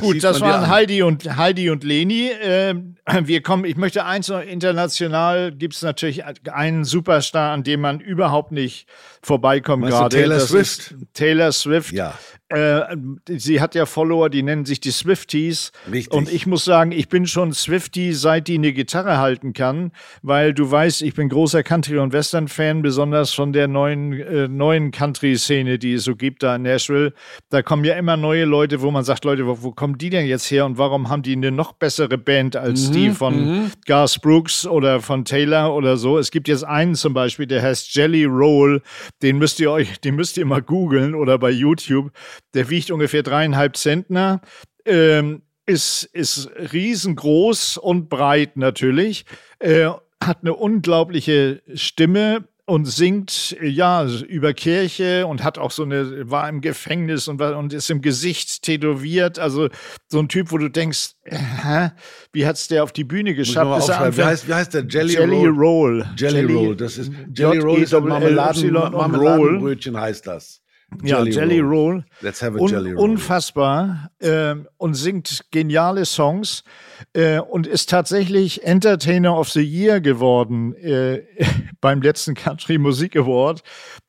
Gut, 0.00 0.24
das 0.24 0.40
man 0.40 0.48
dir 0.48 0.54
waren. 0.54 0.68
Heidi 0.68 1.02
und 1.02 1.36
Heidi 1.36 1.70
und 1.70 1.84
Leni. 1.84 2.30
Ähm, 2.40 2.96
wir 3.22 3.42
kommen, 3.42 3.64
ich 3.64 3.76
möchte 3.76 4.04
eins 4.04 4.28
noch 4.28 4.40
international 4.40 5.52
gibt 5.52 5.74
es 5.74 5.82
natürlich 5.82 6.22
einen 6.50 6.84
Superstar, 6.84 7.52
an 7.52 7.62
dem 7.62 7.80
man 7.80 8.00
überhaupt 8.00 8.52
nicht 8.52 8.86
vorbeikommt 9.22 9.86
gerade. 9.86 10.16
Taylor 10.16 10.36
Das 10.36 10.48
Swift? 10.48 10.94
Taylor 11.14 11.52
Swift. 11.52 11.92
Ja. 11.92 12.18
Äh, 12.52 12.96
sie 13.28 13.60
hat 13.60 13.74
ja 13.74 13.86
Follower, 13.86 14.28
die 14.30 14.42
nennen 14.42 14.64
sich 14.64 14.80
die 14.80 14.90
Swifties. 14.90 15.72
Richtig. 15.90 16.12
Und 16.12 16.32
ich 16.32 16.46
muss 16.46 16.64
sagen, 16.64 16.92
ich 16.92 17.08
bin 17.08 17.26
schon 17.26 17.52
Swiftie, 17.52 18.12
seit 18.12 18.48
die 18.48 18.54
eine 18.54 18.72
Gitarre 18.72 19.18
halten 19.18 19.52
kann, 19.52 19.92
weil 20.22 20.54
du 20.54 20.70
weißt, 20.70 21.02
ich 21.02 21.14
bin 21.14 21.28
großer 21.28 21.62
Country- 21.62 21.98
und 21.98 22.12
Western-Fan, 22.12 22.82
besonders 22.82 23.32
von 23.32 23.52
der 23.52 23.68
neuen, 23.68 24.12
äh, 24.12 24.48
neuen 24.48 24.90
Country-Szene, 24.90 25.78
die 25.78 25.94
es 25.94 26.04
so 26.04 26.16
gibt 26.16 26.42
da 26.42 26.56
in 26.56 26.62
Nashville. 26.62 27.12
Da 27.50 27.62
kommen 27.62 27.84
ja 27.84 27.94
immer 27.94 28.16
neue 28.16 28.44
Leute, 28.44 28.80
wo 28.82 28.90
man 28.90 29.04
sagt, 29.04 29.24
Leute, 29.24 29.46
wo, 29.46 29.62
wo 29.62 29.72
kommen 29.72 29.98
die 29.98 30.10
denn 30.10 30.26
jetzt 30.26 30.50
her 30.50 30.66
und 30.66 30.78
warum 30.78 31.08
haben 31.08 31.22
die 31.22 31.32
eine 31.32 31.50
noch 31.50 31.72
bessere 31.72 32.18
Band 32.18 32.56
als 32.56 32.88
Mhm, 32.88 32.92
die 32.92 33.10
von 33.10 33.70
Garth 33.86 34.20
Brooks 34.22 34.66
oder 34.66 35.00
von 35.00 35.24
Taylor 35.24 35.74
oder 35.74 35.96
so? 35.96 36.18
Es 36.18 36.30
gibt 36.30 36.48
jetzt 36.48 36.64
einen 36.64 36.94
zum 36.94 37.14
Beispiel, 37.14 37.46
der 37.46 37.62
heißt 37.62 37.94
Jelly 37.94 38.24
Roll, 38.24 38.82
den 39.22 39.38
müsst 39.38 39.60
ihr 39.60 39.70
euch, 39.70 40.00
den 40.00 40.16
müsst 40.16 40.36
ihr 40.36 40.44
mal 40.46 40.62
googeln 40.62 41.14
oder 41.14 41.38
bei 41.38 41.50
YouTube. 41.50 42.10
Der 42.54 42.68
wiegt 42.70 42.90
ungefähr 42.90 43.22
dreieinhalb 43.22 43.76
Zentner. 43.76 44.40
Ähm, 44.84 45.42
ist, 45.66 46.04
ist 46.12 46.50
riesengroß 46.72 47.78
und 47.78 48.08
breit 48.08 48.56
natürlich, 48.56 49.24
äh, 49.60 49.88
hat 50.22 50.38
eine 50.42 50.54
unglaubliche 50.54 51.62
Stimme 51.74 52.48
und 52.64 52.84
singt 52.84 53.56
ja 53.60 54.06
über 54.06 54.54
Kirche 54.54 55.26
und 55.26 55.42
hat 55.42 55.58
auch 55.58 55.72
so 55.72 55.82
eine 55.82 56.30
war 56.30 56.48
im 56.48 56.60
Gefängnis 56.60 57.26
und 57.26 57.40
war 57.40 57.56
und 57.58 57.72
ist 57.72 57.90
im 57.90 58.00
Gesicht 58.02 58.62
tätowiert 58.62 59.40
also 59.40 59.68
so 60.08 60.20
ein 60.20 60.28
Typ 60.28 60.52
wo 60.52 60.58
du 60.58 60.68
denkst 60.68 61.16
hä? 61.24 61.90
wie 62.32 62.46
hat's 62.46 62.68
der 62.68 62.84
auf 62.84 62.92
die 62.92 63.02
Bühne 63.02 63.34
geschafft. 63.34 63.88
Wie 64.16 64.22
heißt, 64.22 64.46
wie 64.46 64.54
heißt 64.54 64.74
der? 64.74 64.84
Jelly, 64.84 65.14
Jelly 65.14 65.46
Roll? 65.46 65.50
Roll 65.50 66.06
Jelly, 66.16 66.54
Roll, 66.54 66.76
das 66.76 66.98
ist 66.98 67.12
Jelly 67.36 67.58
Roll 67.58 67.82
ist 67.82 67.94
ein 67.94 68.04
Marmeladen. 68.04 68.72
Marmeladenbrötchen 68.72 70.00
heißt 70.00 70.28
das. 70.28 70.62
Ja, 71.02 71.22
Jelly, 71.24 71.60
Roll. 71.60 72.04
Let's 72.20 72.42
have 72.42 72.56
a 72.58 72.60
Un 72.62 72.68
Jelly 72.68 72.92
Roll. 72.92 73.10
Unfassbar. 73.10 74.10
ähm, 74.20 74.68
und 74.76 74.94
singt 74.94 75.44
geniale 75.50 76.04
Songs 76.04 76.64
äh, 77.14 77.38
und 77.40 77.66
ist 77.66 77.90
tatsächlich 77.90 78.64
Entertainer 78.64 79.36
of 79.38 79.48
the 79.50 79.62
Year 79.62 80.00
geworden 80.00 80.74
äh, 80.76 81.22
beim 81.80 82.02
letzten 82.02 82.34
Country 82.34 82.78
Musik 82.78 83.16
Award. 83.16 83.62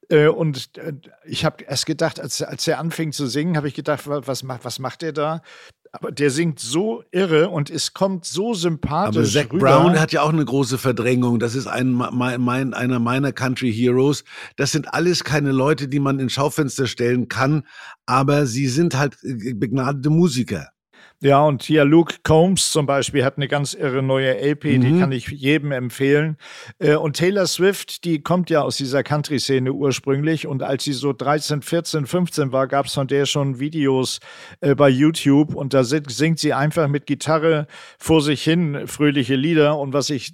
Äh, 0.10 0.28
und 0.28 0.78
äh, 0.78 0.94
ich 1.26 1.46
habe 1.46 1.64
erst 1.64 1.86
gedacht, 1.86 2.20
als, 2.20 2.42
als 2.42 2.68
er 2.68 2.80
anfing 2.80 3.12
zu 3.12 3.28
singen, 3.28 3.56
habe 3.58 3.68
ich 3.68 3.74
gedacht, 3.74 4.08
wa- 4.08 4.22
was 4.26 4.44
macht, 4.44 4.66
was 4.66 4.80
macht 4.80 5.02
der 5.02 5.14
da? 5.14 5.42
Aber 5.96 6.12
der 6.12 6.32
singt 6.32 6.60
so 6.60 7.04
irre 7.12 7.50
und 7.50 7.70
es 7.70 7.94
kommt 7.94 8.26
so 8.26 8.56
sympathisch 8.56 9.16
Aber 9.16 9.46
Zach 9.46 9.54
rüber. 9.54 9.68
Brown 9.68 10.00
hat 10.00 10.12
ja 10.12 10.24
auch 10.24 10.34
eine 10.34 10.44
große 10.44 10.80
Verdrängung. 10.80 11.38
Das 11.38 11.54
ist 11.54 11.68
ein, 11.68 11.92
mein, 11.92 12.42
mein, 12.42 12.74
einer 12.74 12.98
meiner 12.98 13.32
Country 13.32 13.72
Heroes. 13.72 14.24
Das 14.56 14.72
sind 14.72 14.92
alles 14.92 15.24
keine 15.24 15.52
Leute, 15.52 15.88
die 15.88 16.00
man 16.00 16.20
in 16.20 16.30
Schaufenster 16.30 16.88
stellen 16.88 17.28
kann, 17.28 17.62
aber 18.08 18.48
sie 18.48 18.68
sind 18.68 18.98
halt 18.98 19.18
äh, 19.24 19.54
begnadete 19.54 20.10
Musiker. 20.10 20.73
Ja, 21.22 21.42
und 21.46 21.64
hier 21.64 21.86
Luke 21.86 22.16
Combs 22.24 22.72
zum 22.74 22.86
Beispiel 22.86 23.24
hat 23.24 23.38
eine 23.38 23.48
ganz 23.48 23.74
irre 23.74 24.04
neue 24.04 24.38
LP, 24.38 24.78
die 24.80 24.90
Mhm. 24.92 25.00
kann 25.00 25.12
ich 25.14 25.28
jedem 25.30 25.72
empfehlen. 25.72 26.36
Äh, 26.80 26.96
Und 26.96 27.16
Taylor 27.16 27.48
Swift, 27.48 28.04
die 28.04 28.22
kommt 28.22 28.50
ja 28.50 28.62
aus 28.62 28.76
dieser 28.76 29.04
Country-Szene 29.04 29.72
ursprünglich. 29.72 30.48
Und 30.48 30.64
als 30.64 30.84
sie 30.84 30.92
so 30.92 31.14
13, 31.14 31.62
14, 31.62 32.06
15 32.08 32.52
war, 32.52 32.68
gab 32.68 32.88
es 32.88 32.94
von 32.94 33.08
der 33.08 33.26
schon 33.26 33.60
Videos 33.60 34.20
äh, 34.60 34.76
bei 34.76 34.90
YouTube. 34.90 35.56
Und 35.56 35.74
da 35.74 35.86
singt 35.86 36.40
sie 36.40 36.52
einfach 36.54 36.90
mit 36.90 37.06
Gitarre 37.06 37.68
vor 37.98 38.22
sich 38.22 38.44
hin 38.44 38.82
fröhliche 38.88 39.36
Lieder. 39.36 39.78
Und 39.80 39.94
was 39.94 40.10
ich 40.10 40.34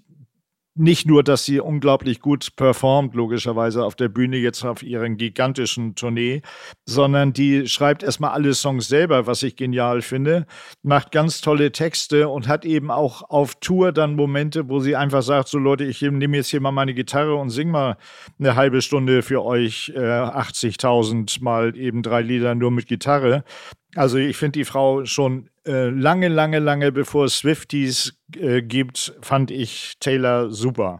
nicht 0.79 1.05
nur, 1.05 1.23
dass 1.23 1.43
sie 1.43 1.59
unglaublich 1.59 2.21
gut 2.21 2.55
performt, 2.55 3.13
logischerweise 3.13 3.83
auf 3.83 3.95
der 3.95 4.07
Bühne 4.07 4.37
jetzt 4.37 4.63
auf 4.63 4.81
ihren 4.81 5.17
gigantischen 5.17 5.93
Tournee, 5.95 6.41
sondern 6.85 7.33
die 7.33 7.67
schreibt 7.67 8.01
erstmal 8.01 8.31
alle 8.31 8.53
Songs 8.53 8.87
selber, 8.87 9.27
was 9.27 9.43
ich 9.43 9.57
genial 9.57 10.01
finde, 10.01 10.47
macht 10.81 11.11
ganz 11.11 11.41
tolle 11.41 11.73
Texte 11.73 12.29
und 12.29 12.47
hat 12.47 12.63
eben 12.63 12.91
auch 12.91 13.29
auf 13.29 13.55
Tour 13.55 13.91
dann 13.91 14.15
Momente, 14.15 14.69
wo 14.69 14.79
sie 14.79 14.95
einfach 14.95 15.21
sagt, 15.21 15.49
so 15.49 15.59
Leute, 15.59 15.83
ich 15.83 16.01
nehme 16.01 16.37
jetzt 16.37 16.49
hier 16.49 16.61
mal 16.61 16.71
meine 16.71 16.93
Gitarre 16.93 17.35
und 17.35 17.49
sing 17.49 17.69
mal 17.69 17.97
eine 18.39 18.55
halbe 18.55 18.81
Stunde 18.81 19.21
für 19.21 19.43
euch 19.43 19.91
äh, 19.95 19.99
80.000 19.99 21.43
mal 21.43 21.75
eben 21.75 22.03
drei 22.03 22.21
Lieder 22.21 22.55
nur 22.55 22.71
mit 22.71 22.87
Gitarre. 22.87 23.43
Also 23.95 24.17
ich 24.17 24.37
finde 24.37 24.59
die 24.59 24.65
Frau 24.65 25.03
schon 25.03 25.49
äh, 25.69 25.89
lange, 25.89 26.29
lange, 26.29 26.57
lange 26.57 26.91
bevor 26.91 27.25
es 27.25 27.37
Swifties 27.37 28.13
äh, 28.35 28.63
gibt, 28.63 29.13
fand 29.21 29.51
ich 29.51 29.93
Taylor 29.99 30.49
super. 30.49 30.99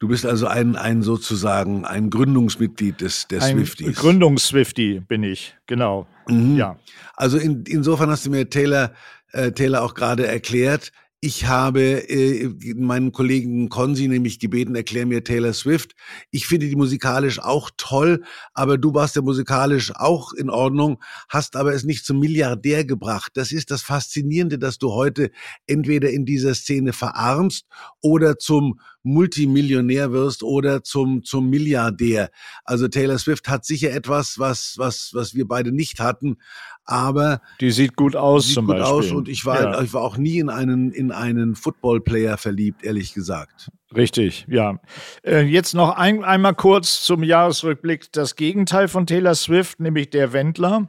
Du 0.00 0.08
bist 0.08 0.26
also 0.26 0.48
ein, 0.48 0.74
ein 0.74 1.02
sozusagen 1.02 1.84
ein 1.84 2.10
Gründungsmitglied 2.10 3.00
des, 3.00 3.28
der 3.28 3.40
Ein 3.40 3.58
Swifties. 3.58 3.96
Gründungs-Swiftie 3.96 4.98
bin 4.98 5.22
ich, 5.22 5.54
genau. 5.68 6.08
Mhm. 6.26 6.56
Ja. 6.56 6.76
Also 7.14 7.38
in, 7.38 7.62
insofern 7.68 8.10
hast 8.10 8.26
du 8.26 8.30
mir 8.30 8.50
Taylor, 8.50 8.92
äh, 9.30 9.52
Taylor 9.52 9.82
auch 9.82 9.94
gerade 9.94 10.26
erklärt, 10.26 10.90
Ich 11.24 11.46
habe 11.46 12.08
äh, 12.10 12.52
meinen 12.74 13.12
Kollegen 13.12 13.68
Konzi 13.68 14.08
nämlich 14.08 14.40
gebeten, 14.40 14.74
erklär 14.74 15.06
mir 15.06 15.22
Taylor 15.22 15.52
Swift. 15.52 15.92
Ich 16.32 16.48
finde 16.48 16.66
die 16.66 16.74
musikalisch 16.74 17.38
auch 17.38 17.70
toll, 17.76 18.24
aber 18.54 18.76
du 18.76 18.92
warst 18.92 19.14
ja 19.14 19.22
musikalisch 19.22 19.92
auch 19.94 20.32
in 20.32 20.50
Ordnung, 20.50 21.00
hast 21.28 21.54
aber 21.54 21.74
es 21.74 21.84
nicht 21.84 22.04
zum 22.04 22.18
Milliardär 22.18 22.84
gebracht. 22.84 23.30
Das 23.34 23.52
ist 23.52 23.70
das 23.70 23.82
Faszinierende, 23.82 24.58
dass 24.58 24.78
du 24.78 24.90
heute 24.90 25.30
entweder 25.68 26.10
in 26.10 26.26
dieser 26.26 26.56
Szene 26.56 26.92
verarmst 26.92 27.66
oder 28.00 28.36
zum 28.36 28.80
Multimillionär 29.04 30.10
wirst 30.10 30.42
oder 30.42 30.82
zum, 30.82 31.22
zum 31.22 31.48
Milliardär. 31.50 32.30
Also 32.64 32.88
Taylor 32.88 33.18
Swift 33.18 33.48
hat 33.48 33.64
sicher 33.64 33.92
etwas, 33.92 34.40
was, 34.40 34.74
was, 34.76 35.10
was 35.12 35.34
wir 35.34 35.46
beide 35.46 35.70
nicht 35.70 36.00
hatten 36.00 36.38
aber 36.84 37.40
die 37.60 37.70
sieht 37.70 37.96
gut 37.96 38.16
aus 38.16 38.46
sieht 38.46 38.54
zum 38.54 38.66
gut 38.66 38.78
Beispiel. 38.78 38.92
aus 38.92 39.10
und 39.12 39.28
ich 39.28 39.44
war, 39.44 39.62
ja. 39.62 39.82
ich 39.82 39.92
war 39.92 40.02
auch 40.02 40.16
nie 40.16 40.38
in 40.38 40.48
einen 40.48 40.92
in 40.92 41.12
einen 41.12 41.54
Football-Player 41.54 42.36
verliebt, 42.36 42.84
ehrlich 42.84 43.14
gesagt. 43.14 43.70
Richtig, 43.94 44.46
ja. 44.48 44.78
Äh, 45.24 45.42
jetzt 45.42 45.74
noch 45.74 45.96
ein, 45.96 46.24
einmal 46.24 46.54
kurz 46.54 47.02
zum 47.02 47.22
Jahresrückblick 47.22 48.10
das 48.12 48.36
Gegenteil 48.36 48.88
von 48.88 49.06
Taylor 49.06 49.34
Swift, 49.34 49.80
nämlich 49.80 50.10
der 50.10 50.32
Wendler. 50.32 50.88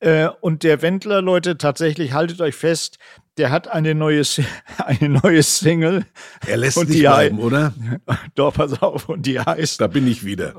Äh, 0.00 0.28
und 0.40 0.62
der 0.62 0.80
Wendler, 0.82 1.20
Leute, 1.20 1.58
tatsächlich 1.58 2.14
haltet 2.14 2.40
euch 2.40 2.54
fest, 2.54 2.98
der 3.36 3.50
hat 3.50 3.68
eine 3.68 3.94
neue, 3.94 4.22
eine 4.78 5.08
neue 5.08 5.42
Single. 5.42 6.04
Er 6.46 6.56
lässt 6.56 6.78
und 6.78 6.88
nicht 6.88 7.00
bleiben, 7.00 7.38
oder? 7.38 7.72
Doch, 8.34 8.54
pass 8.54 8.80
auf, 8.82 9.08
und 9.08 9.26
die 9.26 9.40
heißt. 9.40 9.80
Da 9.80 9.86
bin 9.86 10.06
ich 10.06 10.24
wieder. 10.24 10.54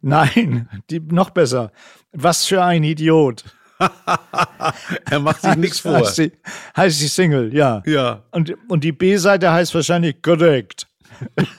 Nein, 0.00 0.68
die 0.90 1.00
noch 1.00 1.30
besser. 1.30 1.72
Was 2.12 2.46
für 2.46 2.62
ein 2.62 2.84
Idiot. 2.84 3.44
er 5.10 5.20
macht 5.20 5.42
sich 5.42 5.56
nichts 5.56 5.80
vor. 5.80 5.94
Heißt 5.94 6.18
die, 6.18 6.32
heißt 6.76 7.00
die 7.00 7.08
Single, 7.08 7.54
ja. 7.54 7.82
Ja. 7.86 8.22
Und, 8.30 8.54
und 8.68 8.84
die 8.84 8.92
B-Seite 8.92 9.52
heißt 9.52 9.74
wahrscheinlich 9.74 10.22
Correct. 10.22 10.86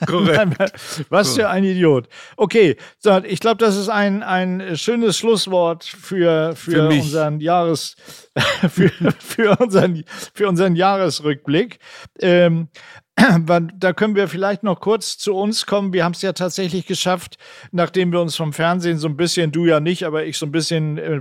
Korrekt. 0.06 1.06
Was 1.08 1.34
für 1.34 1.48
ein 1.48 1.64
Idiot. 1.64 2.08
Okay, 2.36 2.76
so, 2.98 3.18
ich 3.24 3.40
glaube, 3.40 3.56
das 3.58 3.76
ist 3.76 3.88
ein, 3.88 4.22
ein 4.22 4.76
schönes 4.76 5.16
Schlusswort 5.16 5.84
für, 5.84 6.54
für, 6.56 6.70
für 6.70 6.88
unseren 6.88 7.40
Jahres, 7.40 7.96
für, 8.68 8.90
für, 9.18 9.58
unseren, 9.58 10.04
für 10.34 10.48
unseren 10.48 10.76
Jahresrückblick. 10.76 11.78
Ähm, 12.20 12.68
da 13.16 13.92
können 13.92 14.14
wir 14.14 14.28
vielleicht 14.28 14.62
noch 14.62 14.80
kurz 14.80 15.16
zu 15.16 15.34
uns 15.34 15.64
kommen. 15.66 15.92
Wir 15.92 16.04
haben 16.04 16.12
es 16.12 16.22
ja 16.22 16.32
tatsächlich 16.32 16.86
geschafft, 16.86 17.38
nachdem 17.72 18.12
wir 18.12 18.20
uns 18.20 18.36
vom 18.36 18.52
Fernsehen 18.52 18.98
so 18.98 19.08
ein 19.08 19.16
bisschen, 19.16 19.52
du 19.52 19.64
ja 19.64 19.80
nicht, 19.80 20.04
aber 20.04 20.26
ich 20.26 20.36
so 20.36 20.46
ein 20.46 20.52
bisschen 20.52 20.98
äh, 20.98 21.20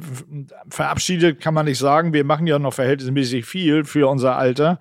verabschiedet, 0.69 1.39
kann 1.39 1.53
man 1.53 1.65
nicht 1.65 1.79
sagen. 1.79 2.13
Wir 2.13 2.25
machen 2.25 2.47
ja 2.47 2.59
noch 2.59 2.73
verhältnismäßig 2.73 3.45
viel 3.45 3.85
für 3.85 4.09
unser 4.09 4.37
Alter. 4.37 4.79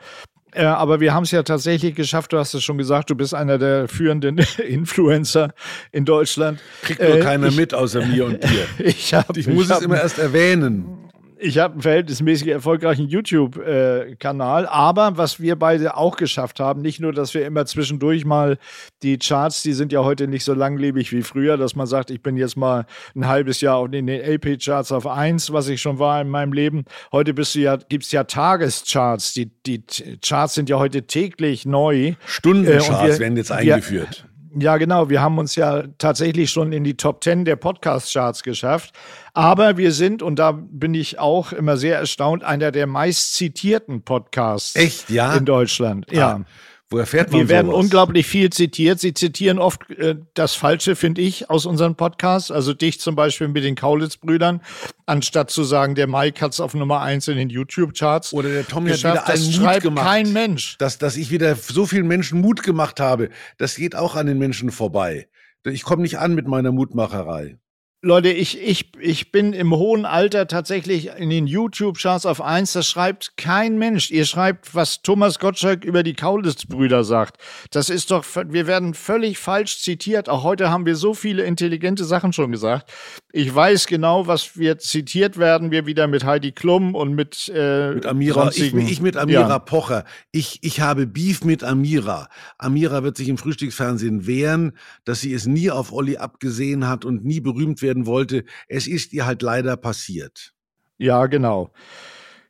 Äh, 0.53 0.65
aber 0.65 1.01
wir 1.01 1.15
haben 1.15 1.25
es 1.25 1.31
ja 1.31 1.43
tatsächlich 1.43 1.95
geschafft, 1.95 2.33
du 2.33 2.39
hast 2.39 2.55
es 2.55 2.65
schon 2.65 2.79
gesagt, 2.79 3.11
du 3.11 3.15
bist 3.15 3.35
einer 3.35 3.59
der 3.59 3.89
führenden 3.89 4.39
Influencer 4.67 5.53
in 5.93 6.05
Deutschland. 6.05 6.61
Kriegt 6.83 7.01
nur 7.01 7.17
äh, 7.17 7.21
keiner 7.21 7.49
ich, 7.49 7.57
mit 7.57 7.75
außer 7.75 8.05
mir 8.05 8.27
und 8.27 8.43
dir. 8.43 8.67
ich, 8.79 9.15
hab, 9.15 9.37
ich 9.37 9.47
muss 9.47 9.67
ich 9.67 9.77
es 9.77 9.83
immer 9.83 10.01
erst 10.01 10.19
erwähnen 10.19 11.04
ich 11.45 11.59
habe 11.59 11.75
einen 11.75 11.83
verhältnismäßig 11.83 12.49
erfolgreichen 12.49 13.07
YouTube-Kanal, 13.07 14.67
aber 14.67 15.17
was 15.19 15.41
wir 15.41 15.57
beide 15.57 15.97
auch 15.97 16.17
geschafft 16.17 16.59
haben, 16.59 16.81
nicht 16.81 17.01
nur, 17.01 17.13
dass 17.13 17.35
wir 17.35 17.45
immer 17.45 17.67
zwischendurch 17.67 18.25
mal 18.25 18.59
die 19.03 19.19
Charts, 19.19 19.63
die 19.63 19.75
sind 19.75 19.93
ja 19.93 20.03
heute 20.03 20.27
nicht 20.27 20.45
so 20.45 20.55
langlebig 20.55 21.13
wie 21.13 21.23
früher, 21.23 21.57
dass 21.57 21.77
man 21.77 21.87
sagt, 21.87 22.11
ich 22.11 22.23
bin 22.23 22.37
jetzt 22.37 22.57
mal 22.57 22.87
ein 23.15 23.29
halbes 23.29 23.61
Jahr 23.61 23.85
in 23.85 24.07
den 24.07 24.09
LP-Charts 24.09 24.91
auf 24.93 25.07
eins, 25.07 25.53
was 25.53 25.69
ich 25.69 25.83
schon 25.83 25.99
war 25.99 26.21
in 26.21 26.29
meinem 26.29 26.53
Leben. 26.53 26.85
Heute 27.13 27.35
bist 27.35 27.55
du 27.55 27.61
ja, 27.61 27.77
gibt 27.77 28.05
es 28.05 28.13
ja 28.13 28.25
Tagescharts. 28.25 29.35
Die, 29.35 29.51
die 29.67 29.83
Charts 30.23 30.55
sind 30.55 30.71
ja 30.71 30.79
heute 30.79 31.07
täglich 31.07 31.67
neu. 31.67 32.15
Stundencharts 32.27 33.17
äh, 33.17 33.21
werden 33.21 33.37
jetzt 33.37 33.53
eingeführt. 33.53 34.25
Wir, 34.25 34.34
ja, 34.59 34.77
genau. 34.77 35.09
Wir 35.09 35.21
haben 35.21 35.39
uns 35.39 35.57
ja 35.57 35.85
tatsächlich 35.99 36.51
schon 36.51 36.73
in 36.73 36.85
die 36.85 36.97
Top 36.97 37.23
10 37.23 37.45
der 37.45 37.57
Podcast-Charts 37.57 38.43
geschafft. 38.43 38.93
Aber 39.33 39.77
wir 39.77 39.93
sind, 39.93 40.23
und 40.23 40.39
da 40.39 40.53
bin 40.53 40.95
ich 40.95 41.19
auch 41.19 41.53
immer 41.53 41.77
sehr 41.77 41.99
erstaunt, 41.99 42.45
einer 42.45 42.71
der 42.71 42.87
meist 42.87 43.35
zitierten 43.35 44.03
Podcasts 44.03 44.77
Echt, 44.77 45.11
ja? 45.11 45.35
in 45.35 45.45
Deutschland. 45.45 46.07
Ah. 46.11 46.15
Ja. 46.15 46.41
Wo 46.91 46.99
erfährt 46.99 47.33
man 47.33 47.41
Wir 47.41 47.49
werden 47.49 47.69
sowas? 47.69 47.85
unglaublich 47.85 48.27
viel 48.27 48.51
zitiert. 48.51 49.01
Sie 49.01 49.15
zitieren 49.15 49.59
oft 49.59 49.91
äh, 49.91 50.17
das 50.35 50.55
Falsche, 50.55 50.97
finde 50.97 51.23
ich, 51.23 51.51
aus 51.51 51.67
unseren 51.67 51.97
Podcasts. 51.97 52.51
Also 52.51 52.75
dich 52.75 53.01
zum 53.01 53.17
Beispiel 53.17 53.49
mit 53.49 53.65
den 53.65 53.75
Kaulitz-Brüdern, 53.75 54.61
anstatt 55.07 55.51
zu 55.51 55.65
sagen, 55.65 55.95
der 55.95 56.07
Mike 56.07 56.41
hat 56.41 56.53
es 56.53 56.61
auf 56.61 56.75
Nummer 56.75 57.01
eins 57.01 57.27
in 57.29 57.37
den 57.37 57.49
YouTube-Charts. 57.49 58.33
Oder 58.33 58.51
der 58.51 58.67
Tommy 58.67 58.91
geschafft. 58.91 59.27
hat 59.27 59.39
wieder 59.39 59.51
das 59.51 59.75
Mut 59.75 59.83
gemacht. 59.83 60.07
kein 60.07 60.33
Mensch. 60.33 60.77
Dass, 60.79 60.99
dass 60.99 61.17
ich 61.17 61.31
wieder 61.31 61.57
so 61.57 61.87
vielen 61.87 62.07
Menschen 62.07 62.41
Mut 62.41 62.63
gemacht 62.63 63.01
habe, 63.01 63.31
das 63.59 63.77
geht 63.77 63.97
auch 63.97 64.15
an 64.15 64.27
den 64.27 64.39
Menschen 64.39 64.71
vorbei. 64.71 65.29
Ich 65.67 65.83
komme 65.83 66.03
nicht 66.03 66.19
an 66.19 66.35
mit 66.35 66.47
meiner 66.47 66.73
Mutmacherei. 66.73 67.57
Leute, 68.05 68.29
ich, 68.29 68.61
ich, 68.61 68.91
ich 69.01 69.33
bin 69.33 69.55
im 69.55 69.75
hohen 69.75 70.05
Alter 70.05 70.47
tatsächlich 70.47 71.09
in 71.17 71.31
den 71.31 71.47
YouTube-Charts 71.47 72.27
auf 72.27 72.43
eins. 72.43 72.75
Das 72.75 72.87
schreibt 72.87 73.39
kein 73.39 73.79
Mensch. 73.79 74.11
Ihr 74.11 74.27
schreibt, 74.27 74.75
was 74.75 75.01
Thomas 75.01 75.39
Gottschalk 75.39 75.85
über 75.85 76.03
die 76.03 76.13
Kaulitz-Brüder 76.13 77.03
sagt. 77.03 77.39
Das 77.71 77.89
ist 77.89 78.11
doch, 78.11 78.25
wir 78.47 78.67
werden 78.67 78.93
völlig 78.93 79.39
falsch 79.39 79.79
zitiert. 79.81 80.29
Auch 80.29 80.43
heute 80.43 80.71
haben 80.71 80.85
wir 80.85 80.97
so 80.97 81.15
viele 81.15 81.45
intelligente 81.45 82.05
Sachen 82.05 82.35
schon 82.35 82.53
gesagt. 82.53 82.93
Ich 83.37 83.53
weiß 83.53 83.89
genau, 83.89 84.27
was 84.27 84.57
wir 84.57 84.79
zitiert 84.79 85.39
werden. 85.39 85.71
Wir 85.71 85.87
wieder 85.87 86.07
mit 86.07 86.25
Heidi 86.25 86.53
Klum 86.53 86.95
und 86.95 87.15
mit, 87.15 87.51
äh, 87.53 87.95
mit 87.95 88.07
Amira. 88.07 88.51
Ich, 88.51 88.73
ich, 88.75 89.01
mit 89.01 89.17
Amira 89.17 89.49
ja. 89.49 89.59
Pocher. 89.59 90.05
Ich, 90.31 90.61
ich 90.63 90.81
habe 90.81 91.09
Beef 91.09 91.43
mit 91.43 91.65
Amira. 91.65 92.29
Amira 92.59 93.03
wird 93.03 93.17
sich 93.17 93.29
im 93.29 93.39
Frühstücksfernsehen 93.39 94.29
wehren, 94.29 94.77
dass 95.05 95.21
sie 95.21 95.35
es 95.35 95.47
nie 95.47 95.71
auf 95.71 95.93
Olli 95.93 96.17
abgesehen 96.17 96.87
hat 96.87 97.05
und 97.05 97.25
nie 97.25 97.41
berühmt 97.41 97.83
werden 97.83 97.95
werden 97.95 98.07
wollte. 98.07 98.45
Es 98.69 98.87
ist 98.87 99.13
ihr 99.13 99.27
halt 99.27 99.43
leider 99.43 99.77
passiert. 99.77 100.53
Ja, 100.99 101.27
genau. 101.27 101.73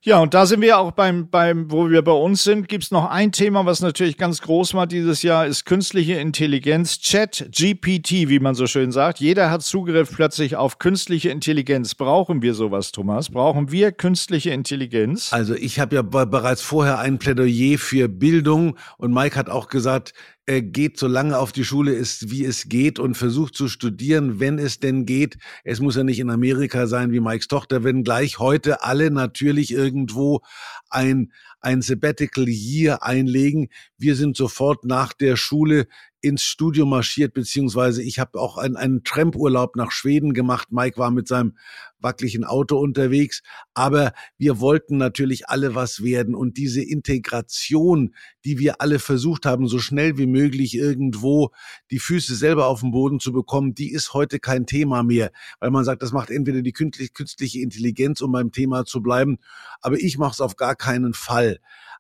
Ja, 0.07 0.19
und 0.19 0.35
da 0.35 0.45
sind 0.45 0.61
wir 0.61 0.77
auch 0.77 0.91
beim, 0.91 1.31
beim 1.31 1.71
wo 1.71 1.89
wir 1.89 2.03
bei 2.03 2.13
uns 2.13 2.45
sind, 2.45 2.69
gibt 2.69 2.85
es 2.85 2.91
noch 2.91 3.09
ein 3.09 3.33
Thema, 3.33 3.65
was 3.65 3.81
natürlich 3.81 4.19
ganz 4.19 4.43
groß 4.43 4.75
war 4.75 4.87
dieses 4.87 5.23
Jahr, 5.23 5.47
ist 5.47 5.65
künstliche 5.65 6.13
Intelligenz, 6.17 6.99
Chat, 6.99 7.49
GPT, 7.51 8.29
wie 8.29 8.39
man 8.39 8.55
so 8.55 8.67
schön 8.67 8.93
sagt. 8.93 9.21
Jeder 9.21 9.51
hat 9.51 9.63
Zugriff 9.63 10.15
plötzlich 10.15 10.57
auf 10.57 10.79
künstliche 10.79 11.31
Intelligenz. 11.31 11.95
Brauchen 11.95 12.43
wir 12.43 12.53
sowas, 12.53 12.93
Thomas? 12.93 13.31
Brauchen 13.31 13.73
wir 13.73 13.93
künstliche 13.93 14.51
Intelligenz? 14.51 15.33
Also 15.33 15.55
ich 15.55 15.81
habe 15.81 15.97
ja 15.97 16.03
bereits 16.03 16.61
vorher 16.61 16.99
ein 16.99 17.19
Plädoyer 17.19 17.79
für 17.79 18.07
Bildung 18.07 18.77
und 18.99 19.15
Mike 19.15 19.37
hat 19.37 19.49
auch 19.49 19.69
gesagt, 19.69 20.13
geht 20.47 20.99
so 20.99 21.07
lange 21.07 21.39
auf 21.39 21.53
die 21.53 21.65
Schule 21.65 21.93
ist, 21.93 22.31
wie 22.31 22.45
es 22.45 22.69
geht 22.69 22.99
und 22.99 23.15
versucht 23.15 23.55
zu 23.55 23.69
studieren, 23.69 24.41
wenn 24.41 24.59
es 24.59 24.79
denn 24.79 25.07
geht. 25.07 25.39
Es 25.65 25.81
muss 25.81 25.97
ja 25.97 26.05
nicht 26.05 26.21
in 26.21 26.31
Amerika 26.31 26.87
sein 26.87 27.13
wie 27.13 27.21
Mikes 27.21 27.49
Tochter, 27.49 27.83
wenn 27.83 28.05
gleich 28.05 28.39
heute 28.39 28.83
alle 28.83 29.11
natürlich 29.11 29.73
irgendwo 29.73 30.43
ein, 30.91 31.33
ein 31.61 31.81
Sabbatical 31.81 32.47
Year 32.47 33.03
einlegen. 33.03 33.69
Wir 33.97 34.17
sind 34.17 34.37
sofort 34.37 34.85
nach 34.85 35.15
der 35.15 35.37
Schule 35.37 35.87
ins 36.25 36.43
Studio 36.43 36.87
marschiert, 36.87 37.35
beziehungsweise 37.35 38.03
ich 38.03 38.19
habe 38.19 38.41
auch 38.41 38.57
einen, 38.57 38.77
einen 38.77 39.05
Trampurlaub 39.05 39.77
nach 39.77 39.91
Schweden 39.91 40.33
gemacht. 40.33 40.73
Mike 40.73 40.97
war 40.97 41.11
mit 41.11 41.29
seinem 41.29 41.57
wackeligen 42.01 42.45
Auto 42.45 42.79
unterwegs, 42.79 43.43
aber 43.75 44.13
wir 44.39 44.59
wollten 44.59 44.97
natürlich 44.97 45.49
alle 45.49 45.75
was 45.75 46.03
werden 46.03 46.35
und 46.35 46.57
diese 46.57 46.83
Integration, 46.83 48.15
die 48.45 48.59
wir 48.59 48.81
alle 48.81 48.99
versucht 48.99 49.45
haben, 49.45 49.69
so 49.69 49.79
schnell 49.79 50.17
wie 50.17 50.27
möglich 50.27 50.75
irgendwo 50.75 51.51
die 51.91 51.99
Füße 51.99 52.35
selber 52.35 52.67
auf 52.69 52.81
den 52.81 52.91
Boden 52.91 53.21
zu 53.21 53.33
bekommen, 53.33 53.75
die 53.75 53.93
ist 53.93 54.15
heute 54.15 54.39
kein 54.39 54.67
Thema 54.67 55.03
mehr, 55.03 55.31
weil 55.61 55.71
man 55.71 55.85
sagt, 55.85 56.03
das 56.03 56.13
macht 56.13 56.31
entweder 56.31 56.63
die 56.63 56.73
künstliche 56.73 57.61
Intelligenz, 57.61 58.23
um 58.23 58.33
beim 58.33 58.51
Thema 58.51 58.87
zu 58.87 59.03
bleiben, 59.03 59.39
aber 59.83 59.99
ich 59.99 60.17
mache 60.17 60.33
es 60.33 60.41
auf 60.41 60.57
gar 60.57 60.75
keinen 60.75 61.13
Fall. 61.13 61.59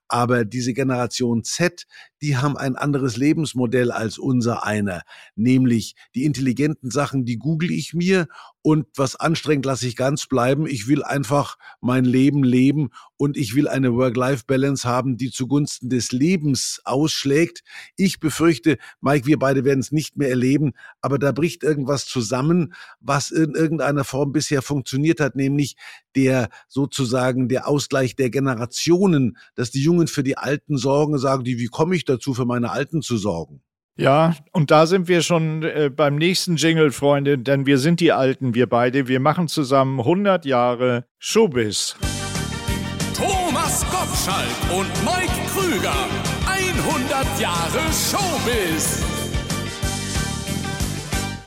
Aber 0.09 0.45
diese 0.45 0.75
Generation 0.75 1.45
Z, 1.45 1.87
die 2.21 2.37
haben 2.37 2.57
ein 2.57 2.77
anderes 2.77 3.17
Lebensmodell 3.17 3.91
als 3.91 4.19
unser 4.19 4.65
einer. 4.65 5.03
Nämlich 5.35 5.95
die 6.15 6.25
intelligenten 6.25 6.91
Sachen, 6.91 7.25
die 7.25 7.39
google 7.39 7.71
ich 7.71 7.95
mir 7.95 8.27
und 8.67 8.87
was 8.97 9.15
anstrengend 9.15 9.67
lasse 9.67 9.87
ich 9.87 9.95
ganz 9.95 10.27
bleiben. 10.27 10.67
Ich 10.67 10.89
will 10.89 11.03
einfach 11.03 11.59
mein 11.83 12.07
Leben 12.07 12.43
leben 12.43 12.89
und 13.19 13.37
ich 13.37 13.55
will 13.55 13.69
eine 13.69 13.93
Work-Life-Balance 13.93 14.89
haben, 14.89 15.19
die 15.19 15.31
zugunsten 15.31 15.91
des 15.91 16.13
Lebens 16.13 16.81
ausschlägt. 16.87 17.63
Ich 17.97 18.21
befürchte, 18.21 18.79
Mike, 19.03 19.27
wir 19.27 19.39
beide 19.39 19.67
werden 19.67 19.81
es 19.81 19.93
nicht 19.93 20.17
mehr 20.17 20.31
erleben, 20.31 20.73
aber 21.03 21.19
da 21.19 21.33
bricht 21.33 21.63
irgendwas 21.63 22.07
zusammen, 22.07 22.73
was 23.01 23.31
in 23.31 23.55
irgendeiner 23.55 24.03
Form 24.03 24.33
bisher 24.33 24.63
funktioniert 24.63 25.21
hat, 25.21 25.37
nämlich 25.37 25.77
der 26.17 26.49
sozusagen 26.67 27.51
der 27.51 27.69
Ausgleich 27.69 28.17
der 28.17 28.31
Generationen, 28.31 29.37
dass 29.57 29.73
die 29.73 29.83
Jungen 29.83 30.07
für 30.07 30.23
die 30.23 30.39
Alten 30.39 30.79
sorgen, 30.79 31.19
sagen 31.19 31.45
die, 31.45 31.59
wie 31.59 31.67
komme 31.67 31.97
ich 31.97 32.07
dazu, 32.07 32.33
für 32.33 32.47
meine 32.47 32.71
Alten 32.71 33.03
zu 33.03 33.19
sorgen? 33.19 33.61
Ja, 33.97 34.35
und 34.51 34.73
da 34.73 34.87
sind 34.87 35.07
wir 35.07 35.23
schon 35.23 35.63
äh, 35.63 35.89
beim 35.89 36.17
nächsten 36.17 36.57
Jingle, 36.57 36.91
Freunde, 36.91 37.39
denn 37.39 37.65
wir 37.65 37.79
sind 37.79 38.01
die 38.01 38.11
Alten, 38.11 38.53
wir 38.53 38.69
beide. 38.69 39.07
Wir 39.07 39.21
machen 39.21 39.47
zusammen 39.47 40.01
100 40.01 40.45
Jahre 40.45 41.05
Showbiz. 41.21 41.95
Thomas 43.17 43.87
Gottschalk 43.89 44.49
und 44.77 44.91
Mike 45.05 45.31
Krüger. 45.55 45.95
100 46.45 47.41
Jahre 47.41 47.83
Showbiz. 47.93 49.05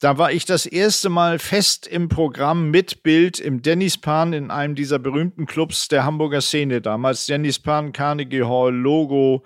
da 0.00 0.18
war 0.18 0.32
ich 0.32 0.44
das 0.44 0.66
erste 0.66 1.08
Mal 1.08 1.38
fest 1.38 1.86
im 1.86 2.08
Programm 2.08 2.70
mit 2.70 3.02
Bild 3.02 3.38
im 3.38 3.62
Dennis 3.62 3.96
Pan 3.96 4.32
in 4.32 4.50
einem 4.50 4.74
dieser 4.74 4.98
berühmten 4.98 5.46
Clubs 5.46 5.88
der 5.88 6.04
Hamburger 6.04 6.40
Szene 6.40 6.80
damals. 6.80 7.26
Dennis 7.26 7.58
Pan, 7.58 7.92
Carnegie 7.92 8.42
Hall, 8.42 8.74
Logo. 8.74 9.44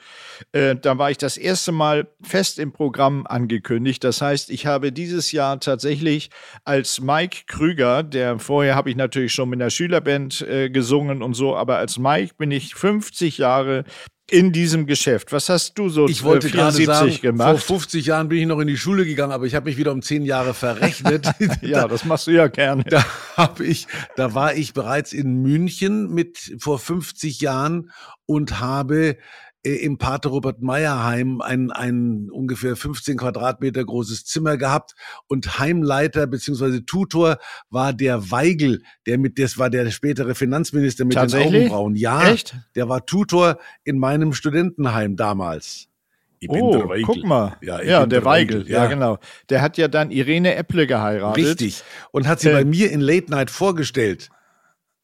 Äh, 0.52 0.74
da 0.76 0.98
war 0.98 1.10
ich 1.10 1.18
das 1.18 1.36
erste 1.36 1.70
Mal 1.70 2.08
fest 2.22 2.58
im 2.58 2.72
Programm 2.72 3.26
angekündigt. 3.26 4.02
Das 4.02 4.20
heißt, 4.20 4.50
ich 4.50 4.66
habe 4.66 4.90
dieses 4.90 5.32
Jahr 5.32 5.60
tatsächlich 5.60 6.30
als 6.64 7.00
Mike 7.00 7.42
Krüger, 7.46 8.02
der 8.02 8.38
vorher 8.38 8.74
habe 8.74 8.90
ich 8.90 8.96
natürlich 8.96 9.32
schon 9.32 9.50
mit 9.50 9.60
der 9.60 9.70
Schülerband 9.70 10.40
äh, 10.42 10.70
gesungen 10.70 11.22
und 11.22 11.34
so, 11.34 11.56
aber 11.56 11.76
als 11.76 11.98
Mike 11.98 12.34
bin 12.38 12.50
ich 12.50 12.74
50 12.74 13.38
Jahre 13.38 13.84
in 14.30 14.52
diesem 14.52 14.86
Geschäft. 14.86 15.32
Was 15.32 15.48
hast 15.48 15.78
du 15.78 15.88
so 15.88 16.06
ich 16.06 16.22
wollte 16.22 16.48
74 16.48 16.86
gerade 16.86 17.10
sagen, 17.10 17.22
gemacht? 17.22 17.62
Vor 17.62 17.78
50 17.78 18.06
Jahren 18.06 18.28
bin 18.28 18.38
ich 18.38 18.46
noch 18.46 18.58
in 18.60 18.68
die 18.68 18.76
Schule 18.76 19.06
gegangen, 19.06 19.32
aber 19.32 19.46
ich 19.46 19.54
habe 19.54 19.70
mich 19.70 19.78
wieder 19.78 19.92
um 19.92 20.02
zehn 20.02 20.24
Jahre 20.24 20.52
verrechnet. 20.52 21.26
ja, 21.62 21.88
das 21.88 22.04
machst 22.04 22.26
du 22.26 22.32
ja 22.32 22.48
gerne. 22.48 22.84
Da 22.84 23.04
habe 23.36 23.64
ich, 23.64 23.86
da 24.16 24.34
war 24.34 24.54
ich 24.54 24.74
bereits 24.74 25.12
in 25.12 25.40
München 25.40 26.12
mit 26.12 26.56
vor 26.58 26.78
50 26.78 27.40
Jahren 27.40 27.90
und 28.26 28.60
habe 28.60 29.08
äh, 29.10 29.16
im 29.62 29.98
Pater 29.98 30.30
Robert 30.30 30.62
Meyer 30.62 31.04
Heim 31.04 31.40
ein, 31.40 31.70
ein 31.70 32.28
ungefähr 32.30 32.76
15 32.76 33.16
Quadratmeter 33.16 33.84
großes 33.84 34.24
Zimmer 34.24 34.56
gehabt 34.56 34.94
und 35.26 35.58
Heimleiter 35.58 36.26
beziehungsweise 36.26 36.84
Tutor 36.84 37.38
war 37.68 37.92
der 37.92 38.30
Weigel, 38.30 38.82
der 39.06 39.18
mit, 39.18 39.38
das 39.38 39.58
war 39.58 39.68
der 39.68 39.90
spätere 39.90 40.34
Finanzminister 40.34 41.04
mit 41.04 41.16
den 41.16 41.34
Augenbrauen. 41.34 41.96
Ja, 41.96 42.30
Echt? 42.30 42.56
der 42.76 42.88
war 42.88 43.04
Tutor 43.04 43.58
in 43.84 43.98
meinem 43.98 44.32
Studentenheim 44.32 45.16
damals. 45.16 45.88
Ich 46.40 46.48
bin 46.48 46.62
oh, 46.62 46.70
der 46.70 46.88
Weigel. 46.88 47.04
guck 47.04 47.24
mal. 47.24 47.56
Ja, 47.60 47.82
ja 47.82 47.98
der, 48.00 48.06
der 48.06 48.24
Weigel. 48.24 48.60
Weigel. 48.60 48.72
Ja. 48.72 48.84
ja. 48.84 48.86
genau. 48.88 49.18
Der 49.50 49.60
hat 49.60 49.76
ja 49.76 49.88
dann 49.88 50.10
Irene 50.10 50.54
Epple 50.54 50.86
geheiratet. 50.86 51.44
Richtig. 51.44 51.82
Und 52.12 52.28
hat 52.28 52.40
sie 52.40 52.50
äh, 52.50 52.52
bei 52.52 52.64
mir 52.64 52.92
in 52.92 53.00
Late 53.00 53.30
Night 53.30 53.50
vorgestellt. 53.50 54.30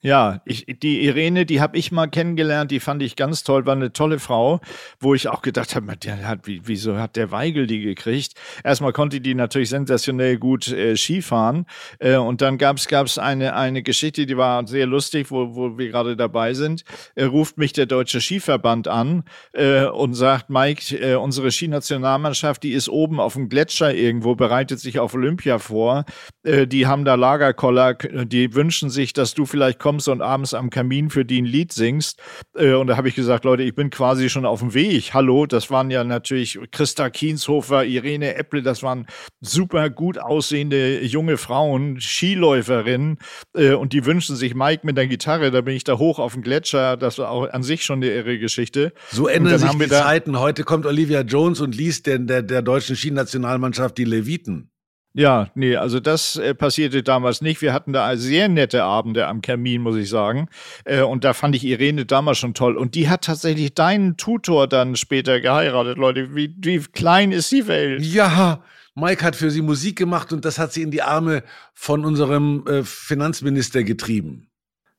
Ja, 0.04 0.42
ich, 0.44 0.66
die 0.66 1.02
Irene, 1.06 1.46
die 1.46 1.62
habe 1.62 1.78
ich 1.78 1.90
mal 1.90 2.08
kennengelernt, 2.08 2.70
die 2.70 2.78
fand 2.78 3.02
ich 3.02 3.16
ganz 3.16 3.42
toll, 3.42 3.64
war 3.64 3.72
eine 3.72 3.90
tolle 3.90 4.18
Frau, 4.18 4.60
wo 5.00 5.14
ich 5.14 5.28
auch 5.28 5.40
gedacht 5.40 5.74
habe, 5.74 5.90
hat, 5.92 6.46
wie, 6.46 6.60
wieso 6.62 6.98
hat 6.98 7.16
der 7.16 7.30
Weigel 7.30 7.66
die 7.66 7.80
gekriegt? 7.80 8.34
Erstmal 8.62 8.92
konnte 8.92 9.22
die 9.22 9.34
natürlich 9.34 9.70
sensationell 9.70 10.36
gut 10.36 10.68
äh, 10.68 10.94
Skifahren 10.94 11.64
äh, 12.00 12.16
und 12.16 12.42
dann 12.42 12.58
gab 12.58 12.76
es 12.76 13.16
eine, 13.16 13.56
eine 13.56 13.82
Geschichte, 13.82 14.26
die 14.26 14.36
war 14.36 14.66
sehr 14.66 14.84
lustig, 14.84 15.30
wo, 15.30 15.56
wo 15.56 15.78
wir 15.78 15.88
gerade 15.88 16.18
dabei 16.18 16.52
sind. 16.52 16.84
Äh, 17.14 17.24
ruft 17.24 17.56
mich 17.56 17.72
der 17.72 17.86
Deutsche 17.86 18.20
Skiverband 18.20 18.88
an 18.88 19.24
äh, 19.54 19.86
und 19.86 20.12
sagt, 20.12 20.50
Mike, 20.50 20.94
äh, 20.98 21.14
unsere 21.14 21.50
Skinationalmannschaft, 21.50 22.62
die 22.62 22.72
ist 22.72 22.90
oben 22.90 23.20
auf 23.20 23.32
dem 23.32 23.48
Gletscher 23.48 23.94
irgendwo, 23.94 24.34
bereitet 24.34 24.80
sich 24.80 24.98
auf 24.98 25.14
Olympia 25.14 25.58
vor. 25.58 26.04
Äh, 26.42 26.66
die 26.66 26.86
haben 26.86 27.06
da 27.06 27.14
Lagerkoller, 27.14 27.94
die 27.94 28.54
wünschen 28.54 28.90
sich, 28.90 29.14
dass 29.14 29.32
du 29.32 29.46
vielleicht 29.46 29.78
kommst 29.78 29.93
kommst 29.94 30.08
und 30.08 30.22
abends 30.22 30.54
am 30.54 30.70
Kamin 30.70 31.08
für 31.08 31.24
die 31.24 31.40
ein 31.40 31.44
Lied 31.44 31.72
singst. 31.72 32.20
Äh, 32.56 32.72
und 32.72 32.88
da 32.88 32.96
habe 32.96 33.08
ich 33.08 33.14
gesagt, 33.14 33.44
Leute, 33.44 33.62
ich 33.62 33.76
bin 33.76 33.90
quasi 33.90 34.28
schon 34.28 34.44
auf 34.44 34.58
dem 34.58 34.74
Weg. 34.74 35.14
Hallo, 35.14 35.46
das 35.46 35.70
waren 35.70 35.88
ja 35.90 36.02
natürlich 36.02 36.58
Christa 36.72 37.10
Kienshofer, 37.10 37.84
Irene 37.84 38.34
Epple, 38.34 38.62
das 38.62 38.82
waren 38.82 39.06
super 39.40 39.90
gut 39.90 40.18
aussehende 40.18 41.04
junge 41.04 41.36
Frauen, 41.36 42.00
Skiläuferinnen. 42.00 43.18
Äh, 43.54 43.74
und 43.74 43.92
die 43.92 44.04
wünschen 44.04 44.34
sich 44.34 44.56
Mike 44.56 44.84
mit 44.84 44.96
der 44.96 45.06
Gitarre. 45.06 45.52
Da 45.52 45.60
bin 45.60 45.76
ich 45.76 45.84
da 45.84 45.96
hoch 45.98 46.18
auf 46.18 46.32
dem 46.32 46.42
Gletscher. 46.42 46.96
Das 46.96 47.18
war 47.18 47.30
auch 47.30 47.48
an 47.48 47.62
sich 47.62 47.84
schon 47.84 48.02
eine 48.02 48.10
irre 48.12 48.38
Geschichte. 48.40 48.92
So 49.12 49.28
ändern 49.28 49.58
sich 49.58 49.70
die 49.70 49.88
Zeiten. 49.88 50.40
Heute 50.40 50.64
kommt 50.64 50.86
Olivia 50.86 51.20
Jones 51.20 51.60
und 51.60 51.76
liest 51.76 52.06
der, 52.06 52.18
der, 52.18 52.42
der 52.42 52.62
deutschen 52.62 52.96
Skinationalmannschaft 52.96 53.96
die 53.96 54.04
Leviten. 54.04 54.73
Ja, 55.16 55.48
nee, 55.54 55.76
also 55.76 56.00
das 56.00 56.34
äh, 56.36 56.54
passierte 56.54 57.04
damals 57.04 57.40
nicht. 57.40 57.62
Wir 57.62 57.72
hatten 57.72 57.92
da 57.92 58.16
sehr 58.16 58.48
nette 58.48 58.82
Abende 58.82 59.28
am 59.28 59.42
Kamin, 59.42 59.80
muss 59.80 59.94
ich 59.94 60.08
sagen. 60.08 60.48
Äh, 60.84 61.02
und 61.02 61.22
da 61.22 61.34
fand 61.34 61.54
ich 61.54 61.64
Irene 61.64 62.04
damals 62.04 62.38
schon 62.38 62.52
toll. 62.52 62.76
Und 62.76 62.96
die 62.96 63.08
hat 63.08 63.22
tatsächlich 63.22 63.74
deinen 63.74 64.16
Tutor 64.16 64.66
dann 64.66 64.96
später 64.96 65.40
geheiratet, 65.40 65.98
Leute. 65.98 66.34
Wie, 66.34 66.52
wie 66.58 66.78
klein 66.80 67.30
ist 67.30 67.52
die 67.52 67.68
Welt? 67.68 68.02
Ja, 68.02 68.64
Mike 68.96 69.24
hat 69.24 69.36
für 69.36 69.52
sie 69.52 69.62
Musik 69.62 69.96
gemacht 69.96 70.32
und 70.32 70.44
das 70.44 70.58
hat 70.58 70.72
sie 70.72 70.82
in 70.82 70.90
die 70.90 71.02
Arme 71.02 71.44
von 71.74 72.04
unserem 72.04 72.66
äh, 72.66 72.82
Finanzminister 72.82 73.84
getrieben. 73.84 74.48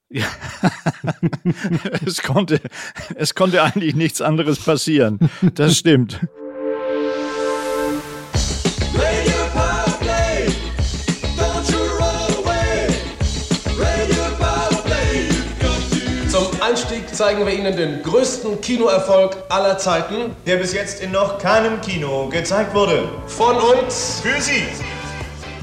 Ja. 0.10 0.28
es, 2.06 2.24
konnte, 2.24 2.62
es 3.16 3.36
konnte 3.36 3.64
eigentlich 3.64 3.96
nichts 3.96 4.22
anderes 4.22 4.60
passieren. 4.60 5.20
Das 5.56 5.78
stimmt. 5.78 6.22
Zeigen 17.16 17.46
wir 17.46 17.54
Ihnen 17.54 17.78
den 17.78 18.02
größten 18.04 18.60
Kinoerfolg 18.62 19.38
aller 19.50 19.78
Zeiten, 19.78 20.36
der 20.46 20.56
bis 20.58 20.74
jetzt 20.74 21.02
in 21.02 21.12
noch 21.12 21.40
keinem 21.40 21.80
Kino 21.82 22.30
gezeigt 22.30 22.76
wurde. 22.76 23.10
Von 23.28 23.56
uns 23.56 24.20
für 24.22 24.42
Sie. 24.42 24.64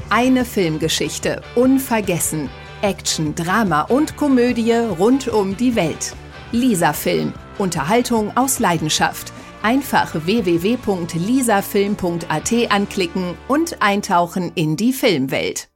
Eine 0.09 0.45
Filmgeschichte, 0.45 1.41
unvergessen. 1.55 2.49
Action, 2.81 3.35
Drama 3.35 3.83
und 3.83 4.17
Komödie 4.17 4.73
rund 4.73 5.27
um 5.27 5.55
die 5.55 5.75
Welt. 5.75 6.15
Lisa 6.51 6.93
Film. 6.93 7.33
Unterhaltung 7.57 8.35
aus 8.35 8.59
Leidenschaft. 8.59 9.31
Einfach 9.61 10.13
www.lisafilm.at 10.13 12.53
anklicken 12.69 13.37
und 13.47 13.81
eintauchen 13.81 14.51
in 14.55 14.75
die 14.75 14.91
Filmwelt 14.91 15.69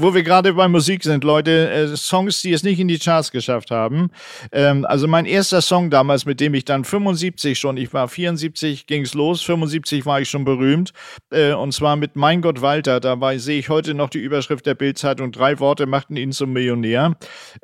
wo 0.00 0.14
wir 0.14 0.22
gerade 0.22 0.54
bei 0.54 0.68
Musik 0.68 1.02
sind, 1.02 1.24
Leute, 1.24 1.70
äh, 1.70 1.96
Songs, 1.96 2.42
die 2.42 2.52
es 2.52 2.62
nicht 2.62 2.78
in 2.78 2.88
die 2.88 2.98
Charts 2.98 3.32
geschafft 3.32 3.70
haben. 3.70 4.10
Ähm, 4.52 4.84
also 4.86 5.08
mein 5.08 5.26
erster 5.26 5.60
Song 5.60 5.90
damals, 5.90 6.24
mit 6.24 6.40
dem 6.40 6.54
ich 6.54 6.64
dann 6.64 6.84
75 6.84 7.58
schon, 7.58 7.76
ich 7.76 7.92
war 7.92 8.08
74, 8.08 8.86
ging 8.86 9.02
es 9.02 9.14
los, 9.14 9.42
75 9.42 10.06
war 10.06 10.20
ich 10.20 10.30
schon 10.30 10.44
berühmt. 10.44 10.92
Äh, 11.30 11.52
und 11.52 11.72
zwar 11.72 11.96
mit 11.96 12.16
Mein 12.16 12.42
Gott 12.42 12.62
Walter. 12.62 13.00
Dabei 13.00 13.38
sehe 13.38 13.58
ich 13.58 13.68
heute 13.68 13.94
noch 13.94 14.10
die 14.10 14.18
Überschrift 14.18 14.66
der 14.66 14.74
Bildzeitung. 14.74 15.32
Drei 15.32 15.58
Worte 15.58 15.86
machten 15.86 16.16
ihn 16.16 16.32
zum 16.32 16.52
Millionär. 16.52 17.16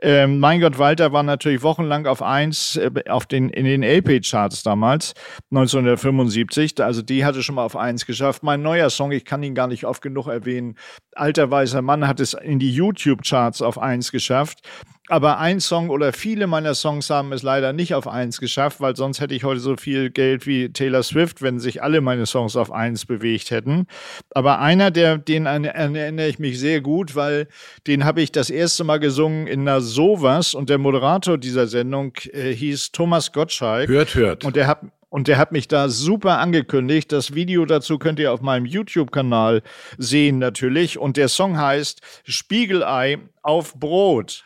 Ähm, 0.03 0.39
mein 0.41 0.61
Gott 0.61 0.79
Walter 0.79 1.13
war 1.13 1.23
natürlich 1.23 1.63
wochenlang 1.63 2.07
auf 2.07 2.23
eins 2.23 2.77
äh, 2.77 2.91
auf 3.09 3.27
den, 3.27 3.49
in 3.51 3.65
den 3.65 3.83
LP-Charts 3.83 4.63
damals, 4.63 5.15
1975. 5.51 6.83
Also 6.83 7.03
die 7.03 7.25
hatte 7.25 7.43
schon 7.43 7.55
mal 7.55 7.65
auf 7.65 7.77
eins 7.77 8.07
geschafft. 8.07 8.43
Mein 8.43 8.63
neuer 8.63 8.91
Song, 8.91 9.13
ich 9.13 9.25
kann 9.25 9.43
ihn 9.43 9.55
gar 9.55 9.67
nicht 9.67 9.85
oft 9.85 10.03
genug 10.03 10.27
erwähnen. 10.27 10.77
Alter 11.15 11.51
weißer 11.51 11.83
Mann 11.83 12.09
hat 12.09 12.21
es 12.25 12.35
in 12.35 12.59
die 12.59 12.73
YouTube-Charts 12.73 13.63
auf 13.63 13.79
eins 13.79 14.11
geschafft. 14.11 14.61
Aber 15.09 15.39
ein 15.39 15.61
Song 15.61 15.91
oder 15.91 16.15
viele 16.15 16.47
meiner 16.47 16.75
Songs 16.75 17.11
haben 17.11 17.33
es 17.33 17.43
leider 17.43 17.75
nicht 17.75 17.95
auf 17.95 18.09
eins 18.09 18.41
geschafft, 18.41 18.81
weil 18.81 18.97
sonst 18.97 19.21
hätte 19.21 19.35
ich 19.35 19.45
heute 19.45 19.61
so 19.61 19.77
viel 19.77 20.09
Geld 20.09 20.47
wie 20.47 20.71
Taylor 20.71 21.03
Swift, 21.03 21.43
wenn 21.43 21.59
sich 21.59 21.83
alle 21.83 22.01
meine 22.01 22.25
Songs 22.25 22.57
auf 22.57 22.73
eins 22.73 23.05
bewegt 23.05 23.51
hätten. 23.51 23.87
Aber 24.31 24.61
einer, 24.61 24.91
der, 24.91 25.19
den 25.19 25.45
erinnere 25.45 26.29
ich 26.29 26.39
mich 26.39 26.59
sehr 26.59 26.81
gut, 26.81 27.15
weil 27.15 27.49
den 27.87 28.07
habe 28.07 28.23
ich 28.23 28.33
das 28.33 28.49
erste 28.49 28.83
Mal 28.83 28.99
gesungen 28.99 29.47
in 29.47 29.61
einer 29.61 29.83
Sowas 29.83 30.55
und 30.55 30.71
der 30.71 30.79
Moderator 30.79 31.37
dieser 31.37 31.67
Sendung 31.67 32.15
äh, 32.33 32.55
hieß 32.55 32.93
Thomas 32.93 33.31
Gottschalk. 33.33 33.91
Hört, 33.91 34.15
hört. 34.15 34.45
Und 34.47 34.57
der 34.57 34.69
hat, 34.69 34.81
und 35.15 35.29
der 35.29 35.39
hat 35.39 35.53
mich 35.53 35.69
da 35.69 35.89
super 35.89 36.39
angekündigt. 36.41 37.13
Das 37.13 37.35
Video 37.37 37.65
dazu 37.67 37.99
könnt 38.01 38.19
ihr 38.19 38.33
auf 38.33 38.41
meinem 38.41 38.67
YouTube-Kanal 38.67 39.63
sehen 39.97 40.41
natürlich. 40.41 40.99
Und 40.99 41.17
der 41.17 41.29
Song 41.29 41.57
heißt 41.57 42.01
Spiegelei 42.25 43.21
auf 43.41 43.75
Brot. 43.75 44.45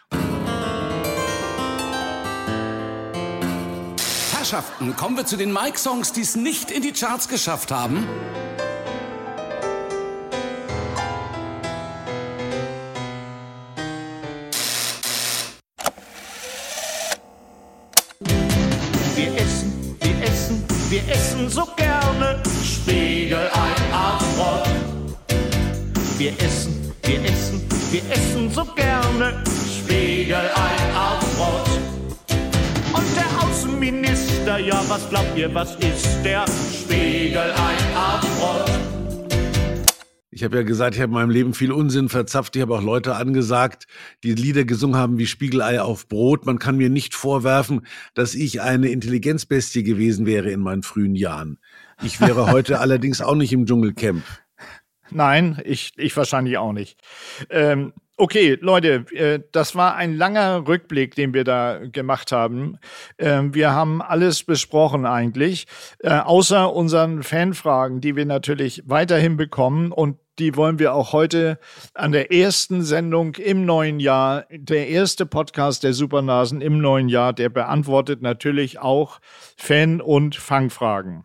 Herrschaften, 4.30 4.94
kommen 4.94 5.16
wir 5.16 5.24
zu 5.24 5.38
den 5.38 5.54
Mike-Songs, 5.54 6.12
die 6.12 6.20
es 6.20 6.36
nicht 6.36 6.70
in 6.70 6.82
die 6.82 6.92
Charts 6.92 7.28
geschafft 7.28 7.70
haben. 7.70 8.06
Wir 20.90 21.06
essen 21.06 21.50
so 21.50 21.68
gerne 21.76 22.40
Spiegelei 22.64 23.46
auf 23.92 24.24
Brot. 24.36 24.66
Wir 26.16 26.32
essen, 26.40 26.94
wir 27.02 27.22
essen, 27.26 27.62
wir 27.90 28.00
essen 28.10 28.50
so 28.50 28.64
gerne 28.74 29.44
Spiegelei 29.68 30.48
auf 30.96 31.20
Brot. 31.36 31.68
Und 32.94 33.04
der 33.14 33.28
Außenminister, 33.44 34.58
ja, 34.60 34.82
was 34.88 35.06
glaubt 35.10 35.36
ihr, 35.36 35.54
was 35.54 35.74
ist 35.74 36.24
der 36.24 36.46
Spiegelei 36.72 37.52
auf 37.94 38.22
Brot? 38.38 38.87
Ich 40.38 40.44
habe 40.44 40.54
ja 40.54 40.62
gesagt, 40.62 40.94
ich 40.94 41.00
habe 41.00 41.10
in 41.10 41.14
meinem 41.14 41.30
Leben 41.30 41.52
viel 41.52 41.72
Unsinn 41.72 42.08
verzapft. 42.08 42.54
Ich 42.54 42.62
habe 42.62 42.72
auch 42.76 42.80
Leute 42.80 43.16
angesagt, 43.16 43.88
die 44.22 44.34
Lieder 44.34 44.64
gesungen 44.64 44.94
haben 44.94 45.18
wie 45.18 45.26
Spiegelei 45.26 45.82
auf 45.82 46.06
Brot. 46.06 46.46
Man 46.46 46.60
kann 46.60 46.76
mir 46.76 46.90
nicht 46.90 47.16
vorwerfen, 47.16 47.84
dass 48.14 48.36
ich 48.36 48.60
eine 48.60 48.88
Intelligenzbestie 48.90 49.82
gewesen 49.82 50.26
wäre 50.26 50.52
in 50.52 50.60
meinen 50.60 50.84
frühen 50.84 51.16
Jahren. 51.16 51.58
Ich 52.04 52.20
wäre 52.20 52.46
heute 52.52 52.78
allerdings 52.78 53.20
auch 53.20 53.34
nicht 53.34 53.52
im 53.52 53.66
Dschungelcamp. 53.66 54.22
Nein, 55.10 55.60
ich, 55.64 55.94
ich 55.96 56.16
wahrscheinlich 56.16 56.56
auch 56.56 56.72
nicht. 56.72 57.00
Ähm, 57.50 57.92
Okay, 58.20 58.58
Leute, 58.60 59.06
äh, 59.12 59.38
das 59.52 59.76
war 59.76 59.94
ein 59.94 60.16
langer 60.16 60.66
Rückblick, 60.66 61.14
den 61.14 61.34
wir 61.34 61.44
da 61.44 61.78
gemacht 61.86 62.32
haben. 62.32 62.78
Ähm, 63.16 63.54
wir 63.54 63.70
haben 63.70 64.02
alles 64.02 64.42
besprochen 64.42 65.06
eigentlich, 65.06 65.68
äh, 66.00 66.10
außer 66.10 66.74
unseren 66.74 67.22
Fanfragen, 67.22 68.00
die 68.00 68.16
wir 68.16 68.26
natürlich 68.26 68.82
weiterhin 68.86 69.36
bekommen 69.36 69.92
und 69.92 70.18
die 70.38 70.56
wollen 70.56 70.78
wir 70.78 70.94
auch 70.94 71.12
heute 71.12 71.58
an 71.94 72.12
der 72.12 72.32
ersten 72.32 72.82
Sendung 72.82 73.34
im 73.34 73.64
neuen 73.64 74.00
Jahr, 74.00 74.44
der 74.50 74.88
erste 74.88 75.26
Podcast 75.26 75.84
der 75.84 75.92
Supernasen 75.92 76.60
im 76.60 76.80
neuen 76.80 77.08
Jahr, 77.08 77.32
der 77.32 77.48
beantwortet 77.48 78.22
natürlich 78.22 78.78
auch 78.78 79.20
Fan- 79.56 80.00
und 80.00 80.36
Fangfragen. 80.36 81.24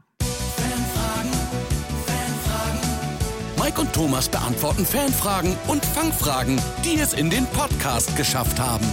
Mike 3.60 3.80
und 3.80 3.94
Thomas 3.94 4.30
beantworten 4.30 4.86
Fanfragen 4.86 5.56
und 5.68 5.86
Fangfragen, 5.86 6.60
die 6.84 7.00
es 7.00 7.14
in 7.14 7.30
den 7.30 7.46
Podcast 7.48 8.16
geschafft 8.18 8.60
haben. 8.60 8.86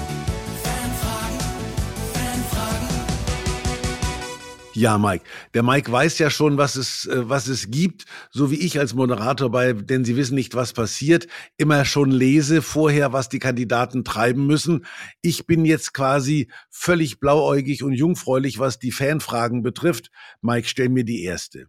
Ja, 4.80 4.96
Mike. 4.96 5.24
Der 5.52 5.62
Mike 5.62 5.92
weiß 5.92 6.18
ja 6.20 6.30
schon, 6.30 6.56
was 6.56 6.74
es, 6.74 7.04
äh, 7.04 7.28
was 7.28 7.48
es 7.48 7.70
gibt, 7.70 8.06
so 8.30 8.50
wie 8.50 8.54
ich 8.54 8.78
als 8.78 8.94
Moderator 8.94 9.50
bei, 9.50 9.74
denn 9.74 10.06
Sie 10.06 10.16
wissen 10.16 10.34
nicht, 10.34 10.54
was 10.54 10.72
passiert, 10.72 11.26
immer 11.58 11.84
schon 11.84 12.10
lese 12.10 12.62
vorher, 12.62 13.12
was 13.12 13.28
die 13.28 13.40
Kandidaten 13.40 14.04
treiben 14.04 14.46
müssen. 14.46 14.86
Ich 15.20 15.46
bin 15.46 15.66
jetzt 15.66 15.92
quasi 15.92 16.50
völlig 16.70 17.20
blauäugig 17.20 17.82
und 17.82 17.92
jungfräulich, 17.92 18.58
was 18.58 18.78
die 18.78 18.90
Fanfragen 18.90 19.62
betrifft. 19.62 20.10
Mike, 20.40 20.66
stell 20.66 20.88
mir 20.88 21.04
die 21.04 21.24
erste. 21.24 21.66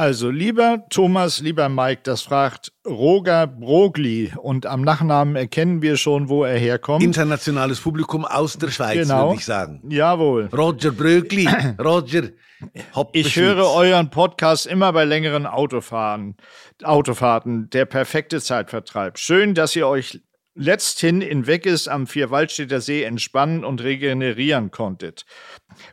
Also, 0.00 0.30
lieber 0.30 0.86
Thomas, 0.88 1.40
lieber 1.40 1.68
Mike, 1.68 2.00
das 2.04 2.22
fragt 2.22 2.72
Roger 2.88 3.46
Brogli 3.46 4.32
und 4.34 4.64
am 4.64 4.80
Nachnamen 4.80 5.36
erkennen 5.36 5.82
wir 5.82 5.98
schon, 5.98 6.30
wo 6.30 6.42
er 6.42 6.56
herkommt. 6.58 7.02
Internationales 7.04 7.80
Publikum 7.82 8.24
aus 8.24 8.56
der 8.56 8.70
Schweiz, 8.70 9.06
Genau. 9.06 9.26
würde 9.26 9.40
ich 9.40 9.44
sagen. 9.44 9.82
Jawohl. 9.90 10.48
Roger 10.56 10.92
Brögli, 10.92 11.46
Roger. 11.78 12.30
Hopp, 12.94 13.10
Ich 13.14 13.36
höre 13.36 13.66
euren 13.74 14.08
Podcast 14.08 14.66
immer 14.66 14.90
bei 14.94 15.04
längeren 15.04 15.44
Autofahren, 15.44 16.34
Autofahrten. 16.82 17.68
Der 17.68 17.84
perfekte 17.84 18.40
Zeitvertreib. 18.40 19.18
Schön, 19.18 19.52
dass 19.52 19.76
ihr 19.76 19.86
euch 19.86 20.22
letzthin 20.60 21.22
in 21.22 21.46
Weggis 21.46 21.88
am 21.88 22.06
Vierwaldstätter 22.06 22.82
See 22.82 23.02
entspannen 23.02 23.64
und 23.64 23.82
regenerieren 23.82 24.70
konntet. 24.70 25.24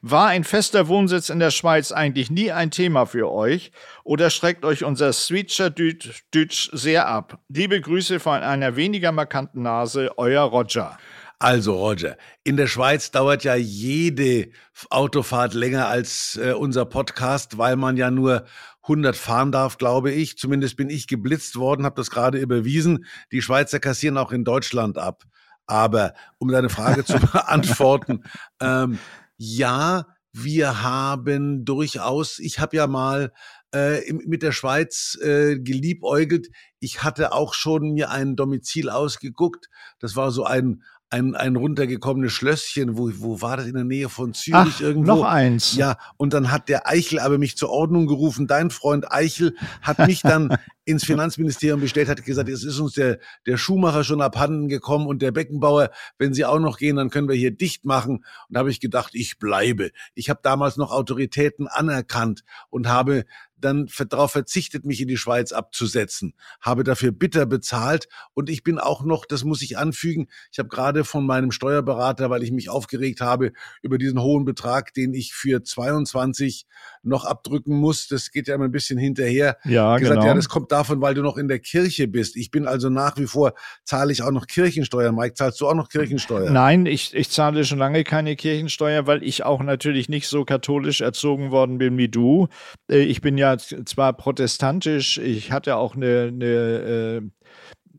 War 0.01 0.27
ein 0.27 0.43
fester 0.43 0.89
Wohnsitz 0.89 1.29
in 1.29 1.39
der 1.39 1.51
Schweiz 1.51 1.93
eigentlich 1.93 2.29
nie 2.29 2.51
ein 2.51 2.69
Thema 2.69 3.05
für 3.05 3.31
euch 3.31 3.71
oder 4.03 4.29
schreckt 4.29 4.65
euch 4.65 4.83
unser 4.83 5.13
Switcher 5.13 5.69
Dütsch 5.69 6.69
sehr 6.73 7.07
ab? 7.07 7.39
Liebe 7.47 7.79
Grüße 7.79 8.19
von 8.19 8.43
einer 8.43 8.75
weniger 8.75 9.13
markanten 9.13 9.61
Nase, 9.61 10.11
euer 10.17 10.43
Roger. 10.43 10.97
Also 11.39 11.75
Roger, 11.75 12.17
in 12.43 12.57
der 12.57 12.67
Schweiz 12.67 13.11
dauert 13.11 13.43
ja 13.43 13.55
jede 13.55 14.49
Autofahrt 14.89 15.53
länger 15.53 15.87
als 15.87 16.37
äh, 16.41 16.51
unser 16.51 16.85
Podcast, 16.85 17.59
weil 17.59 17.75
man 17.75 17.95
ja 17.95 18.11
nur 18.11 18.45
100 18.87 19.15
fahren 19.15 19.51
darf, 19.51 19.77
glaube 19.77 20.11
ich. 20.11 20.37
Zumindest 20.37 20.77
bin 20.77 20.89
ich 20.89 21.07
geblitzt 21.07 21.57
worden, 21.57 21.85
habe 21.85 21.95
das 21.95 22.09
gerade 22.09 22.37
überwiesen. 22.37 23.05
Die 23.31 23.41
Schweizer 23.41 23.79
kassieren 23.79 24.17
auch 24.17 24.31
in 24.31 24.43
Deutschland 24.43 24.97
ab. 24.97 25.23
Aber 25.65 26.13
um 26.37 26.47
deine 26.47 26.69
Frage 26.69 27.03
zu 27.03 27.19
beantworten, 27.31 28.23
ähm, 28.61 28.97
ja, 29.35 30.07
wir 30.31 30.83
haben 30.83 31.65
durchaus, 31.65 32.39
ich 32.39 32.59
habe 32.59 32.77
ja 32.77 32.87
mal 32.87 33.33
äh, 33.73 34.13
mit 34.13 34.43
der 34.43 34.51
Schweiz 34.51 35.17
äh, 35.21 35.59
geliebäugelt. 35.59 36.47
Ich 36.79 37.03
hatte 37.03 37.33
auch 37.33 37.53
schon 37.53 37.93
mir 37.93 38.11
ein 38.11 38.35
Domizil 38.35 38.89
ausgeguckt. 38.89 39.67
Das 39.99 40.15
war 40.15 40.31
so 40.31 40.45
ein 40.45 40.83
ein, 41.09 41.35
ein 41.35 41.55
runtergekommenes 41.55 42.33
Schlösschen, 42.33 42.97
wo, 42.97 43.09
wo 43.15 43.41
war 43.41 43.57
das 43.57 43.67
in 43.67 43.75
der 43.75 43.85
Nähe 43.85 44.09
von 44.09 44.33
Zürich 44.33 44.75
Ach, 44.75 44.81
irgendwo? 44.81 45.15
noch 45.15 45.23
eins. 45.23 45.75
Ja, 45.75 45.97
und 46.17 46.33
dann 46.33 46.51
hat 46.51 46.67
der 46.67 46.87
Eichel 46.87 47.19
aber 47.19 47.37
mich 47.37 47.55
zur 47.55 47.69
Ordnung 47.69 48.07
gerufen. 48.07 48.45
Dein 48.45 48.71
Freund 48.71 49.09
Eichel 49.11 49.55
hat 49.81 49.99
mich 49.99 50.21
dann 50.21 50.57
ins 50.85 51.05
Finanzministerium 51.05 51.79
bestellt, 51.79 52.09
hat 52.09 52.23
gesagt, 52.23 52.49
es 52.49 52.63
ist 52.63 52.79
uns 52.79 52.93
der, 52.93 53.19
der 53.45 53.57
Schuhmacher 53.57 54.03
schon 54.03 54.21
abhanden 54.21 54.67
gekommen 54.67 55.07
und 55.07 55.21
der 55.21 55.31
Beckenbauer, 55.31 55.91
wenn 56.17 56.33
sie 56.33 56.45
auch 56.45 56.59
noch 56.59 56.77
gehen, 56.77 56.97
dann 56.97 57.09
können 57.09 57.29
wir 57.29 57.35
hier 57.35 57.51
dicht 57.51 57.85
machen. 57.85 58.17
Und 58.17 58.53
da 58.53 58.59
habe 58.59 58.71
ich 58.71 58.79
gedacht, 58.79 59.11
ich 59.13 59.37
bleibe. 59.37 59.91
Ich 60.13 60.29
habe 60.29 60.39
damals 60.43 60.77
noch 60.77 60.91
Autoritäten 60.91 61.67
anerkannt 61.67 62.43
und 62.69 62.87
habe 62.87 63.25
dann 63.59 63.87
darauf 64.09 64.31
verzichtet, 64.31 64.85
mich 64.85 65.01
in 65.01 65.07
die 65.07 65.17
Schweiz 65.17 65.51
abzusetzen, 65.51 66.33
habe 66.61 66.83
dafür 66.83 67.11
bitter 67.11 67.45
bezahlt 67.45 68.07
und 68.33 68.49
ich 68.49 68.63
bin 68.63 68.77
auch 68.79 69.03
noch, 69.03 69.25
das 69.25 69.43
muss 69.43 69.61
ich 69.61 69.77
anfügen, 69.77 70.27
ich 70.51 70.59
habe 70.59 70.69
gerade 70.69 71.03
von 71.03 71.25
meinem 71.25 71.51
Steuerberater, 71.51 72.29
weil 72.29 72.43
ich 72.43 72.51
mich 72.51 72.69
aufgeregt 72.69 73.21
habe 73.21 73.51
über 73.81 73.97
diesen 73.97 74.21
hohen 74.21 74.45
Betrag, 74.45 74.93
den 74.93 75.13
ich 75.13 75.33
für 75.33 75.63
22 75.63 76.65
noch 77.03 77.25
abdrücken 77.25 77.75
muss, 77.75 78.07
das 78.07 78.31
geht 78.31 78.47
ja 78.47 78.55
immer 78.55 78.65
ein 78.65 78.71
bisschen 78.71 78.99
hinterher, 78.99 79.57
Ja, 79.63 79.97
gesagt, 79.97 80.19
genau. 80.19 80.27
ja, 80.27 80.33
das 80.33 80.49
kommt 80.49 80.71
davon, 80.71 81.01
weil 81.01 81.13
du 81.13 81.21
noch 81.21 81.37
in 81.37 81.47
der 81.47 81.59
Kirche 81.59 82.07
bist. 82.07 82.35
Ich 82.35 82.51
bin 82.51 82.67
also 82.67 82.89
nach 82.89 83.17
wie 83.17 83.27
vor, 83.27 83.53
zahle 83.83 84.11
ich 84.11 84.21
auch 84.21 84.31
noch 84.31 84.47
Kirchensteuer. 84.47 85.11
Mike, 85.11 85.33
zahlst 85.35 85.59
du 85.61 85.67
auch 85.67 85.73
noch 85.73 85.89
Kirchensteuer? 85.89 86.49
Nein, 86.49 86.85
ich, 86.85 87.13
ich 87.13 87.29
zahle 87.29 87.63
schon 87.65 87.77
lange 87.77 88.03
keine 88.03 88.35
Kirchensteuer, 88.35 89.07
weil 89.07 89.23
ich 89.23 89.43
auch 89.43 89.61
natürlich 89.61 90.09
nicht 90.09 90.27
so 90.27 90.45
katholisch 90.45 91.01
erzogen 91.01 91.51
worden 91.51 91.77
bin 91.77 91.97
wie 91.97 92.09
du. 92.09 92.47
Äh, 92.89 92.99
Ich 93.03 93.21
bin 93.21 93.37
ja 93.37 93.46
z- 93.55 93.87
zwar 93.87 94.13
protestantisch, 94.13 95.17
ich 95.17 95.51
hatte 95.51 95.75
auch 95.77 95.95
eine, 95.95 96.31
eine 96.33 97.21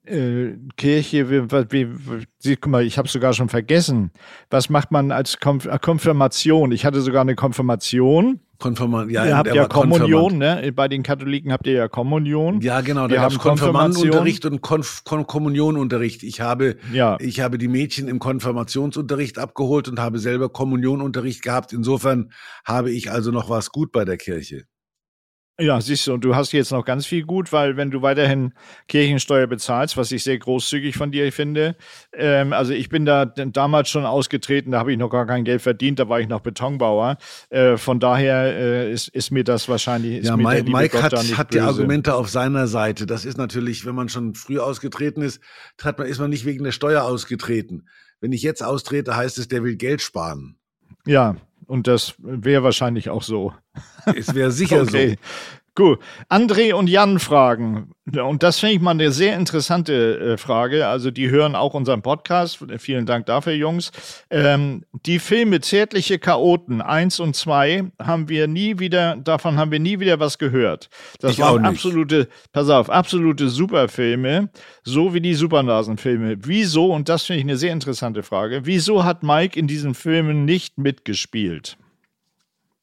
äh, 0.06 0.48
äh, 0.50 0.56
Kirche, 0.76 1.28
wie, 1.30 1.50
wie, 1.70 1.88
wie, 2.42 2.56
guck 2.56 2.70
mal, 2.70 2.82
ich 2.84 2.96
habe 2.98 3.08
sogar 3.08 3.32
schon 3.34 3.48
vergessen. 3.48 4.10
Was 4.50 4.70
macht 4.70 4.90
man 4.90 5.12
als 5.12 5.38
Konf 5.38 5.66
äh, 5.66 5.78
Konfirmation? 5.80 6.72
Ich 6.72 6.84
hatte 6.84 7.00
sogar 7.00 7.22
eine 7.22 7.34
Konfirmation. 7.34 8.40
Konfirmand, 8.58 9.12
ja, 9.12 9.24
ihr 9.24 9.36
habt 9.36 9.54
ja 9.54 9.66
Konfirmand. 9.68 10.10
Kommunion, 10.10 10.38
ne? 10.38 10.72
Bei 10.74 10.88
den 10.88 11.04
Katholiken 11.04 11.52
habt 11.52 11.64
ihr 11.68 11.74
ja 11.74 11.86
Kommunion. 11.86 12.60
Ja, 12.60 12.80
genau. 12.80 13.06
Da 13.06 13.20
haben. 13.20 13.38
Konfirmandenunterricht 13.38 14.44
und 14.46 14.62
Konf 14.62 15.04
Kon 15.04 15.28
Kommunionunterricht. 15.28 16.24
Ich 16.24 16.40
habe, 16.40 16.74
Ja. 16.92 17.16
ich 17.20 17.38
habe 17.38 17.56
die 17.58 17.68
Mädchen 17.68 18.08
im 18.08 18.18
Konfirmationsunterricht 18.18 19.38
abgeholt 19.38 19.86
und 19.88 20.00
habe 20.00 20.18
selber 20.18 20.48
Kommunionunterricht 20.48 21.42
gehabt. 21.42 21.72
Insofern 21.72 22.32
habe 22.64 22.90
ich 22.90 23.12
also 23.12 23.30
noch 23.30 23.48
was 23.48 23.70
gut 23.70 23.92
bei 23.92 24.04
der 24.04 24.16
Kirche. 24.16 24.64
Ja, 25.60 25.80
siehst 25.80 26.06
du, 26.06 26.14
und 26.14 26.24
du 26.24 26.36
hast 26.36 26.52
jetzt 26.52 26.70
noch 26.70 26.84
ganz 26.84 27.04
viel 27.04 27.24
gut, 27.24 27.52
weil 27.52 27.76
wenn 27.76 27.90
du 27.90 28.00
weiterhin 28.00 28.54
Kirchensteuer 28.86 29.48
bezahlst, 29.48 29.96
was 29.96 30.12
ich 30.12 30.22
sehr 30.22 30.38
großzügig 30.38 30.96
von 30.96 31.10
dir 31.10 31.32
finde, 31.32 31.74
ähm, 32.12 32.52
also 32.52 32.72
ich 32.72 32.88
bin 32.88 33.04
da 33.04 33.24
damals 33.24 33.88
schon 33.88 34.06
ausgetreten, 34.06 34.70
da 34.70 34.78
habe 34.78 34.92
ich 34.92 34.98
noch 34.98 35.10
gar 35.10 35.26
kein 35.26 35.42
Geld 35.42 35.60
verdient, 35.60 35.98
da 35.98 36.08
war 36.08 36.20
ich 36.20 36.28
noch 36.28 36.42
Betonbauer. 36.42 37.18
Äh, 37.50 37.76
von 37.76 37.98
daher 37.98 38.56
äh, 38.56 38.92
ist, 38.92 39.08
ist 39.08 39.32
mir 39.32 39.42
das 39.42 39.68
wahrscheinlich. 39.68 40.18
Ist 40.18 40.28
Ja, 40.28 40.36
Mike, 40.36 40.70
Mike 40.70 40.96
Gott 40.96 41.12
hat, 41.12 41.36
hat 41.36 41.52
die. 41.52 41.58
Argumente 41.58 42.14
auf 42.14 42.28
seiner 42.28 42.68
Seite. 42.68 43.06
Das 43.06 43.24
ist 43.24 43.36
natürlich, 43.36 43.84
wenn 43.84 43.96
man 43.96 44.08
schon 44.08 44.34
früh 44.36 44.60
ausgetreten 44.60 45.22
ist, 45.22 45.40
hat 45.82 45.98
man, 45.98 46.06
ist 46.06 46.20
man 46.20 46.30
nicht 46.30 46.44
wegen 46.44 46.62
der 46.62 46.72
Steuer 46.72 47.02
ausgetreten. 47.02 47.88
Wenn 48.20 48.30
ich 48.30 48.42
jetzt 48.42 48.62
austrete, 48.62 49.16
heißt 49.16 49.38
es, 49.38 49.48
der 49.48 49.64
will 49.64 49.74
Geld 49.74 50.02
sparen. 50.02 50.56
Ja, 51.04 51.36
und 51.68 51.86
das 51.86 52.14
wäre 52.18 52.62
wahrscheinlich 52.62 53.10
auch 53.10 53.22
so. 53.22 53.52
Es 54.16 54.34
wäre 54.34 54.50
sicher 54.50 54.82
Okay. 54.82 55.16
Gut. 55.78 56.00
André 56.28 56.74
und 56.74 56.88
Jan 56.88 57.20
fragen. 57.20 57.92
Und 58.12 58.42
das 58.42 58.58
finde 58.58 58.74
ich 58.74 58.80
mal 58.80 58.90
eine 58.90 59.12
sehr 59.12 59.36
interessante 59.36 60.18
äh, 60.18 60.36
Frage. 60.36 60.88
Also, 60.88 61.12
die 61.12 61.30
hören 61.30 61.54
auch 61.54 61.72
unseren 61.72 62.02
Podcast. 62.02 62.58
Vielen 62.78 63.06
Dank 63.06 63.26
dafür, 63.26 63.52
Jungs. 63.52 63.92
Ähm, 64.28 64.84
die 65.06 65.20
Filme 65.20 65.60
Zärtliche 65.60 66.18
Chaoten 66.18 66.82
1 66.82 67.20
und 67.20 67.36
2 67.36 67.92
haben 68.02 68.28
wir 68.28 68.48
nie 68.48 68.80
wieder, 68.80 69.14
davon 69.18 69.56
haben 69.56 69.70
wir 69.70 69.78
nie 69.78 70.00
wieder 70.00 70.18
was 70.18 70.38
gehört. 70.38 70.90
Das 71.20 71.34
Ich 71.34 71.44
auch 71.44 71.52
waren 71.52 71.62
nicht. 71.62 71.70
absolute, 71.70 72.26
pass 72.52 72.68
auf, 72.70 72.90
absolute 72.90 73.48
Superfilme, 73.48 74.50
so 74.82 75.14
wie 75.14 75.20
die 75.20 75.34
Supernasenfilme. 75.34 76.38
Wieso, 76.40 76.92
und 76.92 77.08
das 77.08 77.22
finde 77.22 77.38
ich 77.38 77.44
eine 77.44 77.56
sehr 77.56 77.72
interessante 77.72 78.24
Frage, 78.24 78.62
wieso 78.64 79.04
hat 79.04 79.22
Mike 79.22 79.56
in 79.56 79.68
diesen 79.68 79.94
Filmen 79.94 80.44
nicht 80.44 80.76
mitgespielt? 80.76 81.76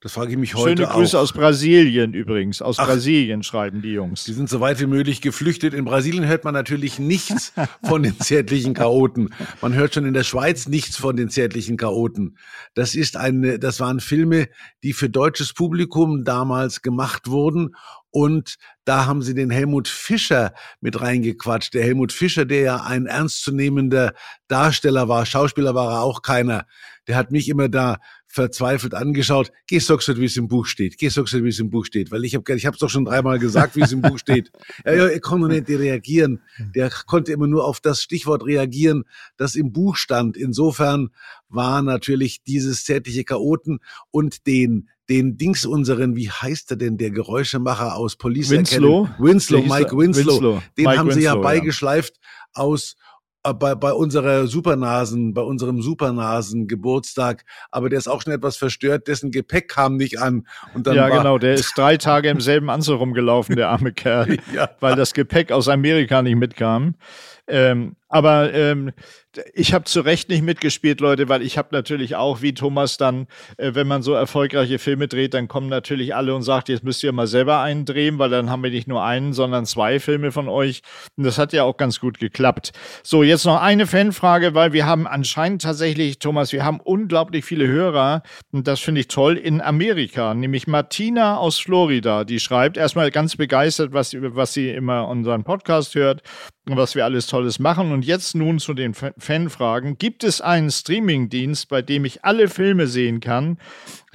Das 0.05 0.13
frage 0.13 0.33
ich 0.33 0.37
mich 0.37 0.53
heute 0.53 0.83
Schöne 0.83 0.93
Grüße 0.93 1.17
auch. 1.17 1.23
aus 1.23 1.33
Brasilien 1.33 2.13
übrigens. 2.13 2.61
Aus 2.61 2.77
Ach. 2.77 2.85
Brasilien 2.85 3.41
schreiben 3.41 3.81
die 3.81 3.93
Jungs. 3.93 4.23
Sie 4.23 4.33
sind 4.33 4.47
so 4.49 4.59
weit 4.59 4.79
wie 4.79 4.85
möglich 4.85 5.19
geflüchtet. 5.19 5.73
In 5.73 5.83
Brasilien 5.83 6.27
hört 6.27 6.43
man 6.43 6.53
natürlich 6.53 6.99
nichts 6.99 7.53
von 7.83 8.03
den 8.03 8.19
zärtlichen 8.19 8.75
Chaoten. 8.75 9.33
Man 9.63 9.73
hört 9.73 9.95
schon 9.95 10.05
in 10.05 10.13
der 10.13 10.23
Schweiz 10.23 10.67
nichts 10.67 10.95
von 10.95 11.15
den 11.15 11.29
zärtlichen 11.29 11.75
Chaoten. 11.77 12.37
Das 12.75 12.93
ist 12.93 13.17
eine, 13.17 13.57
das 13.57 13.79
waren 13.79 13.99
Filme, 13.99 14.47
die 14.83 14.93
für 14.93 15.09
deutsches 15.09 15.53
Publikum 15.53 16.23
damals 16.23 16.83
gemacht 16.83 17.27
wurden 17.27 17.75
Und 18.11 18.57
da 18.83 19.07
haben 19.07 19.23
sie 19.23 19.33
den 19.33 19.49
Helmut 19.49 19.87
Fischer 19.87 20.53
mit 20.81 21.01
reingequatscht. 21.01 21.73
Der 21.73 21.83
Helmut 21.83 22.13
Fischer, 22.13 22.45
der 22.45 22.61
ja 22.61 22.83
ein 22.83 23.07
ernstzunehmender 23.07 24.13
Darsteller 24.47 25.09
war, 25.09 25.25
Schauspieler 25.25 25.73
war 25.73 25.93
er 25.93 26.01
auch 26.03 26.21
keiner. 26.21 26.67
Der 27.07 27.17
hat 27.17 27.31
mich 27.31 27.49
immer 27.49 27.69
da 27.69 27.97
verzweifelt 28.36 28.93
angeschaut. 28.93 29.51
Geh, 29.65 29.79
sagst 29.79 30.09
du, 30.09 30.17
wie 30.17 30.25
es 30.25 30.36
im 30.36 30.49
Buch 30.49 30.65
steht. 30.65 30.97
Geh, 30.97 31.07
sagst 31.07 31.33
du, 31.33 31.43
wie 31.43 31.49
es 31.49 31.59
im 31.59 31.69
Buch 31.69 31.86
steht. 31.86 32.11
Weil 32.11 32.25
ich 32.25 32.36
habe 32.36 32.53
ich 32.53 32.65
hab's 32.65 32.79
doch 32.79 32.89
schon 32.89 33.05
dreimal 33.05 33.39
gesagt, 33.39 33.77
wie 33.77 33.81
es 33.81 33.93
im 33.93 34.01
Buch 34.01 34.19
steht. 34.19 34.51
Ja, 34.86 34.93
ja, 34.93 35.07
er 35.07 35.19
konnte 35.21 35.47
nicht 35.47 35.69
reagieren. 35.69 36.41
Der 36.75 36.89
konnte 36.89 37.31
immer 37.31 37.47
nur 37.47 37.65
auf 37.65 37.79
das 37.79 38.01
Stichwort 38.01 38.45
reagieren, 38.45 39.03
das 39.38 39.55
im 39.55 39.71
Buch 39.71 39.95
stand. 39.95 40.36
Insofern 40.38 41.09
war 41.47 41.81
natürlich 41.81 42.43
dieses 42.43 42.83
zärtliche 42.83 43.23
Chaoten 43.23 43.79
und 44.11 44.45
den 44.47 44.89
den 45.07 45.38
Dings 45.38 45.65
unseren, 45.65 46.15
wie 46.15 46.31
heißt 46.31 46.71
er 46.71 46.77
denn, 46.77 46.97
der 46.97 47.11
Geräuschemacher 47.11 47.95
aus 47.95 48.15
Police 48.15 48.49
Winslow? 48.49 49.05
Academy? 49.05 49.29
Winslow, 49.29 49.61
Mike 49.61 49.97
Winslow. 49.97 50.33
Winslow. 50.33 50.61
Den 50.77 50.86
Mike 50.86 50.97
haben 50.97 51.11
sie 51.11 51.21
ja 51.21 51.33
Winslow, 51.33 51.43
ja. 51.43 51.43
beigeschleift 51.43 52.19
aus 52.53 52.93
äh, 52.93 53.04
bei, 53.53 53.75
bei 53.75 53.91
unserer 53.93 54.47
Supernasen, 54.47 55.33
bei 55.33 55.41
unserem 55.41 55.81
Supernasen-Geburtstag, 55.81 57.45
aber 57.71 57.89
der 57.89 57.99
ist 57.99 58.07
auch 58.07 58.21
schon 58.21 58.33
etwas 58.33 58.57
verstört, 58.57 59.07
dessen 59.07 59.31
Gepäck 59.31 59.67
kam 59.69 59.97
nicht 59.97 60.19
an. 60.21 60.47
Und 60.73 60.87
dann 60.87 60.95
ja, 60.95 61.09
genau. 61.09 61.37
Der 61.37 61.53
ist 61.53 61.77
drei 61.77 61.97
Tage 61.97 62.29
im 62.29 62.41
selben 62.41 62.69
Anzug 62.69 62.99
rumgelaufen, 62.99 63.55
der 63.55 63.69
arme 63.69 63.91
Kerl, 63.93 64.37
Ja. 64.53 64.69
weil 64.79 64.95
das 64.95 65.13
Gepäck 65.13 65.51
aus 65.51 65.67
Amerika 65.67 66.21
nicht 66.21 66.35
mitkam. 66.35 66.95
Ähm, 67.47 67.95
aber 68.07 68.53
ähm, 68.53 68.91
ich 69.53 69.73
habe 69.73 69.83
zu 69.83 69.99
Recht 70.01 70.29
nicht 70.29 70.41
mitgespielt, 70.41 71.01
Leute, 71.01 71.27
weil 71.27 71.41
ich 71.41 71.57
habe 71.57 71.69
natürlich 71.71 72.15
auch, 72.15 72.41
wie 72.41 72.53
Thomas 72.53 72.97
dann, 72.97 73.27
äh, 73.57 73.71
wenn 73.73 73.87
man 73.87 74.01
so 74.03 74.13
erfolgreiche 74.13 74.79
Filme 74.79 75.07
dreht, 75.07 75.33
dann 75.33 75.47
kommen 75.47 75.67
natürlich 75.67 76.15
alle 76.15 76.33
und 76.33 76.43
sagt, 76.43 76.69
jetzt 76.69 76.83
müsst 76.83 77.03
ihr 77.03 77.11
mal 77.11 77.27
selber 77.27 77.59
einen 77.59 77.83
drehen, 77.83 78.17
weil 78.17 78.29
dann 78.29 78.49
haben 78.49 78.63
wir 78.63 78.69
nicht 78.69 78.87
nur 78.87 79.03
einen, 79.03 79.33
sondern 79.33 79.65
zwei 79.65 79.99
Filme 79.99 80.31
von 80.31 80.47
euch. 80.47 80.81
Und 81.17 81.25
das 81.25 81.37
hat 81.37 81.51
ja 81.51 81.63
auch 81.63 81.77
ganz 81.77 81.99
gut 81.99 82.19
geklappt. 82.19 82.71
So, 83.03 83.21
jetzt 83.21 83.45
noch 83.45 83.61
eine 83.61 83.85
Fanfrage, 83.85 84.53
weil 84.55 84.71
wir 84.73 84.85
haben 84.85 85.07
anscheinend 85.07 85.63
tatsächlich, 85.63 86.19
Thomas, 86.19 86.53
wir 86.53 86.63
haben 86.63 86.79
unglaublich 86.79 87.43
viele 87.43 87.67
Hörer 87.67 88.23
und 88.51 88.67
das 88.67 88.79
finde 88.79 89.01
ich 89.01 89.07
toll 89.07 89.35
in 89.35 89.61
Amerika, 89.61 90.33
nämlich 90.33 90.67
Martina 90.67 91.37
aus 91.37 91.59
Florida, 91.59 92.23
die 92.23 92.39
schreibt 92.39 92.77
erstmal 92.77 93.11
ganz 93.11 93.35
begeistert, 93.35 93.93
was, 93.93 94.15
was 94.17 94.53
sie 94.53 94.69
immer 94.69 95.07
unseren 95.07 95.43
Podcast 95.43 95.95
hört 95.95 96.21
was 96.66 96.95
wir 96.95 97.05
alles 97.05 97.28
Tolles 97.28 97.59
machen. 97.59 97.91
Und 97.91 98.05
jetzt 98.05 98.36
nun 98.36 98.59
zu 98.59 98.74
den 98.74 98.93
Fa- 98.93 99.13
Fanfragen. 99.18 99.97
Gibt 99.97 100.24
es 100.24 100.41
einen 100.41 100.72
Streamingdienst, 100.72 101.70
bei 101.70 101.82
dem 101.82 102.05
ich 102.05 102.26
alle 102.26 102.47
Filme 102.47 102.88
sehen 102.88 103.20
kann, 103.20 103.57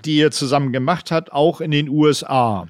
die 0.04 0.16
ihr 0.16 0.30
zusammen 0.30 0.72
gemacht 0.72 1.10
habt, 1.10 1.32
auch 1.32 1.60
in 1.60 1.70
den 1.70 1.88
USA? 1.88 2.66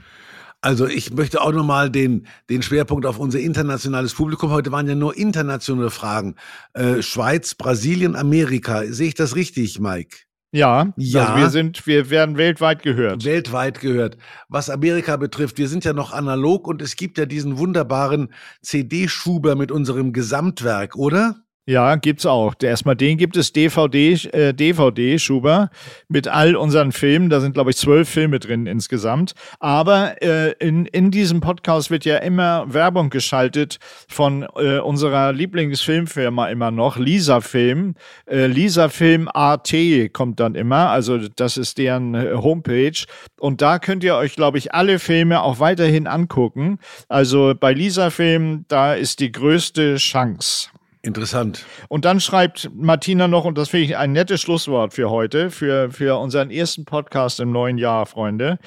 Also 0.62 0.87
ich 0.87 1.11
möchte 1.14 1.41
auch 1.41 1.53
nochmal 1.53 1.89
den, 1.89 2.26
den 2.51 2.61
Schwerpunkt 2.61 3.07
auf 3.07 3.18
unser 3.18 3.39
internationales 3.41 4.12
Publikum. 4.12 4.51
Heute 4.51 4.70
waren 4.72 4.87
ja 4.87 4.95
nur 4.95 5.16
internationale 5.16 5.89
Fragen. 5.91 6.35
Äh, 6.74 7.01
Schweiz, 7.01 7.55
Brasilien, 7.55 8.14
Amerika. 8.14 8.83
Sehe 8.85 9.09
ich 9.09 9.14
das 9.14 9.37
richtig, 9.37 9.81
Mike? 9.81 10.18
Ja, 10.53 10.92
Ja. 10.96 11.26
Also 11.26 11.40
wir 11.40 11.51
sind, 11.51 11.86
wir 11.86 12.11
werden 12.11 12.36
weltweit 12.36 12.82
gehört. 12.82 13.24
weltweit 13.24 13.80
gehört. 13.80 14.16
Was 14.48 14.68
Amerika 14.68 15.16
betrifft, 15.16 15.59
wir 15.59 15.68
sind 15.68 15.84
ja 15.84 15.92
noch 15.92 16.12
analog 16.12 16.66
und 16.66 16.82
es 16.82 16.96
gibt 16.96 17.18
ja 17.18 17.26
diesen 17.26 17.59
wunderbaren 17.59 18.32
CD-Schuber 18.62 19.55
mit 19.55 19.70
unserem 19.70 20.12
Gesamtwerk, 20.12 20.96
oder? 20.96 21.36
Ja, 21.70 21.94
gibt's 21.94 22.26
auch. 22.26 22.54
Erstmal 22.60 22.96
den 22.96 23.16
gibt 23.16 23.36
es 23.36 23.52
DVD, 23.52 24.14
äh, 24.32 24.52
DVD, 24.52 25.20
Schuber, 25.20 25.70
mit 26.08 26.26
all 26.26 26.56
unseren 26.56 26.90
Filmen. 26.90 27.30
Da 27.30 27.38
sind, 27.38 27.52
glaube 27.52 27.70
ich, 27.70 27.76
zwölf 27.76 28.08
Filme 28.08 28.40
drin 28.40 28.66
insgesamt. 28.66 29.34
Aber 29.60 30.20
äh, 30.20 30.50
in, 30.58 30.86
in 30.86 31.12
diesem 31.12 31.40
Podcast 31.40 31.92
wird 31.92 32.04
ja 32.04 32.16
immer 32.16 32.64
Werbung 32.74 33.08
geschaltet 33.08 33.78
von 34.08 34.48
äh, 34.56 34.80
unserer 34.80 35.32
Lieblingsfilmfirma 35.32 36.48
immer 36.48 36.72
noch, 36.72 36.96
Lisa 36.96 37.40
Film. 37.40 37.94
Äh, 38.26 38.46
Lisa 38.46 38.88
Film 38.88 39.28
AT 39.32 39.72
kommt 40.12 40.40
dann 40.40 40.56
immer. 40.56 40.90
Also 40.90 41.18
das 41.18 41.56
ist 41.56 41.78
deren 41.78 42.16
äh, 42.16 42.32
Homepage. 42.34 43.04
Und 43.38 43.62
da 43.62 43.78
könnt 43.78 44.02
ihr 44.02 44.16
euch, 44.16 44.34
glaube 44.34 44.58
ich, 44.58 44.74
alle 44.74 44.98
Filme 44.98 45.40
auch 45.44 45.60
weiterhin 45.60 46.08
angucken. 46.08 46.80
Also 47.08 47.54
bei 47.54 47.72
Lisa 47.72 48.10
Film, 48.10 48.64
da 48.66 48.94
ist 48.94 49.20
die 49.20 49.30
größte 49.30 49.98
Chance. 49.98 50.70
Interessant. 51.03 51.64
Und 51.88 52.05
dann 52.05 52.20
schreibt 52.20 52.70
Martina 52.74 53.26
noch, 53.26 53.46
und 53.46 53.57
das 53.57 53.70
finde 53.70 53.86
ich 53.86 53.96
ein 53.96 54.12
nettes 54.12 54.40
Schlusswort 54.42 54.92
für 54.92 55.09
heute, 55.09 55.51
für, 55.51 55.90
für 55.90 56.18
unseren 56.18 56.51
ersten 56.51 56.84
Podcast 56.84 57.40
im 57.40 57.53
neuen 57.53 57.78
Jahr, 57.78 58.05
Freunde. 58.05 58.59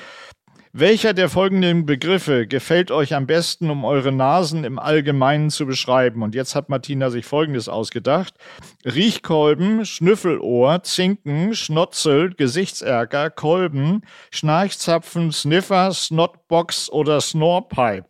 Welcher 0.76 1.14
der 1.14 1.30
folgenden 1.30 1.86
Begriffe 1.86 2.48
gefällt 2.48 2.90
euch 2.90 3.14
am 3.14 3.28
besten, 3.28 3.70
um 3.70 3.86
eure 3.86 4.12
Nasen 4.12 4.64
im 4.64 4.80
Allgemeinen 4.80 5.52
zu 5.52 5.68
beschreiben? 5.68 6.24
Und 6.24 6.34
jetzt 6.34 6.56
hat 6.56 6.70
Martina 6.70 7.12
sich 7.12 7.28
Folgendes 7.28 7.70
ausgedacht. 7.70 8.34
Riechkolben, 8.84 9.86
Schnüffelohr, 9.86 10.82
Zinken, 10.82 11.54
Schnotzel, 11.54 12.34
Gesichtserker, 12.34 13.30
Kolben, 13.30 14.02
Schnarchzapfen, 14.32 15.32
Sniffer, 15.32 15.94
Snotbox 15.94 16.90
oder 16.90 17.22
Snorpipe. 17.22 18.08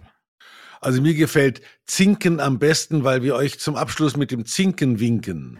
Also 0.80 1.02
mir 1.02 1.16
gefällt 1.16 1.62
Zinken 1.86 2.40
am 2.40 2.60
besten, 2.60 3.04
weil 3.04 3.24
wir 3.24 3.36
euch 3.36 3.60
zum 3.60 3.76
Abschluss 3.76 4.16
mit 4.16 4.32
dem 4.32 4.46
Zinken 4.46 5.00
winken. 5.00 5.60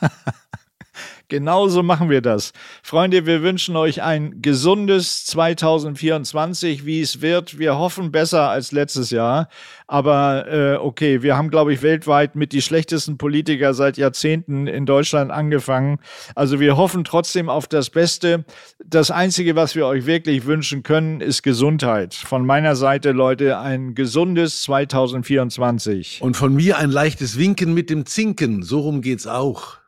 Genauso 1.28 1.82
machen 1.82 2.10
wir 2.10 2.20
das. 2.20 2.52
Freunde, 2.82 3.24
wir 3.24 3.42
wünschen 3.42 3.76
euch 3.76 4.02
ein 4.02 4.42
gesundes 4.42 5.24
2024, 5.26 6.84
wie 6.84 7.00
es 7.00 7.22
wird. 7.22 7.58
Wir 7.58 7.78
hoffen 7.78 8.12
besser 8.12 8.50
als 8.50 8.72
letztes 8.72 9.10
Jahr. 9.10 9.48
Aber 9.86 10.46
äh, 10.48 10.76
okay, 10.76 11.22
wir 11.22 11.36
haben, 11.36 11.50
glaube 11.50 11.72
ich, 11.72 11.82
weltweit 11.82 12.36
mit 12.36 12.52
die 12.52 12.62
schlechtesten 12.62 13.18
Politiker 13.18 13.74
seit 13.74 13.96
Jahrzehnten 13.96 14.66
in 14.66 14.86
Deutschland 14.86 15.30
angefangen. 15.30 15.98
Also 16.34 16.60
wir 16.60 16.76
hoffen 16.76 17.04
trotzdem 17.04 17.48
auf 17.48 17.68
das 17.68 17.90
Beste. 17.90 18.44
Das 18.84 19.10
Einzige, 19.10 19.56
was 19.56 19.74
wir 19.74 19.86
euch 19.86 20.06
wirklich 20.06 20.46
wünschen 20.46 20.82
können, 20.82 21.20
ist 21.20 21.42
Gesundheit. 21.42 22.14
Von 22.14 22.44
meiner 22.44 22.76
Seite, 22.76 23.12
Leute, 23.12 23.58
ein 23.58 23.94
gesundes 23.94 24.62
2024. 24.62 26.20
Und 26.22 26.36
von 26.36 26.54
mir 26.54 26.78
ein 26.78 26.90
leichtes 26.90 27.38
Winken 27.38 27.72
mit 27.72 27.88
dem 27.88 28.06
Zinken. 28.06 28.62
So 28.62 28.80
rum 28.80 29.00
geht's 29.00 29.26
auch. 29.26 29.83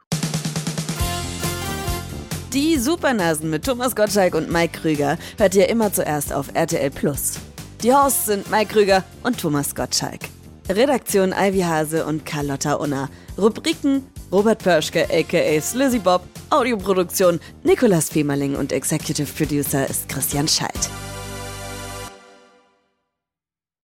Die 2.52 2.78
Supernasen 2.78 3.50
mit 3.50 3.64
Thomas 3.64 3.96
Gottschalk 3.96 4.34
und 4.34 4.50
Mike 4.50 4.80
Krüger 4.80 5.18
hört 5.36 5.54
ihr 5.56 5.68
immer 5.68 5.92
zuerst 5.92 6.32
auf 6.32 6.46
RTL 6.54 6.90
Plus. 6.90 7.34
Die 7.82 7.92
Hosts 7.92 8.26
sind 8.26 8.50
Mike 8.50 8.72
Krüger 8.72 9.04
und 9.24 9.38
Thomas 9.38 9.74
Gottschalk. 9.74 10.20
Redaktion 10.68 11.34
Ivy 11.36 11.60
Hase 11.60 12.06
und 12.06 12.24
Carlotta 12.24 12.74
Unna. 12.74 13.10
Rubriken 13.36 14.06
Robert 14.32 14.62
Pörschke 14.62 15.06
aka 15.10 15.60
Slizzy 15.60 15.98
Bob. 15.98 16.22
Audioproduktion 16.50 17.40
Nicolas 17.64 18.08
Femerling 18.08 18.54
und 18.54 18.72
Executive 18.72 19.30
Producer 19.32 19.88
ist 19.88 20.08
Christian 20.08 20.46
Schalt. 20.46 20.90